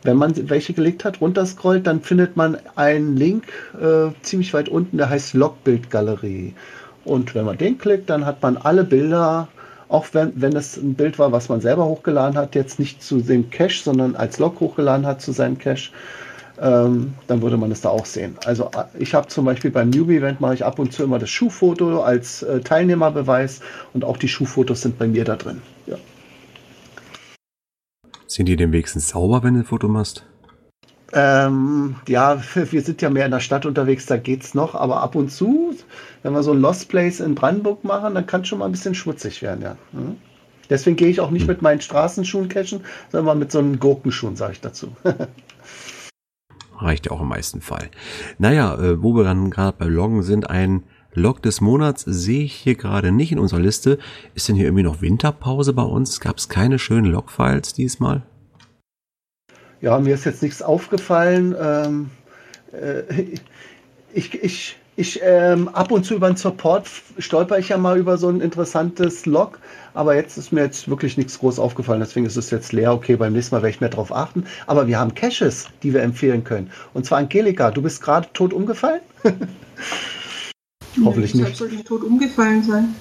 wenn 0.02 0.16
man 0.16 0.48
welche 0.48 0.72
gelegt 0.72 1.04
hat, 1.04 1.20
runterscrollt, 1.20 1.87
dann 1.87 2.00
findet 2.00 2.37
man 2.37 2.57
einen 2.76 3.16
Link 3.16 3.44
äh, 3.81 4.11
ziemlich 4.22 4.54
weit 4.54 4.68
unten, 4.68 4.96
der 4.96 5.11
heißt 5.11 5.35
Logbildgalerie. 5.35 6.54
Und 7.04 7.35
wenn 7.35 7.44
man 7.44 7.59
den 7.59 7.78
klickt, 7.78 8.11
dann 8.11 8.24
hat 8.26 8.42
man 8.42 8.57
alle 8.57 8.85
Bilder, 8.85 9.48
auch 9.88 10.07
wenn, 10.12 10.33
wenn 10.37 10.54
es 10.54 10.76
ein 10.76 10.94
Bild 10.94 11.18
war, 11.18 11.33
was 11.33 11.48
man 11.48 11.61
selber 11.61 11.87
hochgeladen 11.87 12.37
hat, 12.37 12.54
jetzt 12.54 12.78
nicht 12.78 13.02
zu 13.02 13.20
dem 13.20 13.50
Cache, 13.50 13.83
sondern 13.83 14.14
als 14.14 14.38
Log 14.38 14.61
hochgeladen 14.61 15.07
hat 15.07 15.20
zu 15.22 15.33
seinem 15.33 15.59
Cache, 15.59 15.90
ähm, 16.61 17.14
dann 17.27 17.42
würde 17.42 17.57
man 17.57 17.71
es 17.71 17.81
da 17.81 17.88
auch 17.88 18.07
sehen. 18.07 18.37
Also 18.44 18.71
äh, 18.75 18.85
ich 18.99 19.14
habe 19.14 19.29
zum 19.29 19.44
Beispiel 19.44 19.71
beim 19.71 19.90
Newbie-Event 19.90 20.40
mache 20.40 20.55
ich 20.55 20.64
ab 20.64 20.79
und 20.79 20.92
zu 20.92 21.05
immer 21.05 21.18
das 21.18 21.31
Schuhfoto 21.31 22.03
als 22.03 22.42
äh, 22.42 22.61
Teilnehmerbeweis 22.61 23.61
und 23.92 24.05
auch 24.05 24.16
die 24.16 24.29
Schuhfotos 24.29 24.83
sind 24.83 24.99
bei 24.99 25.07
mir 25.07 25.25
da 25.25 25.37
drin. 25.37 25.62
Ja. 25.87 25.97
Sind 28.27 28.47
die 28.47 28.57
denn 28.57 28.73
wenigstens 28.73 29.09
sauber, 29.09 29.42
wenn 29.42 29.55
du 29.55 29.61
ein 29.61 29.66
Foto 29.66 29.88
machst? 29.88 30.25
Ähm, 31.12 31.97
ja, 32.07 32.42
wir 32.55 32.83
sind 32.83 33.01
ja 33.01 33.11
mehr 33.11 33.25
in 33.25 33.31
der 33.31 33.40
Stadt 33.40 33.64
unterwegs, 33.64 34.07
da 34.07 34.16
geht's 34.16 34.55
noch, 34.55 34.75
aber 34.75 35.01
ab 35.01 35.14
und 35.14 35.31
zu, 35.31 35.75
wenn 36.23 36.33
wir 36.33 36.42
so 36.42 36.53
ein 36.53 36.61
Lost 36.61 36.88
Place 36.88 37.21
in 37.21 37.35
Brandenburg 37.35 37.85
machen, 37.85 38.14
dann 38.14 38.27
kann 38.27 38.42
es 38.42 38.49
schon 38.49 38.59
mal 38.59 38.66
ein 38.66 38.73
bisschen 38.73 38.94
schmutzig 38.94 39.42
werden, 39.42 39.62
ja. 39.62 39.77
Mhm. 39.92 40.16
Deswegen 40.71 40.97
gehe 40.97 41.09
ich 41.09 41.21
auch 41.21 41.31
nicht 41.31 41.42
hm. 41.42 41.49
mit 41.49 41.62
meinen 41.62 41.81
Straßenschuhen 41.81 42.49
cashen, 42.49 42.83
sondern 43.11 43.38
mit 43.38 43.51
so 43.51 43.59
einem 43.59 43.79
Gurkenschuhen, 43.79 44.37
sage 44.37 44.53
ich 44.53 44.61
dazu. 44.61 44.92
reicht 46.79 47.07
ja 47.07 47.12
auch 47.12 47.21
im 47.21 47.29
meisten 47.29 47.61
Fall. 47.61 47.91
Naja, 48.38 48.75
äh, 48.77 49.03
wo 49.03 49.14
wir 49.14 49.25
dann 49.25 49.51
gerade 49.51 49.77
bei 49.79 49.87
Loggen 49.87 50.23
sind, 50.23 50.49
ein 50.51 50.85
Log 51.12 51.43
des 51.43 51.61
Monats 51.61 52.03
sehe 52.03 52.45
ich 52.45 52.55
hier 52.55 52.75
gerade 52.75 53.12
nicht 53.12 53.33
in 53.33 53.38
unserer 53.38 53.61
Liste. 53.61 53.99
Ist 54.35 54.49
denn 54.49 54.57
hier 54.57 54.67
irgendwie 54.67 54.85
noch 54.85 55.01
Winterpause 55.01 55.73
bei 55.73 55.83
uns? 55.83 56.21
Gab 56.21 56.38
es 56.38 56.49
keine 56.49 56.79
schönen 56.79 57.11
Log-Files 57.11 57.75
diesmal? 57.75 58.23
Ja, 59.81 59.98
mir 59.98 60.15
ist 60.15 60.25
jetzt 60.25 60.42
nichts 60.42 60.63
aufgefallen. 60.63 61.55
Ähm, 61.61 62.11
äh, 62.73 63.02
ich, 64.13 64.42
ich, 64.42 64.77
ich 64.99 65.21
ähm, 65.23 65.69
ab 65.69 65.92
und 65.92 66.05
zu 66.05 66.15
über 66.15 66.27
den 66.27 66.37
Support 66.37 66.88
stolper 67.19 67.57
ich 67.57 67.69
ja 67.69 67.79
mal 67.79 67.96
über 67.96 68.19
so 68.19 68.29
ein 68.29 68.40
interessantes 68.40 69.27
Log, 69.27 69.61
aber 69.94 70.17
jetzt 70.17 70.37
ist 70.37 70.51
mir 70.51 70.63
jetzt 70.63 70.88
wirklich 70.88 71.17
nichts 71.17 71.38
groß 71.38 71.61
aufgefallen, 71.61 72.01
deswegen 72.01 72.27
ist 72.27 72.37
es 72.37 72.51
jetzt 72.51 72.73
leer. 72.73 72.92
Okay, 72.92 73.15
beim 73.15 73.33
nächsten 73.33 73.55
Mal 73.55 73.63
werde 73.63 73.71
ich 73.71 73.81
mehr 73.81 73.90
darauf 73.90 74.13
achten. 74.13 74.44
Aber 74.67 74.88
wir 74.88 74.99
haben 74.99 75.15
Caches, 75.15 75.69
die 75.85 75.94
wir 75.94 76.03
empfehlen 76.03 76.42
können. 76.42 76.73
Und 76.94 77.07
zwar 77.07 77.19
Angelika, 77.19 77.71
du 77.71 77.81
bist 77.81 78.03
gerade 78.03 78.29
tot 78.33 78.53
umgefallen? 78.53 79.01
Hoffentlich 81.05 81.33
nicht. 81.33 81.57
sollte 81.57 81.77
ich 81.77 81.85
tot 81.85 82.03
umgefallen 82.03 82.65
sein, 82.65 82.96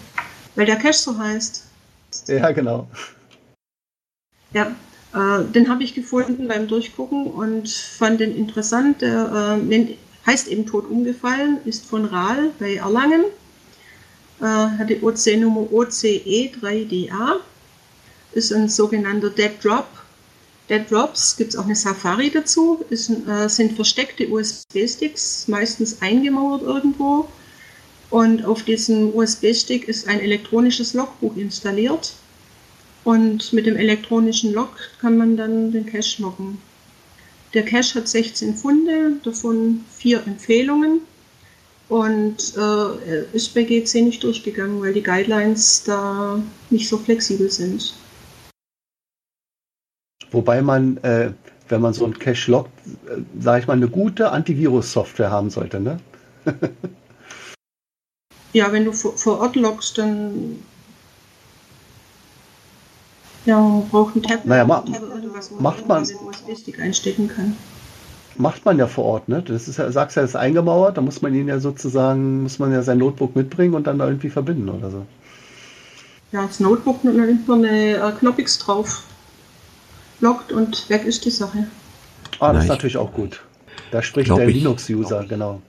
weil 0.56 0.68
der 0.68 0.76
Cache 0.76 0.93
so 0.93 1.18
heißt. 1.18 1.66
Ja, 2.28 2.52
genau. 2.52 2.88
Ja, 4.54 4.68
äh, 5.16 5.43
den 5.45 5.68
habe 5.68 5.82
ich 5.82 5.95
gefunden 5.95 6.48
beim 6.48 6.68
Durchgucken 6.68 7.26
und 7.26 7.68
fand 7.70 8.20
den 8.20 8.36
interessant. 8.36 9.02
Der 9.02 9.58
äh, 9.60 9.98
heißt 10.28 10.49
eben 10.49 10.65
tot 10.65 10.89
umgefallen, 10.89 11.59
ist 11.65 11.86
von 11.86 12.05
RAL 12.05 12.51
bei 12.59 12.75
Erlangen, 12.75 13.23
äh, 14.41 14.43
hat 14.43 14.89
die 14.89 15.01
OC-Nummer 15.01 15.61
OCE3DA, 15.71 17.38
ist 18.34 18.53
ein 18.53 18.69
sogenannter 18.69 19.32
Dead 19.32 19.51
Drop. 19.63 19.88
Dead 20.69 20.84
Drops 20.91 21.38
gibt 21.38 21.53
es 21.53 21.59
auch 21.59 21.63
eine 21.63 21.75
Safari 21.75 22.30
dazu, 22.30 22.84
ist, 22.89 23.09
äh, 23.09 23.47
sind 23.47 23.73
versteckte 23.73 24.28
USB-Sticks, 24.28 25.47
meistens 25.47 26.01
eingemauert 26.01 26.61
irgendwo. 26.61 27.30
Und 28.09 28.45
auf 28.45 28.63
diesem 28.63 29.15
USB-Stick 29.15 29.88
ist 29.88 30.07
ein 30.07 30.19
elektronisches 30.19 30.93
Logbuch 30.93 31.36
installiert. 31.38 32.13
Und 33.03 33.53
mit 33.53 33.65
dem 33.65 33.78
elektronischen 33.78 34.53
Log 34.53 34.69
kann 34.99 35.17
man 35.17 35.38
dann 35.38 35.71
den 35.71 35.86
Cache 35.86 36.21
loggen. 36.21 36.61
Der 37.58 37.66
Cache 37.66 37.95
hat 37.95 38.08
16 38.08 38.53
Funde, 38.53 39.14
davon 39.24 39.84
vier 39.89 40.22
Empfehlungen. 40.28 41.01
Und 41.89 42.55
äh, 42.55 43.24
ist 43.34 43.55
bei 43.55 43.64
GC 43.64 44.03
nicht 44.03 44.22
durchgegangen, 44.22 44.80
weil 44.80 44.93
die 44.93 45.01
Guidelines 45.01 45.84
da 45.84 46.39
nicht 46.70 46.88
so 46.88 46.99
flexibel 46.99 47.49
sind. 47.49 47.95
Wobei 50.30 50.62
man, 50.62 50.97
äh, 50.97 51.32
wenn 51.68 51.82
man 51.82 51.95
so 51.95 52.05
einen 52.05 52.20
Cache 52.20 52.51
loggt, 52.51 52.70
äh, 53.08 53.22
sage 53.39 53.62
ich 53.62 53.68
mal, 53.68 53.74
eine 53.74 53.89
gute 53.89 54.32
Antivirus-Software 54.32 55.32
haben 55.32 55.49
sollte, 55.49 55.80
ne? 55.80 55.99
Ja, 58.53 58.72
wenn 58.72 58.86
du 58.86 58.93
vor, 58.93 59.18
vor 59.18 59.39
Ort 59.39 59.55
loggst, 59.55 59.97
dann 59.97 60.64
ja, 63.48 63.82
braucht 63.89 64.16
ein 64.16 64.24
Tablet, 64.24 64.45
naja, 64.45 64.66
ma 64.66 64.84
irgendwas, 64.86 65.52
wo 65.52 65.62
macht 65.62 65.88
man 65.88 66.04
den 66.04 66.18
USB-Stick 66.18 66.80
einstecken 66.80 67.30
kann. 67.30 67.56
Macht 68.36 68.66
man 68.66 68.78
ja 68.78 68.88
vor 68.88 69.06
Ort, 69.06 69.30
ne? 69.30 69.41
Das 69.41 69.68
ist 69.68 69.78
ja, 69.78 69.89
sagst 69.91 70.18
ja, 70.18 70.22
das 70.22 70.32
ist 70.32 70.36
eingemauert, 70.36 70.98
da 70.98 71.02
muss 71.02 71.22
man 71.22 71.34
ihn 71.34 71.48
ja 71.48 71.60
sozusagen, 71.60 72.43
muss 72.43 72.60
man 72.60 72.72
ja 72.72 72.84
sein 72.84 72.98
Notebook 72.98 73.36
mitbringen 73.36 73.74
und 73.74 73.88
dann 73.88 74.00
irgendwie 74.00 74.30
verbinden 74.30 74.70
oder 74.70 74.91
so. 74.91 75.06
Ja, 76.34 76.45
das 76.45 76.60
Notebook 76.60 77.04
nimmt 77.06 77.48
man 77.48 77.64
eine 77.64 77.95
äh, 77.95 78.12
Knoppix 78.20 78.60
drauf, 78.60 79.04
loggt 80.20 80.52
und 80.52 80.89
weg 80.89 81.06
ist 81.06 81.24
die 81.24 81.32
Sache. 81.32 81.68
Ah, 82.39 82.48
das 82.48 82.54
Nein. 82.54 82.62
ist 82.64 82.70
natürlich 82.70 82.98
auch 82.98 83.14
gut. 83.14 83.41
Da 83.91 84.04
spricht 84.04 84.30
der 84.30 84.45
Linux-User, 84.45 85.26
genau. 85.28 85.62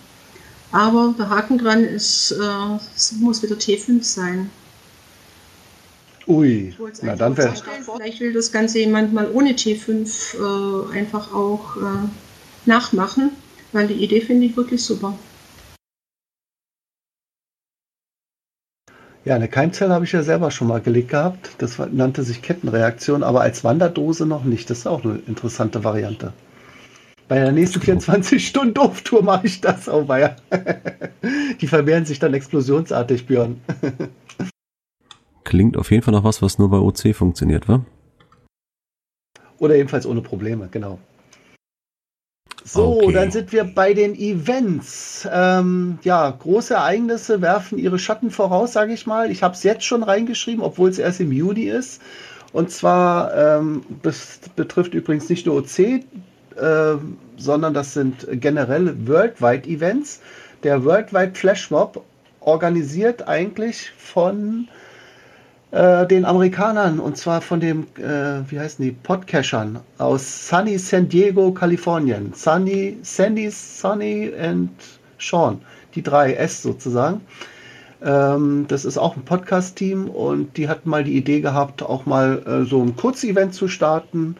Aber 0.73 1.15
der 1.17 1.31
Haken 1.31 1.59
dran 1.59 1.85
ist, 1.85 2.33
äh, 2.33 2.79
es 2.97 3.13
muss 3.13 3.41
wieder 3.41 3.55
T5 3.55 4.03
sein. 4.03 4.51
Ui, 6.27 6.75
na 7.03 7.17
dann 7.17 7.37
wäre 7.37 7.53
Vielleicht 7.97 8.21
will 8.21 8.33
das 8.33 8.51
Ganze 8.51 8.79
jemand 8.79 9.13
mal 9.13 9.31
ohne 9.31 9.51
T5 9.51 10.37
äh, 10.37 10.99
einfach 10.99 11.35
auch 11.35 11.77
äh, 11.77 12.09
nachmachen, 12.67 13.31
weil 13.73 13.89
die 13.89 13.95
Idee 13.95 14.23
finde 14.23 14.47
ich 14.47 14.57
wirklich 14.57 14.83
super. 14.83 15.19
Ja, 19.27 19.35
eine 19.35 19.49
Keimzelle 19.49 19.93
habe 19.93 20.05
ich 20.05 20.13
ja 20.13 20.23
selber 20.23 20.51
schon 20.51 20.69
mal 20.69 20.83
gelegt 20.83 21.11
gehabt. 21.11 21.51
Das 21.59 21.79
nannte 21.79 22.23
sich 22.23 22.43
Kettenreaktion, 22.43 23.23
aber 23.23 23.41
als 23.41 23.65
Wanderdose 23.65 24.27
noch 24.27 24.45
nicht. 24.45 24.69
Das 24.69 24.81
ist 24.81 24.87
auch 24.87 25.03
eine 25.03 25.19
interessante 25.27 25.83
Variante. 25.83 26.35
Bei 27.27 27.39
der 27.39 27.53
nächsten 27.53 27.81
24-Stunden-Doof-Tour 27.81 29.23
mache 29.23 29.47
ich 29.47 29.63
das 29.63 29.89
auch, 29.89 30.09
weil 30.09 30.37
die 31.61 31.67
vermehren 31.67 32.05
sich 32.05 32.19
dann 32.19 32.35
explosionsartig, 32.35 33.27
Björn. 33.27 33.61
Klingt 35.45 35.77
auf 35.77 35.91
jeden 35.91 36.03
Fall 36.03 36.15
nach 36.15 36.25
was, 36.25 36.43
was 36.43 36.59
nur 36.59 36.71
bei 36.71 36.79
OC 36.79 37.15
funktioniert, 37.15 37.69
wa? 37.69 37.85
Oder 39.59 39.77
ebenfalls 39.77 40.07
ohne 40.07 40.21
Probleme, 40.21 40.69
genau. 40.71 40.99
So, 42.67 43.03
okay. 43.03 43.13
dann 43.13 43.31
sind 43.31 43.53
wir 43.53 43.65
bei 43.65 43.93
den 43.93 44.15
Events. 44.15 45.29
Ähm, 45.31 45.99
ja, 46.03 46.31
große 46.31 46.75
Ereignisse 46.75 47.43
werfen 47.43 47.77
ihre 47.77 47.99
Schatten 47.99 48.31
voraus, 48.31 48.73
sage 48.73 48.95
ich 48.95 49.07
mal. 49.07 49.31
Ich 49.31 49.43
habe 49.43 49.55
es 49.55 49.63
jetzt 49.63 49.85
schon 49.85 50.03
reingeschrieben, 50.03 50.65
obwohl 50.65 50.89
es 50.89 50.99
erst 50.99 51.21
im 51.21 51.31
Juni 51.31 51.65
ist. 51.65 52.01
Und 52.55 52.71
zwar, 52.71 53.35
ähm, 53.37 53.83
das 54.03 54.41
betrifft 54.57 54.95
übrigens 54.95 55.29
nicht 55.29 55.45
nur 55.45 55.57
OC, 55.57 55.79
äh, 55.79 56.03
sondern 57.37 57.75
das 57.75 57.93
sind 57.93 58.27
generell 58.31 58.95
Worldwide 59.07 59.69
Events. 59.69 60.21
Der 60.63 60.85
Worldwide 60.85 61.35
Flashmob 61.35 62.03
organisiert 62.41 63.29
eigentlich 63.29 63.91
von 63.99 64.69
äh, 65.75 66.07
den 66.07 66.25
Amerikanern 66.25 67.01
und 67.01 67.17
zwar 67.17 67.41
von 67.41 67.59
dem, 67.59 67.89
äh, 67.97 68.49
wie 68.49 68.61
heißen 68.61 68.85
die, 68.85 68.93
Podcachern 68.93 69.81
aus 69.99 70.49
Sunny 70.49 70.79
San 70.79 71.09
Diego, 71.09 71.51
Kalifornien. 71.51 72.33
Sunny, 72.33 72.97
Sandy, 73.03 73.51
Sunny 73.51 74.31
und 74.31 74.71
Sean, 75.19 75.61
die 75.97 76.03
drei 76.03 76.35
S 76.35 76.63
sozusagen. 76.63 77.23
Ähm, 78.05 78.67
das 78.69 78.85
ist 78.85 78.99
auch 78.99 79.17
ein 79.17 79.25
Podcast-Team 79.25 80.09
und 80.09 80.57
die 80.57 80.69
hatten 80.69 80.89
mal 80.89 81.03
die 81.03 81.17
Idee 81.17 81.41
gehabt, 81.41 81.83
auch 81.83 82.07
mal 82.07 82.43
äh, 82.47 82.65
so 82.65 82.81
ein 82.81 82.95
Kurzevent 82.95 83.53
zu 83.53 83.67
starten. 83.67 84.37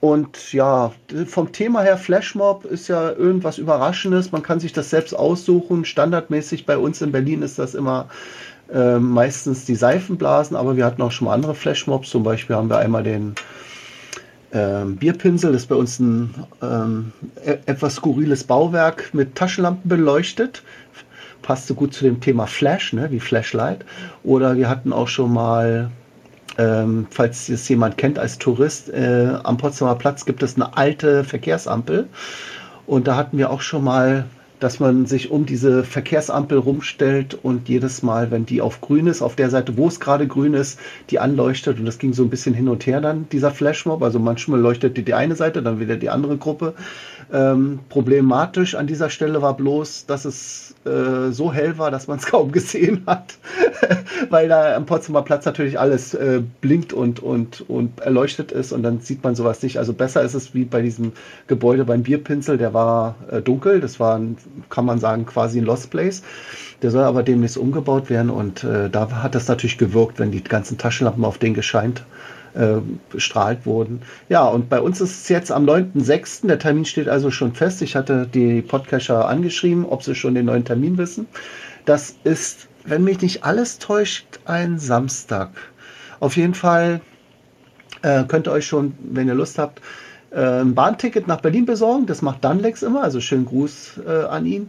und 0.00 0.52
ja, 0.52 0.92
vom 1.26 1.52
Thema 1.52 1.80
her, 1.82 1.96
Flashmob 1.96 2.66
ist 2.66 2.88
ja 2.88 3.10
irgendwas 3.12 3.56
Überraschendes. 3.58 4.30
Man 4.30 4.42
kann 4.42 4.60
sich 4.60 4.72
das 4.74 4.90
selbst 4.90 5.14
aussuchen. 5.14 5.86
Standardmäßig 5.86 6.66
bei 6.66 6.76
uns 6.76 7.00
in 7.00 7.12
Berlin 7.12 7.42
ist 7.42 7.58
das 7.58 7.74
immer 7.74 8.08
äh, 8.72 8.98
meistens 8.98 9.64
die 9.64 9.74
Seifenblasen, 9.74 10.56
aber 10.56 10.76
wir 10.76 10.84
hatten 10.84 11.02
auch 11.02 11.12
schon 11.12 11.26
mal 11.26 11.34
andere 11.34 11.54
Flashmobs. 11.54 12.10
Zum 12.10 12.22
Beispiel 12.22 12.56
haben 12.56 12.70
wir 12.70 12.78
einmal 12.78 13.02
den 13.02 13.34
ähm, 14.52 14.96
Bierpinsel, 14.96 15.52
das 15.52 15.62
ist 15.62 15.68
bei 15.68 15.74
uns 15.74 15.98
ein 15.98 16.34
ähm, 16.62 17.12
e 17.44 17.58
etwas 17.66 17.96
skurriles 17.96 18.44
Bauwerk 18.44 19.10
mit 19.12 19.34
Taschenlampen 19.34 19.88
beleuchtet. 19.88 20.62
Passte 21.42 21.74
gut 21.74 21.94
zu 21.94 22.04
dem 22.04 22.20
Thema 22.20 22.46
Flash, 22.46 22.92
ne, 22.92 23.10
wie 23.10 23.20
Flashlight. 23.20 23.84
Oder 24.24 24.56
wir 24.56 24.68
hatten 24.68 24.92
auch 24.92 25.08
schon 25.08 25.32
mal 25.32 25.90
ähm, 26.58 27.06
falls 27.10 27.48
es 27.48 27.68
jemand 27.68 27.96
kennt 27.96 28.18
als 28.18 28.38
Tourist, 28.38 28.90
äh, 28.90 29.32
am 29.44 29.56
Potsdamer 29.56 29.94
Platz 29.94 30.24
gibt 30.24 30.42
es 30.42 30.56
eine 30.56 30.76
alte 30.76 31.22
Verkehrsampel. 31.22 32.08
Und 32.86 33.06
da 33.06 33.16
hatten 33.16 33.38
wir 33.38 33.50
auch 33.50 33.60
schon 33.60 33.84
mal, 33.84 34.24
dass 34.60 34.80
man 34.80 35.06
sich 35.06 35.30
um 35.30 35.46
diese 35.46 35.84
Verkehrsampel 35.84 36.58
rumstellt 36.58 37.38
und 37.42 37.68
jedes 37.68 38.02
Mal, 38.02 38.30
wenn 38.30 38.46
die 38.46 38.60
auf 38.60 38.80
grün 38.80 39.06
ist, 39.06 39.22
auf 39.22 39.36
der 39.36 39.50
Seite, 39.50 39.76
wo 39.76 39.88
es 39.88 40.00
gerade 40.00 40.26
grün 40.26 40.54
ist, 40.54 40.78
die 41.10 41.18
anleuchtet. 41.18 41.78
Und 41.78 41.86
das 41.86 41.98
ging 41.98 42.12
so 42.12 42.22
ein 42.22 42.30
bisschen 42.30 42.54
hin 42.54 42.68
und 42.68 42.86
her 42.86 43.00
dann, 43.00 43.28
dieser 43.30 43.50
Flashmob. 43.50 44.02
Also 44.02 44.18
manchmal 44.18 44.60
leuchtete 44.60 45.02
die 45.02 45.14
eine 45.14 45.36
Seite, 45.36 45.62
dann 45.62 45.80
wieder 45.80 45.96
die 45.96 46.10
andere 46.10 46.36
Gruppe. 46.36 46.74
Ähm, 47.30 47.80
problematisch 47.90 48.74
an 48.74 48.86
dieser 48.86 49.10
Stelle 49.10 49.42
war 49.42 49.54
bloß, 49.54 50.06
dass 50.06 50.24
es 50.24 50.74
äh, 50.86 51.30
so 51.30 51.52
hell 51.52 51.76
war, 51.76 51.90
dass 51.90 52.06
man 52.06 52.18
es 52.18 52.26
kaum 52.30 52.52
gesehen 52.52 53.02
hat, 53.06 53.36
weil 54.30 54.48
da 54.48 54.74
am 54.74 54.86
Potsdamer 54.86 55.22
Platz 55.22 55.44
natürlich 55.44 55.78
alles 55.78 56.14
äh, 56.14 56.40
blinkt 56.60 56.94
und, 56.94 57.20
und, 57.22 57.68
und 57.68 58.00
erleuchtet 58.00 58.50
ist 58.50 58.72
und 58.72 58.82
dann 58.82 59.00
sieht 59.00 59.22
man 59.24 59.34
sowas 59.34 59.62
nicht. 59.62 59.78
Also 59.78 59.92
besser 59.92 60.22
ist 60.22 60.34
es 60.34 60.54
wie 60.54 60.64
bei 60.64 60.80
diesem 60.80 61.12
Gebäude 61.48 61.84
beim 61.84 62.02
Bierpinsel, 62.02 62.56
der 62.56 62.72
war 62.72 63.16
äh, 63.30 63.42
dunkel, 63.42 63.80
das 63.80 64.00
war, 64.00 64.16
ein, 64.16 64.38
kann 64.70 64.86
man 64.86 64.98
sagen, 64.98 65.26
quasi 65.26 65.58
ein 65.58 65.64
Lost 65.64 65.90
Place. 65.90 66.22
Der 66.80 66.90
soll 66.92 67.02
aber 67.02 67.24
demnächst 67.24 67.58
umgebaut 67.58 68.08
werden 68.08 68.30
und 68.30 68.64
äh, 68.64 68.88
da 68.88 69.10
hat 69.10 69.34
das 69.34 69.48
natürlich 69.48 69.78
gewirkt, 69.78 70.18
wenn 70.18 70.30
die 70.30 70.44
ganzen 70.44 70.78
Taschenlampen 70.78 71.24
auf 71.24 71.36
den 71.36 71.52
gescheint 71.52 72.04
äh, 72.58 72.80
bestrahlt 73.10 73.66
wurden. 73.66 74.02
Ja, 74.28 74.44
und 74.44 74.68
bei 74.68 74.80
uns 74.80 75.00
ist 75.00 75.22
es 75.22 75.28
jetzt 75.28 75.52
am 75.52 75.64
9.6. 75.64 76.46
Der 76.48 76.58
Termin 76.58 76.84
steht 76.84 77.08
also 77.08 77.30
schon 77.30 77.54
fest. 77.54 77.80
Ich 77.82 77.94
hatte 77.94 78.26
die 78.26 78.62
Podcaster 78.62 79.28
angeschrieben, 79.28 79.84
ob 79.84 80.02
sie 80.02 80.14
schon 80.14 80.34
den 80.34 80.46
neuen 80.46 80.64
Termin 80.64 80.98
wissen. 80.98 81.26
Das 81.84 82.16
ist, 82.24 82.68
wenn 82.84 83.04
mich 83.04 83.20
nicht 83.22 83.44
alles 83.44 83.78
täuscht, 83.78 84.40
ein 84.44 84.78
Samstag. 84.78 85.50
Auf 86.18 86.36
jeden 86.36 86.54
Fall 86.54 87.00
äh, 88.02 88.24
könnt 88.24 88.48
ihr 88.48 88.52
euch 88.52 88.66
schon, 88.66 88.94
wenn 88.98 89.28
ihr 89.28 89.34
Lust 89.34 89.58
habt, 89.58 89.80
äh, 90.30 90.60
ein 90.60 90.74
Bahnticket 90.74 91.28
nach 91.28 91.40
Berlin 91.40 91.64
besorgen. 91.64 92.06
Das 92.06 92.22
macht 92.22 92.44
Danlex 92.44 92.82
immer, 92.82 93.04
also 93.04 93.20
schönen 93.20 93.46
Gruß 93.46 94.00
äh, 94.06 94.24
an 94.24 94.46
ihn. 94.46 94.68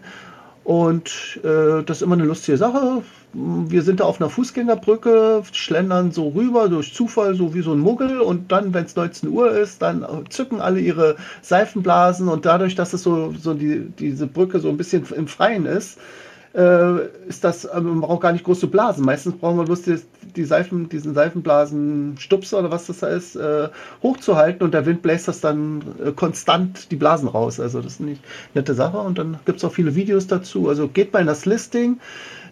Und 0.64 1.40
äh, 1.44 1.84
das 1.84 1.98
ist 1.98 2.02
immer 2.04 2.16
eine 2.16 2.26
lustige 2.26 2.58
Sache. 2.58 3.02
Wir 3.34 3.82
sind 3.82 4.00
da 4.00 4.06
auf 4.06 4.20
einer 4.20 4.30
Fußgängerbrücke, 4.30 5.44
schlendern 5.52 6.12
so 6.12 6.30
rüber 6.30 6.68
durch 6.68 6.94
Zufall, 6.94 7.36
so 7.36 7.54
wie 7.54 7.62
so 7.62 7.74
ein 7.74 7.80
Muggel. 7.80 8.20
Und 8.22 8.52
dann, 8.52 8.74
wenn 8.74 8.86
es 8.86 8.96
19 8.96 9.30
Uhr 9.30 9.52
ist, 9.52 9.82
dann 9.82 10.06
zücken 10.30 10.62
alle 10.62 10.80
ihre 10.80 11.16
Seifenblasen. 11.42 12.28
Und 12.28 12.46
dadurch, 12.46 12.76
dass 12.76 12.94
es 12.94 13.04
so, 13.04 13.34
so 13.40 13.54
die, 13.54 13.90
diese 14.00 14.28
Brücke 14.28 14.60
so 14.60 14.70
ein 14.70 14.78
bisschen 14.78 15.06
im 15.16 15.28
Freien 15.28 15.66
ist, 15.66 16.00
äh, 16.56 17.06
ist 17.28 17.44
das, 17.44 17.66
äh, 17.66 17.80
man 17.80 18.02
braucht 18.02 18.22
gar 18.22 18.32
nicht 18.32 18.44
groß 18.44 18.60
zu 18.60 18.70
blasen. 18.70 19.06
Meistens 19.06 19.38
brauchen 19.38 19.58
wir 19.58 19.66
bloß 19.66 19.84
die, 19.84 20.00
die 20.36 20.46
Seifen, 20.46 20.90
diesen 20.90 21.14
Seifenblasen-Stupser 21.14 22.60
oder 22.60 22.72
was 22.72 22.88
das 22.88 23.00
da 23.00 23.08
ist, 23.08 23.36
äh, 23.36 23.70
hochzuhalten 24.02 24.64
und 24.64 24.74
der 24.74 24.86
Wind 24.86 25.02
bläst 25.02 25.28
das 25.28 25.42
dann 25.42 25.84
äh, 26.04 26.12
konstant 26.12 26.92
die 26.92 26.96
Blasen 26.96 27.28
raus. 27.28 27.60
Also 27.60 27.82
das 27.82 27.94
ist 27.94 28.02
eine 28.02 28.18
nette 28.54 28.74
Sache 28.74 28.98
und 28.98 29.18
dann 29.18 29.40
gibt 29.46 29.60
es 29.60 29.66
auch 29.66 29.74
viele 29.74 29.96
Videos 29.96 30.28
dazu. 30.28 30.70
Also 30.70 30.88
geht 30.88 31.14
mal 31.14 31.20
in 31.20 31.28
das 31.28 31.46
Listing. 31.46 32.00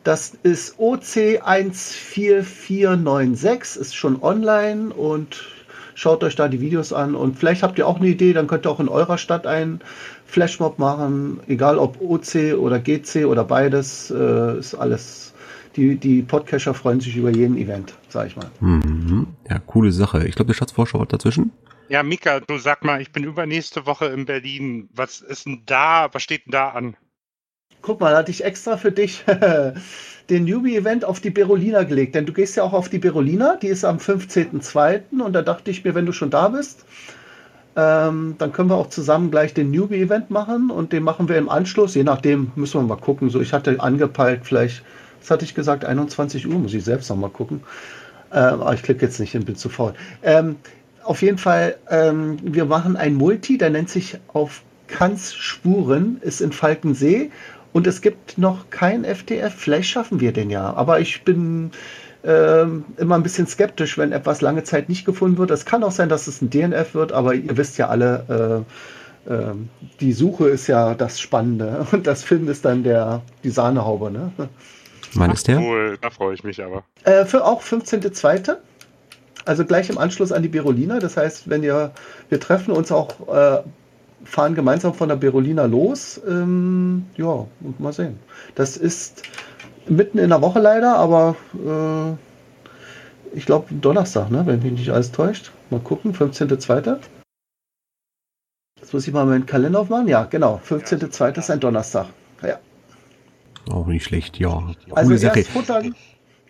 Das 0.04 0.34
ist 0.44 0.80
OC14496, 0.80 3.80
ist 3.80 3.96
schon 3.96 4.22
online 4.22 4.94
und 4.94 5.44
schaut 5.96 6.24
euch 6.24 6.36
da 6.36 6.48
die 6.48 6.62
Videos 6.62 6.94
an 6.94 7.16
und 7.16 7.38
vielleicht 7.38 7.64
habt 7.64 7.80
ihr 7.80 7.88
auch 7.88 7.98
eine 7.98 8.08
Idee, 8.08 8.32
dann 8.32 8.48
könnt 8.48 8.68
ihr 8.68 8.70
auch 8.70 8.80
in 8.80 8.88
eurer 8.88 9.18
Stadt 9.18 9.48
einen 9.48 9.82
Flashmob 10.28 10.78
machen, 10.78 11.40
egal 11.48 11.78
ob 11.78 12.00
OC 12.02 12.58
oder 12.58 12.80
GC 12.80 13.26
oder 13.26 13.44
beides, 13.44 14.12
äh, 14.12 14.60
ist 14.60 14.76
alles. 14.76 15.34
Die, 15.76 15.96
die 15.96 16.22
Podcaster 16.24 16.74
freuen 16.74 17.00
sich 17.00 17.16
über 17.16 17.30
jeden 17.30 17.56
Event, 17.56 17.94
sag 18.10 18.28
ich 18.28 18.36
mal. 18.36 18.50
Mhm. 18.60 19.28
Ja, 19.50 19.60
coole 19.60 19.92
Sache. 19.92 20.28
Ich 20.28 20.36
glaube, 20.36 20.48
der 20.48 20.56
Schatzvorschau 20.56 21.00
hat 21.00 21.14
dazwischen. 21.14 21.52
Ja, 21.90 22.04
Mika, 22.04 22.42
du 22.42 22.58
sag 22.58 22.84
mal, 22.84 23.02
ich 23.02 23.12
bin 23.12 23.24
übernächste 23.24 23.86
Woche 23.86 24.08
in 24.08 24.26
Berlin. 24.26 24.90
Was 24.94 25.22
ist 25.22 25.46
denn 25.46 25.62
da, 25.66 26.10
was 26.12 26.24
steht 26.24 26.46
denn 26.46 26.52
da 26.52 26.70
an? 26.70 26.98
Guck 27.82 28.02
mal, 28.02 28.12
da 28.12 28.18
hatte 28.18 28.32
ich 28.32 28.44
extra 28.44 28.76
für 28.76 28.92
dich 28.92 29.24
den 30.30 30.44
Newbie-Event 30.44 31.06
auf 31.06 31.22
die 31.22 31.30
Berolina 31.30 31.84
gelegt, 31.84 32.16
denn 32.16 32.26
du 32.26 32.34
gehst 32.34 32.58
ja 32.58 32.64
auch 32.64 32.74
auf 32.74 32.90
die 32.90 33.00
Berolina, 33.00 33.56
die 33.56 33.68
ist 33.68 33.86
am 33.86 33.98
15.02. 33.98 35.22
und 35.22 35.34
da 35.34 35.42
dachte 35.42 35.72
ich 35.72 35.86
mir, 35.86 35.96
wenn 35.96 36.06
du 36.06 36.12
schon 36.12 36.30
da 36.30 36.50
bist, 36.50 36.86
ähm, 37.78 38.36
dann 38.40 38.52
können 38.52 38.70
wir 38.72 38.76
auch 38.76 38.90
zusammen 38.90 39.30
gleich 39.30 39.54
den 39.54 39.70
Newbie-Event 39.70 40.32
machen 40.32 40.72
und 40.72 40.92
den 40.92 41.04
machen 41.04 41.30
wir 41.30 41.38
im 41.38 41.48
Anschluss, 41.48 41.94
je 41.94 42.04
nachdem 42.04 42.52
müssen 42.56 42.82
wir 42.82 42.88
mal 42.88 43.00
gucken. 43.00 43.30
So, 43.30 43.40
ich 43.40 43.54
hatte 43.54 43.80
angepeilt, 43.80 44.42
vielleicht, 44.44 44.82
was 45.22 45.30
hatte 45.30 45.46
ich 45.46 45.54
gesagt, 45.54 45.86
21 45.86 46.48
Uhr, 46.48 46.56
muss 46.56 46.74
ich 46.74 46.84
selbst 46.84 47.10
noch 47.12 47.18
mal 47.18 47.30
gucken. 47.30 47.62
Ähm, 48.34 48.62
aber 48.62 48.74
ich 48.74 48.82
klicke 48.82 49.06
jetzt 49.06 49.20
nicht, 49.20 49.34
bin 49.46 49.56
zu 49.56 49.70
faul. 49.70 49.94
Ähm, 50.24 50.56
auf 51.04 51.22
jeden 51.22 51.38
Fall, 51.38 51.78
ähm, 51.92 52.40
wir 52.42 52.66
machen 52.66 52.98
ein 52.98 53.14
Multi, 53.14 53.60
der 53.60 53.70
nennt 53.70 53.92
sich 53.92 54.18
auf 54.34 54.64
Kanz 54.88 55.36
Spuren, 55.36 56.18
ist 56.22 56.42
in 56.42 56.52
Falkensee 56.52 57.30
und 57.74 57.86
es 57.86 58.02
gibt 58.02 58.40
noch 58.40 58.72
kein 58.72 59.06
FTF. 59.06 59.54
Vielleicht 59.56 59.90
schaffen 59.90 60.20
wir 60.20 60.32
den 60.32 60.50
ja. 60.50 60.74
Aber 60.74 61.00
ich 61.00 61.24
bin 61.24 61.70
äh, 62.28 62.66
immer 62.98 63.16
ein 63.16 63.24
bisschen 63.24 63.48
skeptisch, 63.48 63.98
wenn 63.98 64.12
etwas 64.12 64.42
lange 64.42 64.64
Zeit 64.64 64.90
nicht 64.90 65.06
gefunden 65.06 65.38
wird. 65.38 65.50
Es 65.52 65.66
kann 65.66 65.84
auch 65.84 65.92
sein, 65.92 66.10
dass 66.10 66.28
es 66.28 66.42
ein 66.42 66.50
DNF 66.50 66.94
wird, 66.94 67.14
aber 67.14 67.34
ihr 67.34 67.56
wisst 67.56 67.78
ja 67.78 67.88
alle, 67.88 68.66
äh, 69.28 69.34
äh, 69.34 69.54
die 70.02 70.12
Suche 70.12 70.50
ist 70.50 70.68
ja 70.68 70.94
das 70.94 71.20
Spannende. 71.20 71.88
Und 71.92 72.06
das 72.06 72.24
Finden 72.24 72.50
ist 72.50 72.66
dann 72.66 72.84
der, 72.84 73.22
die 73.44 73.50
Sahnehaube. 73.50 74.12
Ne? 74.12 74.32
Wann 75.14 75.32
ist 75.32 75.48
der? 75.48 75.60
Cool, 75.60 75.98
da 76.02 76.10
freue 76.10 76.34
ich 76.34 76.44
mich 76.44 76.62
aber. 76.62 76.84
Äh, 77.06 77.26
für 77.26 77.46
auch 77.46 77.64
15.2. 77.64 78.58
Also 79.46 79.64
gleich 79.64 79.90
im 79.90 79.98
Anschluss 79.98 80.34
an 80.34 80.44
die 80.44 80.50
Berolina. 80.50 81.00
Das 81.00 81.16
heißt, 81.16 81.50
wenn 81.50 81.64
ihr, 81.64 81.92
wir 82.28 82.40
treffen 82.42 82.74
uns 82.74 82.92
auch 82.92 83.34
äh, 83.34 83.64
fahren 84.26 84.56
gemeinsam 84.56 84.94
von 84.94 85.08
der 85.08 85.16
Berolina 85.16 85.66
los. 85.66 86.20
Ähm, 86.28 87.06
ja, 87.16 87.48
und 87.62 87.80
mal 87.80 87.94
sehen. 87.94 88.20
Das 88.56 88.76
ist 88.76 89.24
mitten 89.90 90.18
in 90.18 90.30
der 90.30 90.42
Woche 90.42 90.60
leider, 90.60 90.96
aber 90.96 91.36
äh, 91.54 93.38
ich 93.38 93.46
glaube 93.46 93.74
Donnerstag, 93.74 94.32
ne? 94.32 94.44
wenn 94.46 94.62
mich 94.62 94.72
nicht 94.74 94.90
alles 94.90 95.12
täuscht. 95.12 95.52
Mal 95.70 95.80
gucken, 95.80 96.14
15.2. 96.14 96.98
Jetzt 98.80 98.94
muss 98.94 99.08
ich 99.08 99.14
mal 99.14 99.26
meinen 99.26 99.46
Kalender 99.46 99.80
aufmachen. 99.80 100.08
Ja, 100.08 100.24
genau. 100.24 100.62
15.2. 100.68 101.38
ist 101.38 101.50
ein 101.50 101.60
Donnerstag. 101.60 102.08
Ja. 102.42 102.60
Auch 103.70 103.88
nicht 103.88 104.06
schlecht, 104.06 104.40
ja. 104.40 104.74
Coole 104.90 104.96
also 104.96 105.14
erst 105.14 105.50
futtern, 105.50 105.96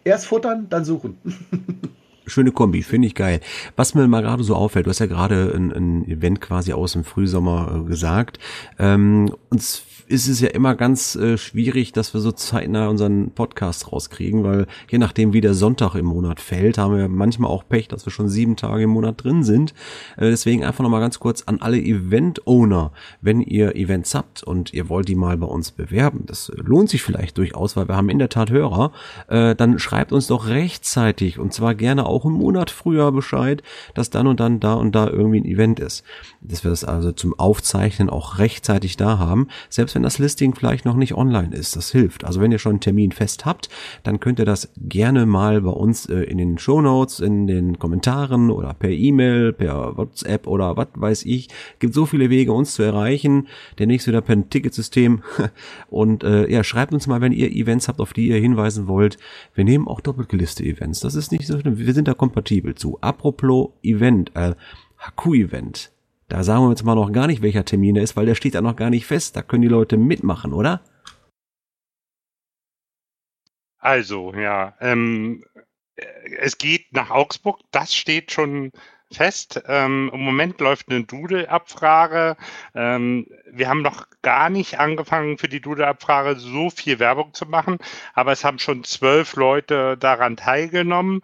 erst 0.04 0.28
futtern, 0.28 0.68
dann 0.70 0.86
suchen. 0.86 1.18
Schöne 2.28 2.52
Kombi, 2.52 2.84
finde 2.84 3.08
ich 3.08 3.16
geil. 3.16 3.40
Was 3.78 3.96
mir 3.96 4.06
mal 4.08 4.22
gerade 4.22 4.44
so 4.44 4.54
auffällt, 4.54 4.86
du 4.86 4.90
hast 4.90 5.00
ja 5.00 5.06
gerade 5.06 5.54
ein, 5.56 5.72
ein 5.72 6.08
Event 6.08 6.42
quasi 6.42 6.74
aus 6.74 6.92
dem 6.92 7.06
Frühsommer 7.06 7.84
äh, 7.84 7.88
gesagt. 7.88 8.38
Ähm, 8.78 9.34
uns 9.50 9.84
ist 10.08 10.28
es 10.28 10.40
ja 10.40 10.50
immer 10.50 10.76
ganz 10.76 11.16
äh, 11.16 11.38
schwierig, 11.38 11.92
dass 11.92 12.14
wir 12.14 12.22
so 12.22 12.32
zeitnah 12.32 12.88
unseren 12.88 13.32
Podcast 13.32 13.92
rauskriegen, 13.92 14.44
weil 14.44 14.66
je 14.90 14.98
nachdem, 14.98 15.34
wie 15.34 15.42
der 15.42 15.54
Sonntag 15.54 15.96
im 15.96 16.06
Monat 16.06 16.40
fällt, 16.40 16.78
haben 16.78 16.96
wir 16.96 17.10
manchmal 17.10 17.52
auch 17.52 17.68
Pech, 17.68 17.90
dass 17.90 18.06
wir 18.06 18.12
schon 18.12 18.30
sieben 18.30 18.56
Tage 18.56 18.84
im 18.84 18.90
Monat 18.90 19.22
drin 19.24 19.44
sind. 19.44 19.74
Äh, 20.16 20.30
deswegen 20.30 20.64
einfach 20.64 20.84
nochmal 20.84 21.02
ganz 21.02 21.20
kurz 21.20 21.44
an 21.44 21.60
alle 21.60 21.80
Event-Owner, 21.80 22.94
wenn 23.22 23.42
ihr 23.42 23.76
Events 23.76 24.16
habt 24.16 24.44
und 24.44 24.74
ihr 24.74 24.88
wollt 24.88 25.10
die 25.10 25.16
mal 25.16 25.38
bei 25.38 25.48
uns 25.48 25.72
bewerben, 25.72 26.24
das 26.26 26.52
lohnt 26.56 26.90
sich 26.90 27.04
vielleicht 27.04 27.38
durchaus, 27.38 27.76
weil 27.76 27.90
wir 27.90 27.98
haben 27.98 28.10
in 28.10 28.20
der 28.20 28.30
Tat 28.30 28.50
Hörer, 28.50 28.94
äh, 29.28 29.56
dann 29.56 29.78
schreibt 29.78 30.14
uns 30.14 30.28
doch 30.28 30.48
rechtzeitig 30.48 31.38
und 31.38 31.54
zwar 31.54 31.76
gerne 31.76 32.06
auch 32.06 32.26
einen 32.26 32.36
Monat 32.36 32.72
früher 32.72 33.12
Bescheid, 33.12 33.62
dass 33.94 34.10
dann 34.10 34.28
und 34.28 34.40
dann 34.40 34.62
da 34.62 34.76
und 34.76 34.96
da 34.96 35.08
irgendwie 35.08 35.42
ein 35.42 35.46
Event 35.46 35.82
ist. 35.82 36.04
Dass 36.40 36.64
wir 36.64 36.72
das 36.72 36.86
also 36.86 37.12
zum 37.12 37.38
Aufzeichnen 37.38 38.10
auch 38.10 38.38
rechtzeitig 38.38 38.96
da 38.96 39.20
haben. 39.20 39.48
Selbst 39.70 39.97
wenn 39.98 40.04
das 40.04 40.20
Listing 40.20 40.54
vielleicht 40.54 40.86
noch 40.86 40.96
nicht 40.96 41.16
online 41.16 41.56
ist. 41.56 41.76
Das 41.76 41.92
hilft. 41.92 42.24
Also 42.24 42.40
wenn 42.40 42.52
ihr 42.52 42.60
schon 42.60 42.74
einen 42.74 42.82
Termin 42.82 43.12
fest 43.12 43.48
habt, 43.48 43.68
dann 44.04 44.20
könnt 44.20 44.38
ihr 44.38 44.46
das 44.46 44.72
gerne 44.78 45.26
mal 45.26 45.62
bei 45.62 45.72
uns 45.72 46.06
äh, 46.06 46.20
in 46.20 46.38
den 46.38 46.60
Show 46.60 46.84
Notes, 46.84 47.20
in 47.20 47.48
den 47.48 47.80
Kommentaren 47.80 48.52
oder 48.52 48.76
per 48.76 48.92
E-Mail, 48.92 49.54
per 49.54 49.98
WhatsApp 49.98 50.46
oder 50.46 50.78
was 50.78 50.90
weiß 50.94 51.26
ich. 51.26 51.48
Gibt 51.80 51.96
so 51.96 52.06
viele 52.06 52.30
Wege, 52.30 52.54
uns 52.54 52.76
zu 52.76 52.84
erreichen. 52.84 53.48
Der 53.80 53.88
nächste 53.88 54.12
wieder 54.12 54.22
per 54.22 54.48
Ticketsystem. 54.48 55.24
Und 55.90 56.24
äh, 56.24 56.48
ja, 56.48 56.64
schreibt 56.64 56.94
uns 56.94 57.08
mal, 57.08 57.20
wenn 57.20 57.32
ihr 57.32 57.52
Events 57.52 57.88
habt, 57.88 58.00
auf 58.00 58.14
die 58.14 58.28
ihr 58.28 58.38
hinweisen 58.38 58.88
wollt. 58.88 59.18
Wir 59.56 59.64
nehmen 59.64 59.88
auch 59.88 60.02
doppelt 60.02 60.30
geliste 60.30 60.64
Events. 60.64 61.00
Das 61.00 61.16
ist 61.16 61.32
nicht 61.32 61.48
so 61.48 61.60
schlimm. 61.60 61.80
Wir 61.80 61.94
sind 61.96 62.08
da 62.08 62.14
kompatibel 62.14 62.76
zu. 62.76 63.00
Apropos 63.02 63.72
Event, 63.82 64.30
äh, 64.36 64.54
Haku-Event 65.00 65.90
Da 66.30 66.44
sagen 66.44 66.64
wir 66.64 66.70
jetzt 66.70 66.84
mal 66.84 66.96
noch 66.96 67.12
gar 67.12 67.28
nicht, 67.28 67.42
welcher 67.42 67.64
Termin 67.64 67.96
er 67.96 68.04
ist, 68.04 68.18
weil 68.18 68.26
der 68.26 68.36
steht 68.36 68.54
ja 68.54 68.62
noch 68.62 68.76
gar 68.76 68.90
nicht 68.90 69.06
fest. 69.06 69.36
Da 69.36 69.42
können 69.42 69.62
die 69.62 69.68
Leute 69.70 69.98
mitmachen, 69.98 70.54
oder? 70.54 70.82
Also, 73.78 74.34
ja, 74.34 74.76
ähm, 74.82 75.46
es 76.40 76.58
geht 76.58 76.92
nach 76.92 77.10
Augsburg, 77.10 77.62
das 77.72 77.96
steht 77.96 78.32
schon 78.32 78.72
fest. 79.12 79.62
Ähm, 79.68 80.12
Im 80.14 80.20
Moment 80.20 80.60
läuft 80.60 80.90
eine 80.90 81.06
Doodle-Abfrage. 81.06 82.36
Ähm, 82.76 83.28
wir 83.50 83.70
haben 83.70 83.82
noch 83.82 84.08
gar 84.22 84.50
nicht 84.50 84.80
angefangen, 84.80 85.38
für 85.38 85.48
die 85.48 85.62
Doodle-Abfrage 85.62 86.38
so 86.38 86.70
viel 86.70 87.00
Werbung 87.00 87.34
zu 87.34 87.46
machen, 87.46 87.78
aber 88.14 88.34
es 88.34 88.44
haben 88.44 88.60
schon 88.60 88.84
zwölf 88.84 89.36
Leute 89.36 89.98
daran 89.98 90.36
teilgenommen. 90.36 91.22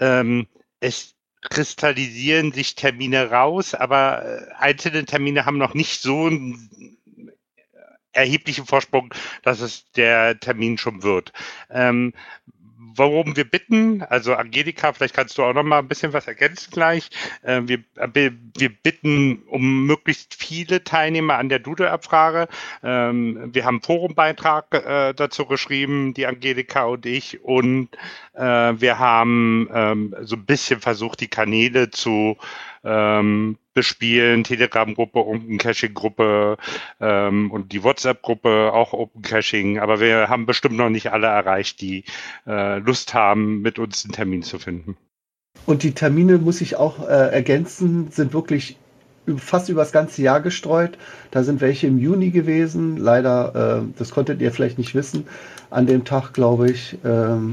Ähm, 0.00 0.48
es 0.80 1.14
kristallisieren 1.42 2.52
sich 2.52 2.74
Termine 2.74 3.30
raus, 3.30 3.74
aber 3.74 4.24
äh, 4.24 4.52
einzelne 4.58 5.04
Termine 5.04 5.46
haben 5.46 5.58
noch 5.58 5.74
nicht 5.74 6.02
so 6.02 6.26
einen 6.26 6.98
erheblichen 8.12 8.66
Vorsprung, 8.66 9.14
dass 9.42 9.60
es 9.60 9.90
der 9.92 10.38
Termin 10.40 10.78
schon 10.78 11.02
wird. 11.02 11.32
Ähm, 11.70 12.12
worum 13.08 13.36
wir 13.36 13.44
bitten, 13.44 14.02
also 14.02 14.34
Angelika, 14.34 14.92
vielleicht 14.92 15.14
kannst 15.14 15.38
du 15.38 15.42
auch 15.42 15.54
noch 15.54 15.62
mal 15.62 15.78
ein 15.78 15.88
bisschen 15.88 16.12
was 16.12 16.26
ergänzen 16.26 16.70
gleich. 16.70 17.10
Äh, 17.42 17.62
wir, 17.64 17.82
wir 18.14 18.68
bitten 18.70 19.42
um 19.46 19.86
möglichst 19.86 20.34
viele 20.34 20.84
Teilnehmer 20.84 21.38
an 21.38 21.48
der 21.48 21.60
Doodle-Abfrage. 21.60 22.48
Ähm, 22.82 23.50
wir 23.52 23.64
haben 23.64 23.76
einen 23.76 23.82
Forumbeitrag 23.82 24.74
äh, 24.74 25.14
dazu 25.14 25.46
geschrieben, 25.46 26.14
die 26.14 26.26
Angelika 26.26 26.84
und 26.84 27.06
ich, 27.06 27.42
und 27.42 27.88
äh, 28.34 28.42
wir 28.42 28.98
haben 28.98 29.68
ähm, 29.72 30.14
so 30.20 30.36
ein 30.36 30.44
bisschen 30.44 30.80
versucht, 30.80 31.20
die 31.20 31.28
Kanäle 31.28 31.90
zu 31.90 32.36
ähm, 32.84 33.56
bespielen, 33.74 34.44
Telegram-Gruppe, 34.44 35.18
Open 35.18 35.58
Caching-Gruppe 35.58 36.56
ähm, 37.00 37.50
und 37.50 37.72
die 37.72 37.82
WhatsApp-Gruppe 37.82 38.72
auch 38.72 38.92
Open 38.92 39.22
Caching. 39.22 39.78
Aber 39.78 40.00
wir 40.00 40.28
haben 40.28 40.46
bestimmt 40.46 40.76
noch 40.76 40.90
nicht 40.90 41.12
alle 41.12 41.28
erreicht, 41.28 41.80
die 41.80 42.04
äh, 42.46 42.78
Lust 42.78 43.14
haben, 43.14 43.62
mit 43.62 43.78
uns 43.78 44.04
einen 44.04 44.12
Termin 44.12 44.42
zu 44.42 44.58
finden. 44.58 44.96
Und 45.66 45.82
die 45.82 45.92
Termine, 45.92 46.38
muss 46.38 46.60
ich 46.60 46.76
auch 46.76 47.06
äh, 47.06 47.32
ergänzen, 47.32 48.10
sind 48.10 48.32
wirklich 48.32 48.76
fast 49.36 49.68
über 49.68 49.82
das 49.82 49.92
ganze 49.92 50.22
Jahr 50.22 50.40
gestreut. 50.40 50.98
Da 51.30 51.42
sind 51.42 51.60
welche 51.60 51.86
im 51.86 51.98
Juni 51.98 52.30
gewesen. 52.30 52.96
Leider, 52.96 53.82
äh, 53.82 53.92
das 53.98 54.10
konntet 54.10 54.40
ihr 54.40 54.52
vielleicht 54.52 54.78
nicht 54.78 54.94
wissen. 54.94 55.26
An 55.70 55.86
dem 55.86 56.04
Tag, 56.04 56.32
glaube 56.32 56.70
ich, 56.70 56.98
ähm, 57.04 57.52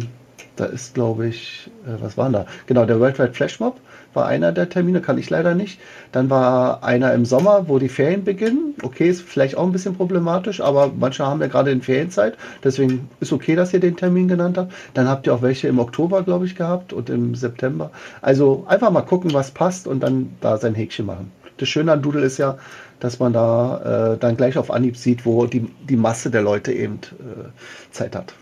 da 0.55 0.65
ist, 0.65 0.95
glaube 0.95 1.27
ich, 1.27 1.69
äh, 1.85 2.01
was 2.01 2.17
war 2.17 2.29
da? 2.29 2.45
Genau, 2.65 2.85
der 2.85 2.99
Worldwide 2.99 3.33
Flash 3.33 3.59
Mob 3.59 3.79
war 4.17 4.25
einer 4.25 4.51
der 4.51 4.67
Termine, 4.67 4.99
kann 4.99 5.17
ich 5.17 5.29
leider 5.29 5.55
nicht. 5.55 5.79
Dann 6.11 6.29
war 6.29 6.83
einer 6.83 7.13
im 7.13 7.23
Sommer, 7.23 7.69
wo 7.69 7.79
die 7.79 7.87
Ferien 7.87 8.25
beginnen. 8.25 8.73
Okay, 8.81 9.09
ist 9.09 9.21
vielleicht 9.21 9.55
auch 9.55 9.63
ein 9.63 9.71
bisschen 9.71 9.95
problematisch, 9.95 10.59
aber 10.59 10.91
manche 10.93 11.25
haben 11.25 11.39
ja 11.39 11.47
gerade 11.47 11.71
in 11.71 11.81
Ferienzeit. 11.81 12.35
Deswegen 12.63 13.09
ist 13.21 13.31
okay, 13.31 13.55
dass 13.55 13.73
ihr 13.73 13.79
den 13.79 13.95
Termin 13.95 14.27
genannt 14.27 14.57
habt. 14.57 14.73
Dann 14.93 15.07
habt 15.07 15.27
ihr 15.27 15.33
auch 15.33 15.41
welche 15.41 15.69
im 15.69 15.79
Oktober, 15.79 16.23
glaube 16.23 16.45
ich, 16.45 16.55
gehabt 16.55 16.91
und 16.91 17.09
im 17.09 17.35
September. 17.35 17.91
Also 18.21 18.65
einfach 18.67 18.91
mal 18.91 19.01
gucken, 19.03 19.33
was 19.33 19.51
passt 19.51 19.87
und 19.87 20.01
dann 20.01 20.35
da 20.41 20.57
sein 20.57 20.75
Häkchen 20.75 21.05
machen. 21.05 21.31
Das 21.57 21.69
Schöne 21.69 21.91
an 21.91 22.01
Doodle 22.01 22.25
ist 22.25 22.37
ja, 22.37 22.57
dass 22.99 23.19
man 23.19 23.33
da 23.33 24.13
äh, 24.13 24.17
dann 24.17 24.35
gleich 24.35 24.57
auf 24.57 24.71
Anhieb 24.71 24.97
sieht, 24.97 25.25
wo 25.25 25.45
die, 25.45 25.67
die 25.87 25.95
Masse 25.95 26.31
der 26.31 26.41
Leute 26.41 26.73
eben 26.73 26.95
äh, 26.95 27.49
Zeit 27.91 28.15
hat. 28.15 28.33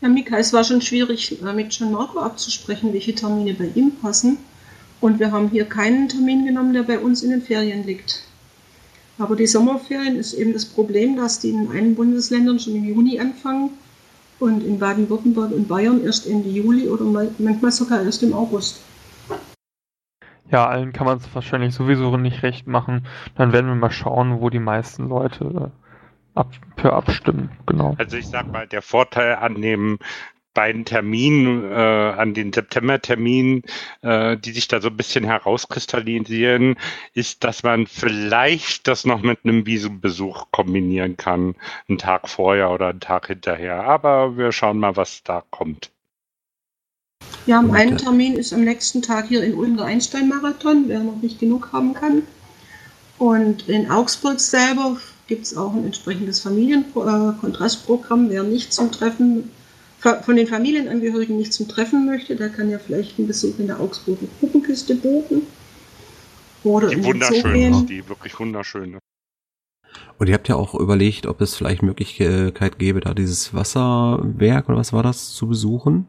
Ja, 0.00 0.10
Mika, 0.10 0.36
es 0.36 0.52
war 0.52 0.64
schon 0.64 0.82
schwierig, 0.82 1.40
äh, 1.42 1.52
mit 1.54 1.70
Gian 1.70 1.90
Marco 1.92 2.18
abzusprechen, 2.18 2.92
welche 2.92 3.14
Termine 3.14 3.54
bei 3.54 3.70
ihm 3.74 3.92
passen. 4.02 4.36
Und 5.04 5.20
wir 5.20 5.32
haben 5.32 5.48
hier 5.48 5.66
keinen 5.66 6.08
Termin 6.08 6.46
genommen, 6.46 6.72
der 6.72 6.82
bei 6.82 6.98
uns 6.98 7.22
in 7.22 7.28
den 7.28 7.42
Ferien 7.42 7.84
liegt. 7.84 8.22
Aber 9.18 9.36
die 9.36 9.46
Sommerferien 9.46 10.16
ist 10.16 10.32
eben 10.32 10.54
das 10.54 10.64
Problem, 10.64 11.18
dass 11.18 11.40
die 11.40 11.50
in 11.50 11.70
einigen 11.70 11.94
Bundesländern 11.94 12.58
schon 12.58 12.74
im 12.74 12.84
Juni 12.86 13.20
anfangen 13.20 13.68
und 14.40 14.64
in 14.64 14.78
Baden-Württemberg 14.78 15.52
und 15.52 15.68
Bayern 15.68 16.02
erst 16.02 16.26
Ende 16.26 16.48
Juli 16.48 16.88
oder 16.88 17.04
manchmal 17.04 17.70
sogar 17.70 18.02
erst 18.02 18.22
im 18.22 18.32
August. 18.32 18.80
Ja, 20.50 20.68
allen 20.68 20.94
kann 20.94 21.06
man 21.06 21.18
es 21.18 21.34
wahrscheinlich 21.34 21.74
sowieso 21.74 22.16
nicht 22.16 22.42
recht 22.42 22.66
machen. 22.66 23.06
Dann 23.36 23.52
werden 23.52 23.66
wir 23.66 23.74
mal 23.74 23.90
schauen, 23.90 24.40
wo 24.40 24.48
die 24.48 24.58
meisten 24.58 25.10
Leute 25.10 25.70
äh, 26.34 26.38
ab, 26.38 26.50
für 26.78 26.94
abstimmen. 26.94 27.50
Genau. 27.66 27.94
Also 27.98 28.16
ich 28.16 28.28
sag 28.28 28.50
mal, 28.50 28.66
der 28.66 28.80
Vorteil 28.80 29.34
an 29.34 29.60
dem 29.60 29.98
beiden 30.54 30.84
Terminen, 30.84 31.70
äh, 31.70 31.74
an 31.74 32.32
den 32.32 32.52
September-Terminen, 32.52 33.62
äh, 34.02 34.36
die 34.36 34.52
sich 34.52 34.68
da 34.68 34.80
so 34.80 34.88
ein 34.88 34.96
bisschen 34.96 35.24
herauskristallisieren, 35.24 36.76
ist, 37.12 37.44
dass 37.44 37.62
man 37.62 37.86
vielleicht 37.86 38.88
das 38.88 39.04
noch 39.04 39.22
mit 39.22 39.40
einem 39.44 39.66
Visumbesuch 39.66 40.46
kombinieren 40.52 41.16
kann, 41.16 41.54
einen 41.88 41.98
Tag 41.98 42.28
vorher 42.28 42.70
oder 42.70 42.88
einen 42.88 43.00
Tag 43.00 43.26
hinterher. 43.26 43.84
Aber 43.84 44.36
wir 44.36 44.52
schauen 44.52 44.78
mal, 44.78 44.96
was 44.96 45.22
da 45.24 45.42
kommt. 45.50 45.90
Ja, 47.46 47.58
am 47.58 47.72
einen 47.72 47.98
Termin 47.98 48.34
ist 48.36 48.52
am 48.52 48.64
nächsten 48.64 49.02
Tag 49.02 49.26
hier 49.28 49.42
in 49.42 49.54
Ulm 49.54 49.76
der 49.76 49.86
Einstein-Marathon, 49.86 50.84
wer 50.86 51.00
noch 51.00 51.20
nicht 51.20 51.40
genug 51.40 51.72
haben 51.72 51.92
kann. 51.92 52.22
Und 53.18 53.68
in 53.68 53.90
Augsburg 53.90 54.40
selber 54.40 54.96
gibt 55.26 55.44
es 55.44 55.56
auch 55.56 55.72
ein 55.74 55.84
entsprechendes 55.84 56.40
Familienkontrastprogramm. 56.40 58.30
Wer 58.30 58.42
nicht 58.42 58.72
zum 58.72 58.92
Treffen 58.92 59.50
von 60.22 60.36
den 60.36 60.46
Familienangehörigen 60.46 61.36
nicht 61.36 61.52
zum 61.52 61.66
Treffen 61.66 62.06
möchte, 62.06 62.36
der 62.36 62.50
kann 62.50 62.70
ja 62.70 62.78
vielleicht 62.78 63.18
einen 63.18 63.26
Besuch 63.26 63.58
in 63.58 63.66
der 63.66 63.80
Augsburger 63.80 64.26
Puppenkiste 64.40 64.94
buchen. 64.94 65.42
Oder 66.62 66.88
die 66.88 67.02
wunderschön, 67.04 67.86
die 67.86 68.08
wirklich 68.08 68.38
wunderschöne. 68.38 68.98
Und 70.18 70.28
ihr 70.28 70.34
habt 70.34 70.48
ja 70.48 70.56
auch 70.56 70.74
überlegt, 70.74 71.26
ob 71.26 71.40
es 71.40 71.54
vielleicht 71.54 71.82
Möglichkeit 71.82 72.78
gäbe, 72.78 73.00
da 73.00 73.14
dieses 73.14 73.52
Wasserwerk 73.54 74.68
oder 74.68 74.78
was 74.78 74.92
war 74.92 75.02
das 75.02 75.34
zu 75.34 75.48
besuchen? 75.48 76.06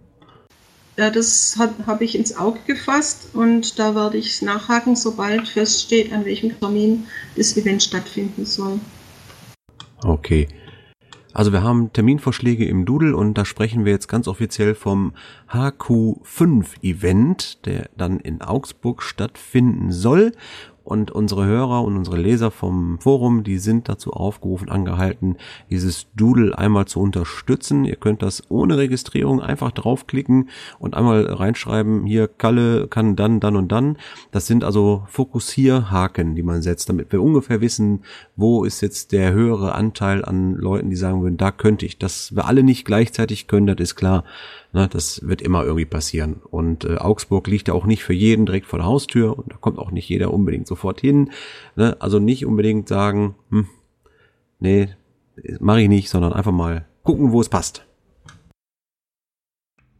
Ja, 0.97 1.09
das 1.09 1.57
habe 1.57 2.05
ich 2.05 2.15
ins 2.17 2.37
Auge 2.37 2.59
gefasst 2.65 3.29
und 3.33 3.79
da 3.79 3.95
werde 3.95 4.17
ich 4.17 4.41
nachhaken, 4.41 4.95
sobald 4.95 5.49
feststeht, 5.49 6.13
an 6.13 6.23
welchem 6.23 6.57
Termin 6.57 7.05
das 7.35 7.57
Event 7.57 7.83
stattfinden 7.83 8.45
soll. 8.45 8.79
Okay. 10.03 10.47
Also 11.35 11.51
wir 11.51 11.63
haben 11.63 11.91
Terminvorschläge 11.91 12.65
im 12.65 12.85
Doodle 12.85 13.13
und 13.13 13.33
da 13.33 13.43
sprechen 13.43 13.83
wir 13.83 13.91
jetzt 13.91 14.07
ganz 14.07 14.29
offiziell 14.29 14.73
vom 14.73 15.11
HQ5 15.51 16.81
Event, 16.81 17.65
der 17.65 17.89
dann 17.97 18.21
in 18.21 18.41
Augsburg 18.41 19.03
stattfinden 19.03 19.91
soll. 19.91 20.31
Und 20.85 21.09
unsere 21.09 21.45
Hörer 21.45 21.83
und 21.83 21.97
unsere 21.97 22.17
Leser 22.17 22.51
vom 22.51 22.99
Forum, 22.99 23.43
die 23.43 23.57
sind 23.57 23.89
dazu 23.89 24.13
aufgerufen, 24.13 24.69
angehalten, 24.69 25.35
dieses 25.71 26.07
Doodle 26.15 26.55
einmal 26.55 26.85
zu 26.85 26.99
unterstützen. 26.99 27.85
Ihr 27.85 27.95
könnt 27.95 28.21
das 28.21 28.43
ohne 28.49 28.77
Registrierung 28.77 29.41
einfach 29.41 29.71
draufklicken 29.71 30.49
und 30.77 30.95
einmal 30.95 31.25
reinschreiben, 31.25 32.05
hier 32.05 32.27
Kalle 32.27 32.87
kann 32.87 33.15
dann, 33.15 33.39
dann 33.39 33.55
und 33.55 33.71
dann. 33.71 33.97
Das 34.31 34.45
sind 34.45 34.63
also 34.63 35.03
Fokussierhaken, 35.09 36.35
die 36.35 36.43
man 36.43 36.61
setzt, 36.61 36.87
damit 36.87 37.11
wir 37.11 37.21
ungefähr 37.21 37.61
wissen, 37.61 38.03
wo 38.35 38.63
ist 38.63 38.81
jetzt 38.81 39.11
der 39.11 39.33
höhere 39.33 39.73
Anteil 39.73 40.23
an 40.23 40.53
Leuten, 40.53 40.91
die 40.91 40.95
sagen 40.95 41.23
würden, 41.23 41.37
da 41.37 41.51
könnte 41.51 41.87
ich. 41.87 41.97
Dass 41.97 42.35
wir 42.35 42.45
alle 42.45 42.61
nicht 42.61 42.85
gleichzeitig 42.85 43.47
können, 43.47 43.65
das 43.65 43.77
ist 43.79 43.95
klar. 43.95 44.23
Ne, 44.75 44.89
das 44.89 45.25
wird 45.25 45.41
immer 45.41 45.63
irgendwie 45.63 45.85
passieren. 45.85 46.41
Und 46.51 46.83
äh, 46.83 46.97
Augsburg 46.97 47.47
liegt 47.47 47.69
ja 47.69 47.73
auch 47.73 47.85
nicht 47.85 48.03
für 48.03 48.11
jeden 48.11 48.45
direkt 48.45 48.65
vor 48.65 48.77
der 48.77 48.85
Haustür 48.85 49.39
und 49.39 49.53
da 49.53 49.55
kommt 49.55 49.79
auch 49.79 49.89
nicht 49.89 50.09
jeder 50.09 50.33
unbedingt 50.33 50.67
sofort 50.67 50.99
hin. 50.99 51.31
Ne? 51.77 51.95
Also 52.01 52.19
nicht 52.19 52.45
unbedingt 52.45 52.89
sagen, 52.89 53.35
hm, 53.51 53.69
nee, 54.59 54.89
mache 55.61 55.79
ich 55.79 55.87
nicht, 55.87 56.09
sondern 56.09 56.33
einfach 56.33 56.51
mal 56.51 56.85
gucken, 57.03 57.31
wo 57.31 57.39
es 57.39 57.47
passt. 57.47 57.87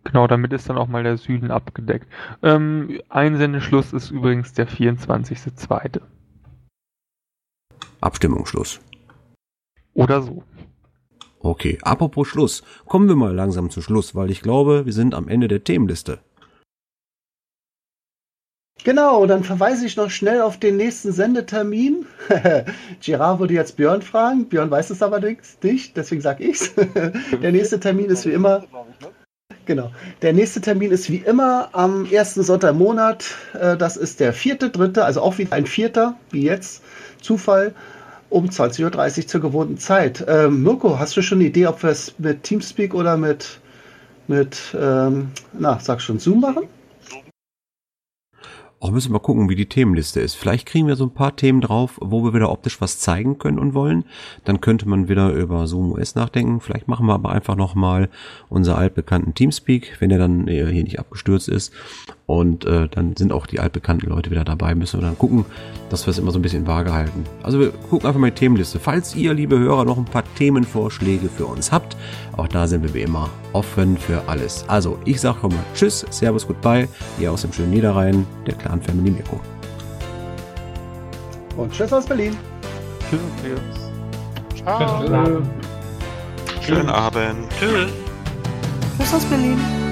Genau, 0.04 0.28
damit 0.28 0.52
ist 0.52 0.68
dann 0.68 0.78
auch 0.78 0.90
mal 0.90 1.04
der 1.04 1.16
Süden 1.16 1.52
abgedeckt. 1.52 2.12
Ähm, 2.44 3.00
Einsendeschluss 3.08 3.94
ist 3.94 4.12
übrigens 4.12 4.52
der 4.52 4.68
24.2. 4.68 6.02
Abstimmungsschluss. 8.02 8.82
Oder 9.94 10.22
so. 10.22 10.44
Okay, 11.46 11.78
apropos 11.84 12.28
Schluss, 12.28 12.64
kommen 12.88 13.08
wir 13.08 13.16
mal 13.16 13.32
langsam 13.32 13.70
zum 13.70 13.84
Schluss, 13.84 14.16
weil 14.16 14.32
ich 14.32 14.42
glaube, 14.42 14.88
wir 14.88 14.94
sind 14.94 15.14
am 15.14 15.28
Ende 15.28 15.48
der 15.48 15.64
Themenliste. 15.64 16.18
Genau, 18.84 19.28
dann 19.28 19.44
verweise 19.44 19.86
ich 19.86 19.96
noch 19.96 20.10
schnell 20.10 20.42
auf 20.42 20.58
den 20.60 20.76
nächsten 20.78 21.12
Sendetermin. 21.12 22.08
Girard 23.00 23.40
würde 23.40 23.54
jetzt 23.54 23.78
Björn 23.78 24.02
fragen. 24.02 24.50
Björn 24.50 24.72
weiß 24.72 24.90
es 24.90 25.04
aber 25.04 25.20
nicht, 25.20 25.96
deswegen 25.96 26.22
sage 26.22 26.44
ich's. 26.44 26.74
Der 27.44 27.52
nächste 27.52 27.80
Termin 27.80 28.06
ist 28.06 28.26
wie 28.26 28.32
immer. 28.32 28.64
Genau. 29.66 29.92
Der 30.24 30.34
nächste 30.34 30.62
Termin 30.62 30.90
ist 30.90 31.12
wie 31.12 31.18
immer 31.18 31.70
am 31.74 32.08
ersten 32.08 32.42
Sonntag 32.42 32.72
im 32.72 32.80
Monat. 32.80 33.36
Äh, 33.54 33.78
das 33.78 33.98
ist 33.98 34.20
der 34.20 34.34
vierte, 34.34 34.72
dritte, 34.72 35.06
also 35.06 35.22
auch 35.22 35.38
wieder 35.38 35.54
ein 35.54 35.68
vierter, 35.68 36.16
wie 36.32 36.44
jetzt. 36.44 36.84
Zufall 37.22 37.74
um 38.36 38.50
20.30 38.50 39.18
Uhr 39.18 39.28
zur 39.28 39.40
gewohnten 39.40 39.78
Zeit. 39.78 40.26
Ähm, 40.28 40.62
Mirko, 40.62 41.00
hast 41.00 41.16
du 41.16 41.22
schon 41.22 41.38
eine 41.38 41.48
Idee, 41.48 41.68
ob 41.68 41.82
wir 41.82 41.92
es 41.92 42.14
mit 42.18 42.44
Teamspeak 42.44 42.94
oder 42.94 43.16
mit, 43.16 43.62
mit 44.28 44.76
ähm, 44.78 45.30
na, 45.54 45.80
sag 45.80 46.02
schon, 46.02 46.20
Zoom 46.20 46.42
machen? 46.42 46.68
auch 48.86 48.92
müssen 48.92 49.10
wir 49.10 49.14
mal 49.14 49.20
gucken, 49.20 49.50
wie 49.50 49.56
die 49.56 49.68
Themenliste 49.68 50.20
ist. 50.20 50.36
Vielleicht 50.36 50.68
kriegen 50.68 50.88
wir 50.88 50.96
so 50.96 51.06
ein 51.06 51.14
paar 51.14 51.36
Themen 51.36 51.60
drauf, 51.60 51.98
wo 52.02 52.24
wir 52.24 52.36
wieder 52.36 52.52
optisch 52.52 52.82
was 52.82 53.00
zeigen 53.00 53.40
können 53.40 53.58
und 53.58 53.74
wollen. 53.74 54.04
Dann 54.44 54.62
könnte 54.62 54.88
man 54.88 55.10
wieder 55.10 55.32
über 55.32 55.66
Zoom 55.66 55.94
OS 55.94 56.14
nachdenken. 56.14 56.60
Vielleicht 56.60 56.88
machen 56.88 57.08
wir 57.08 57.14
aber 57.14 57.32
einfach 57.32 57.56
nochmal 57.56 58.10
unser 58.48 58.78
altbekannten 58.78 59.34
Teamspeak, 59.34 59.96
wenn 60.00 60.12
er 60.12 60.20
dann 60.20 60.48
hier 60.48 60.68
nicht 60.68 61.00
abgestürzt 61.00 61.50
ist. 61.50 61.74
Und 62.28 62.66
äh, 62.66 62.88
dann 62.90 63.16
sind 63.16 63.32
auch 63.32 63.46
die 63.46 63.60
altbekannten 63.60 64.10
Leute 64.10 64.32
wieder 64.32 64.44
dabei. 64.44 64.74
Müssen 64.74 65.00
wir 65.00 65.06
dann 65.06 65.18
gucken, 65.18 65.46
dass 65.90 66.08
wir 66.08 66.12
es 66.12 66.18
immer 66.18 66.32
so 66.32 66.40
ein 66.40 66.42
bisschen 66.42 66.66
vage 66.66 66.92
halten. 66.92 67.24
Also 67.44 67.60
wir 67.60 67.70
gucken 67.72 68.08
einfach 68.08 68.20
mal 68.20 68.32
die 68.32 68.36
Themenliste. 68.36 68.80
Falls 68.80 69.16
ihr, 69.16 69.34
liebe 69.34 69.60
Hörer, 69.60 69.86
noch 69.86 69.98
ein 69.98 70.06
paar 70.06 70.24
Themenvorschläge 70.36 71.30
für 71.30 71.46
uns 71.46 71.72
habt, 71.72 71.96
auch 72.36 72.48
da 72.48 72.66
sind 72.66 72.84
wir 72.84 72.94
wie 72.96 73.02
immer 73.02 73.30
offen 73.54 73.98
für 73.98 74.24
alles. 74.28 74.66
Also 74.68 74.98
ich 75.06 75.22
sage 75.22 75.38
schon 75.42 75.52
mal 75.52 75.64
Tschüss, 75.76 76.06
Servus, 76.10 76.48
Goodbye, 76.48 76.88
hier 77.20 77.32
aus 77.32 77.44
dem 77.44 77.54
schönen 77.54 77.70
Niederrhein, 77.72 78.26
der 78.48 78.56
Clan 78.56 78.82
Family 78.82 79.12
Mirko. 79.12 79.40
Und 81.58 81.72
Tschüss 81.72 81.94
aus 81.94 82.06
Berlin. 82.08 82.36
Tschüss. 83.10 83.22
Ciao. 84.64 85.44
Schönen 86.62 86.90
Abend. 86.90 87.48
Tschüss. 87.60 87.92
Tschüss 88.98 89.14
aus 89.14 89.26
Berlin. 89.26 89.85